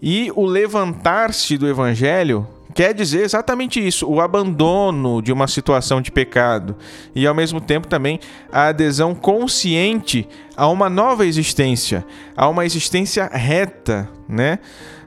E 0.01 0.31
o 0.35 0.45
levantar-se 0.45 1.59
do 1.59 1.69
evangelho 1.69 2.47
quer 2.77 2.93
dizer 2.93 3.23
exatamente 3.23 3.85
isso, 3.85 4.07
o 4.07 4.21
abandono 4.21 5.23
de 5.23 5.33
uma 5.33 5.49
situação 5.49 6.03
de 6.03 6.13
pecado 6.13 6.77
e 7.15 7.27
ao 7.27 7.35
mesmo 7.35 7.59
tempo 7.59 7.89
também 7.89 8.21
a 8.53 8.69
adesão 8.69 9.15
consciente 9.15 10.29
a 10.55 10.69
uma 10.69 10.91
nova 10.91 11.25
existência, 11.25 12.05
a 12.37 12.47
uma 12.47 12.67
existência 12.67 13.31
reta, 13.33 14.07
né, 14.29 14.59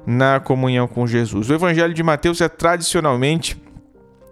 na 0.03 0.39
comunhão 0.39 0.87
com 0.87 1.05
Jesus. 1.05 1.47
O 1.47 1.53
Evangelho 1.53 1.93
de 1.93 2.01
Mateus 2.01 2.41
é 2.41 2.49
tradicionalmente 2.49 3.55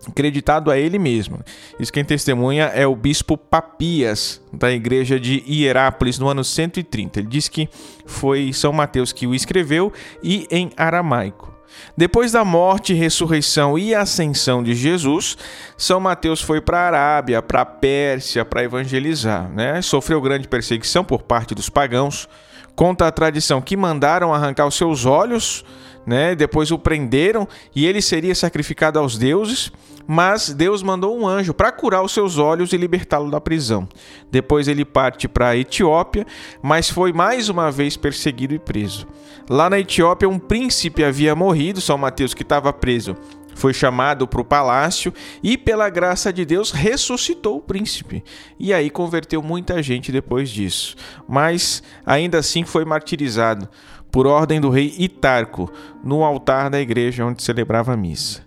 acreditado 0.08 0.72
a 0.72 0.78
ele 0.80 0.98
mesmo. 0.98 1.40
Isso 1.80 1.94
quem 1.94 2.04
testemunha 2.04 2.66
é 2.66 2.88
o 2.88 2.96
bispo 2.96 3.38
Papias, 3.38 4.42
da 4.52 4.72
igreja 4.72 5.20
de 5.20 5.44
Hierápolis, 5.48 6.18
no 6.18 6.28
ano 6.28 6.44
130. 6.44 7.20
Ele 7.20 7.28
diz 7.28 7.48
que 7.48 7.70
foi 8.04 8.52
São 8.52 8.74
Mateus 8.74 9.14
que 9.14 9.28
o 9.28 9.36
escreveu 9.36 9.94
e 10.24 10.48
em 10.50 10.72
aramaico. 10.76 11.57
Depois 11.96 12.32
da 12.32 12.46
morte, 12.46 12.94
ressurreição 12.94 13.78
e 13.78 13.94
ascensão 13.94 14.64
de 14.64 14.74
Jesus, 14.74 15.38
São 15.78 16.00
Mateus 16.00 16.42
foi 16.42 16.62
para 16.62 16.80
a 16.80 16.88
Arábia, 16.88 17.42
para 17.42 17.62
a 17.62 17.66
Pérsia, 17.66 18.46
para 18.46 18.64
evangelizar. 18.64 19.50
Né? 19.50 19.82
Sofreu 19.82 20.22
grande 20.22 20.48
perseguição 20.48 21.04
por 21.04 21.24
parte 21.24 21.56
dos 21.56 21.70
pagãos. 21.70 22.28
Conta 22.76 23.08
a 23.08 23.12
tradição 23.12 23.62
que 23.62 23.76
mandaram 23.76 24.34
arrancar 24.34 24.68
os 24.68 24.76
seus 24.76 25.06
olhos, 25.06 25.66
né? 26.08 26.34
depois 26.34 26.72
o 26.72 26.80
prenderam 26.80 27.48
e 27.76 27.86
ele 27.86 28.02
seria 28.02 28.34
sacrificado 28.34 28.98
aos 28.98 29.18
deuses 29.18 29.72
mas 30.08 30.54
Deus 30.54 30.82
mandou 30.82 31.20
um 31.20 31.28
anjo 31.28 31.54
para 31.54 31.70
curar 31.70 32.02
os 32.02 32.14
seus 32.14 32.38
olhos 32.38 32.72
e 32.72 32.78
libertá-lo 32.78 33.30
da 33.30 33.42
prisão. 33.42 33.88
Depois 34.32 34.70
ele 34.70 34.86
parte 34.86 35.28
para 35.28 35.50
a 35.50 35.58
Etiópia, 35.58 36.26
mas 36.62 36.90
foi 36.90 37.12
mais 37.12 37.50
uma 37.50 37.70
vez 37.70 37.98
perseguido 37.98 38.56
e 38.56 38.60
preso. 38.60 39.06
Lá 39.50 39.70
na 39.70 39.80
Etiópia, 39.80 40.30
um 40.30 40.40
príncipe 40.40 41.04
havia 41.04 41.36
morrido, 41.36 41.82
São 41.82 41.98
Mateus, 41.98 42.34
que 42.34 42.44
estava 42.44 42.72
preso, 42.72 43.18
foi 43.54 43.74
chamado 43.74 44.28
para 44.28 44.40
o 44.40 44.46
palácio 44.46 45.12
e, 45.42 45.58
pela 45.58 45.90
graça 45.90 46.32
de 46.32 46.46
Deus, 46.46 46.72
ressuscitou 46.72 47.58
o 47.58 47.62
príncipe. 47.62 48.24
E 48.60 48.72
aí 48.72 48.90
converteu 48.90 49.42
muita 49.42 49.82
gente 49.82 50.12
depois 50.12 50.50
disso. 50.50 50.96
Mas 51.28 51.82
ainda 52.06 52.38
assim 52.38 52.64
foi 52.64 52.86
martirizado 52.86 53.68
por 54.12 54.28
ordem 54.28 54.60
do 54.60 54.70
rei 54.70 54.94
Itarco 54.98 55.72
no 56.04 56.24
altar 56.24 56.70
da 56.70 56.80
igreja 56.80 57.26
onde 57.26 57.44
celebrava 57.44 57.94
a 57.94 57.98
missa. 57.98 58.42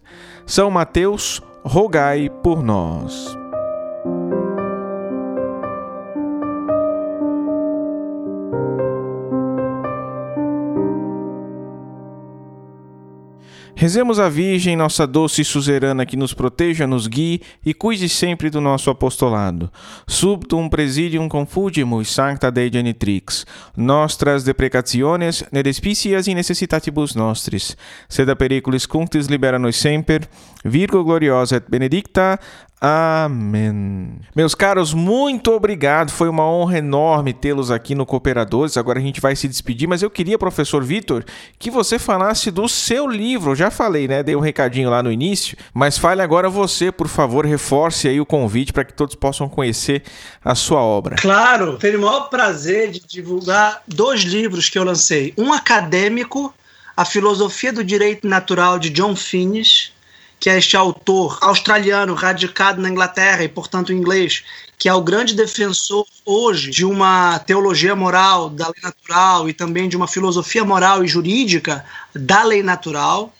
São 0.47 0.71
Mateus, 0.71 1.43
rogai 1.65 2.29
por 2.43 2.63
nós. 2.63 3.40
Rezemos 13.81 14.19
a 14.19 14.29
Virgem, 14.29 14.77
nossa 14.77 15.07
doce 15.07 15.43
suzerana, 15.43 16.05
que 16.05 16.15
nos 16.15 16.35
proteja, 16.35 16.87
nos 16.87 17.07
guie 17.07 17.41
e 17.65 17.73
cuide 17.73 18.11
sempre 18.11 18.51
do 18.51 18.61
nosso 18.61 18.91
apostolado. 18.91 19.73
Subtum 20.07 20.69
presidium 20.69 21.31
confugimus 21.31 22.11
sancta 22.11 22.51
Dei 22.51 22.71
genitrix, 22.71 23.47
nostras 23.75 24.45
deprecationes 24.45 25.47
ne 25.51 25.63
despicias 25.63 26.29
in 26.29 26.35
necessitatibus 26.35 27.15
nostris, 27.15 27.75
sed 28.07 28.29
a 28.29 28.37
periculis 28.37 28.85
cunctis 28.85 29.29
libera 29.29 29.59
nos 29.59 29.77
semper, 29.77 30.29
Virgo 30.65 31.03
gloriosa 31.03 31.57
et 31.57 31.65
benedicta, 31.69 32.39
Amém. 32.81 34.21
Meus 34.35 34.55
caros, 34.55 34.95
muito 34.95 35.53
obrigado. 35.53 36.11
Foi 36.11 36.31
uma 36.31 36.51
honra 36.51 36.79
enorme 36.79 37.35
tê-los 37.35 37.71
aqui 37.71 37.95
no 37.95 38.07
Cooperadores. 38.07 38.79
Agora 38.79 38.99
a 38.99 39.03
gente 39.03 39.21
vai 39.21 39.37
se 39.37 39.47
despedir, 39.47 39.87
mas 39.87 40.03
eu 40.03 40.09
queria, 40.09 40.39
professor 40.39 40.83
Vitor, 40.83 41.23
que 41.59 41.71
você 41.71 41.99
falasse 41.99 42.51
do 42.51 42.67
seu 42.71 43.07
livro. 43.07 43.55
Já 43.55 43.71
falei, 43.71 44.09
né? 44.09 44.23
Dei 44.23 44.35
um 44.35 44.41
recadinho 44.41 44.89
lá 44.89 45.03
no 45.03 45.13
início, 45.13 45.59
mas 45.75 45.99
fale 45.99 46.23
agora 46.23 46.49
você, 46.49 46.91
por 46.91 47.07
favor, 47.07 47.45
reforce 47.45 48.09
aí 48.09 48.19
o 48.19 48.25
convite 48.25 48.73
para 48.73 48.85
que 48.85 48.95
todos 48.95 49.15
possam 49.15 49.47
conhecer 49.47 50.03
a 50.43 50.55
sua 50.55 50.81
obra. 50.81 51.17
Claro, 51.17 51.77
tenho 51.77 51.99
o 51.99 52.03
maior 52.03 52.31
prazer 52.31 52.91
de 52.91 53.01
divulgar 53.07 53.83
dois 53.87 54.23
livros 54.23 54.71
que 54.71 54.79
eu 54.79 54.85
lancei. 54.85 55.35
Um 55.37 55.53
acadêmico, 55.53 56.55
A 56.97 57.05
Filosofia 57.05 57.75
do 57.75 57.85
Direito 57.85 58.27
Natural 58.27 58.79
de 58.79 58.89
John 58.89 59.15
Finnis 59.15 59.93
que 60.41 60.49
é 60.49 60.57
este 60.57 60.75
autor 60.75 61.37
australiano 61.43 62.15
radicado 62.15 62.81
na 62.81 62.89
Inglaterra 62.89 63.45
e, 63.45 63.49
portanto, 63.49 63.93
inglês, 63.93 64.43
que 64.79 64.89
é 64.89 64.95
o 64.95 65.03
grande 65.03 65.35
defensor 65.35 66.07
hoje 66.25 66.71
de 66.71 66.83
uma 66.83 67.39
teologia 67.41 67.95
moral 67.95 68.49
da 68.49 68.69
lei 68.69 68.83
natural 68.83 69.49
e 69.51 69.53
também 69.53 69.87
de 69.87 69.99
uma 69.99 70.09
filosofia 70.09 70.65
moral 70.65 71.05
e 71.05 71.09
jurídica 71.09 71.85
da 72.15 72.43
lei 72.43 72.63
natural. 72.63 73.35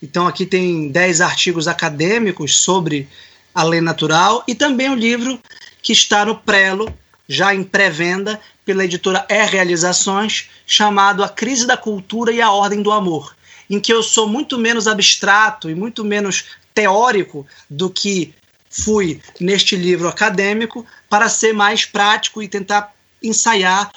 Então, 0.00 0.28
aqui 0.28 0.46
tem 0.46 0.88
dez 0.92 1.20
artigos 1.20 1.66
acadêmicos 1.66 2.56
sobre 2.58 3.08
a 3.52 3.64
lei 3.64 3.80
natural 3.80 4.44
e 4.46 4.54
também 4.54 4.88
o 4.88 4.94
livro 4.94 5.40
que 5.82 5.92
está 5.92 6.24
no 6.24 6.36
prelo, 6.36 6.88
já 7.28 7.52
em 7.52 7.64
pré-venda, 7.64 8.40
pela 8.64 8.84
editora 8.84 9.26
E 9.28 9.44
Realizações, 9.44 10.48
chamado 10.64 11.24
A 11.24 11.28
Crise 11.28 11.66
da 11.66 11.76
Cultura 11.76 12.30
e 12.30 12.40
a 12.40 12.52
Ordem 12.52 12.80
do 12.80 12.92
Amor 12.92 13.34
em 13.74 13.80
que 13.80 13.92
eu 13.92 14.02
sou 14.02 14.28
muito 14.28 14.56
menos 14.56 14.86
abstrato 14.86 15.68
e 15.68 15.74
muito 15.74 16.04
menos 16.04 16.44
teórico 16.72 17.46
do 17.68 17.90
que 17.90 18.32
fui 18.70 19.20
neste 19.40 19.76
livro 19.76 20.08
acadêmico, 20.08 20.86
para 21.08 21.28
ser 21.28 21.52
mais 21.52 21.84
prático 21.84 22.42
e 22.42 22.48
tentar 22.48 22.92
ensaiar 23.22 23.90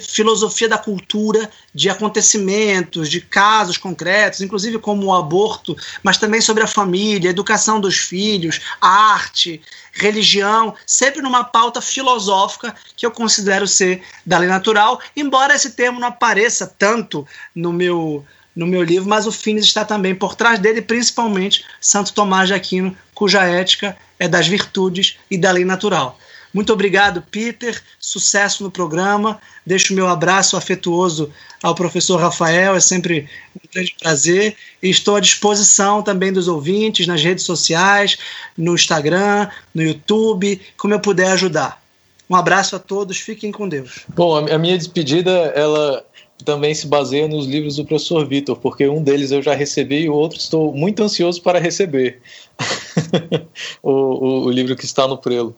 filosofia 0.00 0.68
da 0.68 0.78
cultura, 0.78 1.50
de 1.74 1.90
acontecimentos, 1.90 3.08
de 3.08 3.20
casos 3.20 3.76
concretos, 3.76 4.40
inclusive 4.40 4.78
como 4.78 5.06
o 5.06 5.14
aborto, 5.14 5.76
mas 6.04 6.18
também 6.18 6.40
sobre 6.40 6.62
a 6.62 6.68
família, 6.68 7.28
a 7.28 7.32
educação 7.32 7.80
dos 7.80 7.96
filhos, 7.96 8.60
a 8.80 8.88
arte, 8.88 9.60
religião, 9.92 10.74
sempre 10.86 11.20
numa 11.20 11.42
pauta 11.42 11.80
filosófica 11.80 12.76
que 12.96 13.04
eu 13.04 13.10
considero 13.10 13.66
ser 13.66 14.02
da 14.24 14.38
lei 14.38 14.48
natural, 14.48 15.00
embora 15.16 15.56
esse 15.56 15.70
termo 15.70 15.98
não 15.98 16.08
apareça 16.08 16.72
tanto 16.78 17.26
no 17.52 17.72
meu 17.72 18.24
no 18.56 18.66
meu 18.66 18.82
livro, 18.82 19.08
mas 19.08 19.26
o 19.26 19.32
Finis 19.32 19.66
está 19.66 19.84
também 19.84 20.14
por 20.14 20.34
trás 20.34 20.58
dele, 20.58 20.80
principalmente 20.80 21.62
Santo 21.78 22.14
Tomás 22.14 22.48
de 22.48 22.54
Aquino, 22.54 22.96
cuja 23.14 23.44
ética 23.44 23.94
é 24.18 24.26
das 24.26 24.48
virtudes 24.48 25.18
e 25.30 25.36
da 25.36 25.52
lei 25.52 25.64
natural. 25.64 26.18
Muito 26.54 26.72
obrigado, 26.72 27.22
Peter. 27.30 27.78
Sucesso 28.00 28.64
no 28.64 28.70
programa. 28.70 29.38
Deixo 29.66 29.92
meu 29.92 30.08
abraço 30.08 30.56
afetuoso 30.56 31.30
ao 31.62 31.74
professor 31.74 32.18
Rafael. 32.18 32.74
É 32.74 32.80
sempre 32.80 33.28
um 33.54 33.68
grande 33.70 33.94
prazer. 34.00 34.56
E 34.82 34.88
estou 34.88 35.16
à 35.16 35.20
disposição 35.20 36.02
também 36.02 36.32
dos 36.32 36.48
ouvintes 36.48 37.06
nas 37.06 37.22
redes 37.22 37.44
sociais, 37.44 38.16
no 38.56 38.74
Instagram, 38.74 39.50
no 39.74 39.82
YouTube, 39.82 40.58
como 40.78 40.94
eu 40.94 41.00
puder 41.00 41.32
ajudar. 41.32 41.82
Um 42.28 42.34
abraço 42.34 42.74
a 42.74 42.78
todos. 42.78 43.18
Fiquem 43.18 43.52
com 43.52 43.68
Deus. 43.68 44.06
Bom, 44.08 44.50
a 44.50 44.58
minha 44.58 44.78
despedida, 44.78 45.30
ela 45.54 46.02
também 46.44 46.74
se 46.74 46.86
baseia 46.86 47.26
nos 47.26 47.46
livros 47.46 47.76
do 47.76 47.84
professor 47.84 48.26
Vitor, 48.26 48.56
porque 48.56 48.86
um 48.88 49.02
deles 49.02 49.32
eu 49.32 49.42
já 49.42 49.54
recebi 49.54 50.02
e 50.02 50.08
o 50.08 50.14
outro 50.14 50.38
estou 50.38 50.72
muito 50.72 51.02
ansioso 51.02 51.40
para 51.42 51.58
receber. 51.58 52.20
o, 53.82 53.90
o, 53.90 54.44
o, 54.44 54.50
livro 54.50 54.76
que 54.76 54.84
está 54.84 55.06
no 55.08 55.18
prelo. 55.18 55.54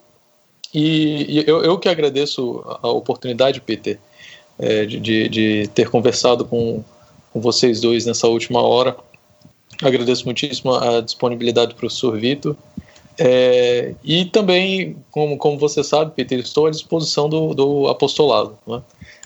E, 0.73 1.41
e 1.41 1.45
eu, 1.47 1.65
eu, 1.65 1.79
que 1.79 1.89
agradeço 1.89 2.63
a 2.83 2.89
oportunidade, 2.89 3.61
Peter, 3.61 3.99
é, 4.59 4.85
de, 4.85 5.29
de, 5.29 5.71
ter 5.75 5.91
conversado 5.91 6.45
com, 6.45 6.85
com 7.33 7.41
vocês 7.41 7.81
dois 7.81 8.07
nessa 8.07 8.29
última 8.29 8.63
hora. 8.63 8.97
Agradeço 9.83 10.25
muitíssimo 10.25 10.75
a 10.75 11.01
disponibilidade 11.01 11.73
do 11.73 11.77
professor 11.77 12.19
Vitor. 12.19 12.57
É, 13.19 13.95
e 14.05 14.25
também, 14.27 14.97
como, 15.11 15.37
como 15.37 15.59
você 15.59 15.83
sabe, 15.83 16.13
Peter, 16.15 16.39
estou 16.39 16.67
à 16.67 16.71
disposição 16.71 17.29
do, 17.29 17.53
do 17.53 17.89
apostolado. 17.89 18.57
Né? 18.67 18.81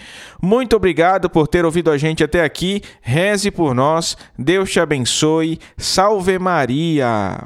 Muito 0.42 0.78
obrigado 0.78 1.30
por 1.30 1.50
ter 1.50 1.66
ouvido 1.66 1.92
a 1.92 1.98
gente 1.98 2.24
até 2.24 2.46
aqui. 2.46 2.82
Reze 3.02 3.52
por 3.52 3.76
nós. 3.76 4.16
Deus 4.40 4.72
te 4.72 4.80
abençoe. 4.80 5.60
Salve 5.76 6.40
Maria. 6.40 7.38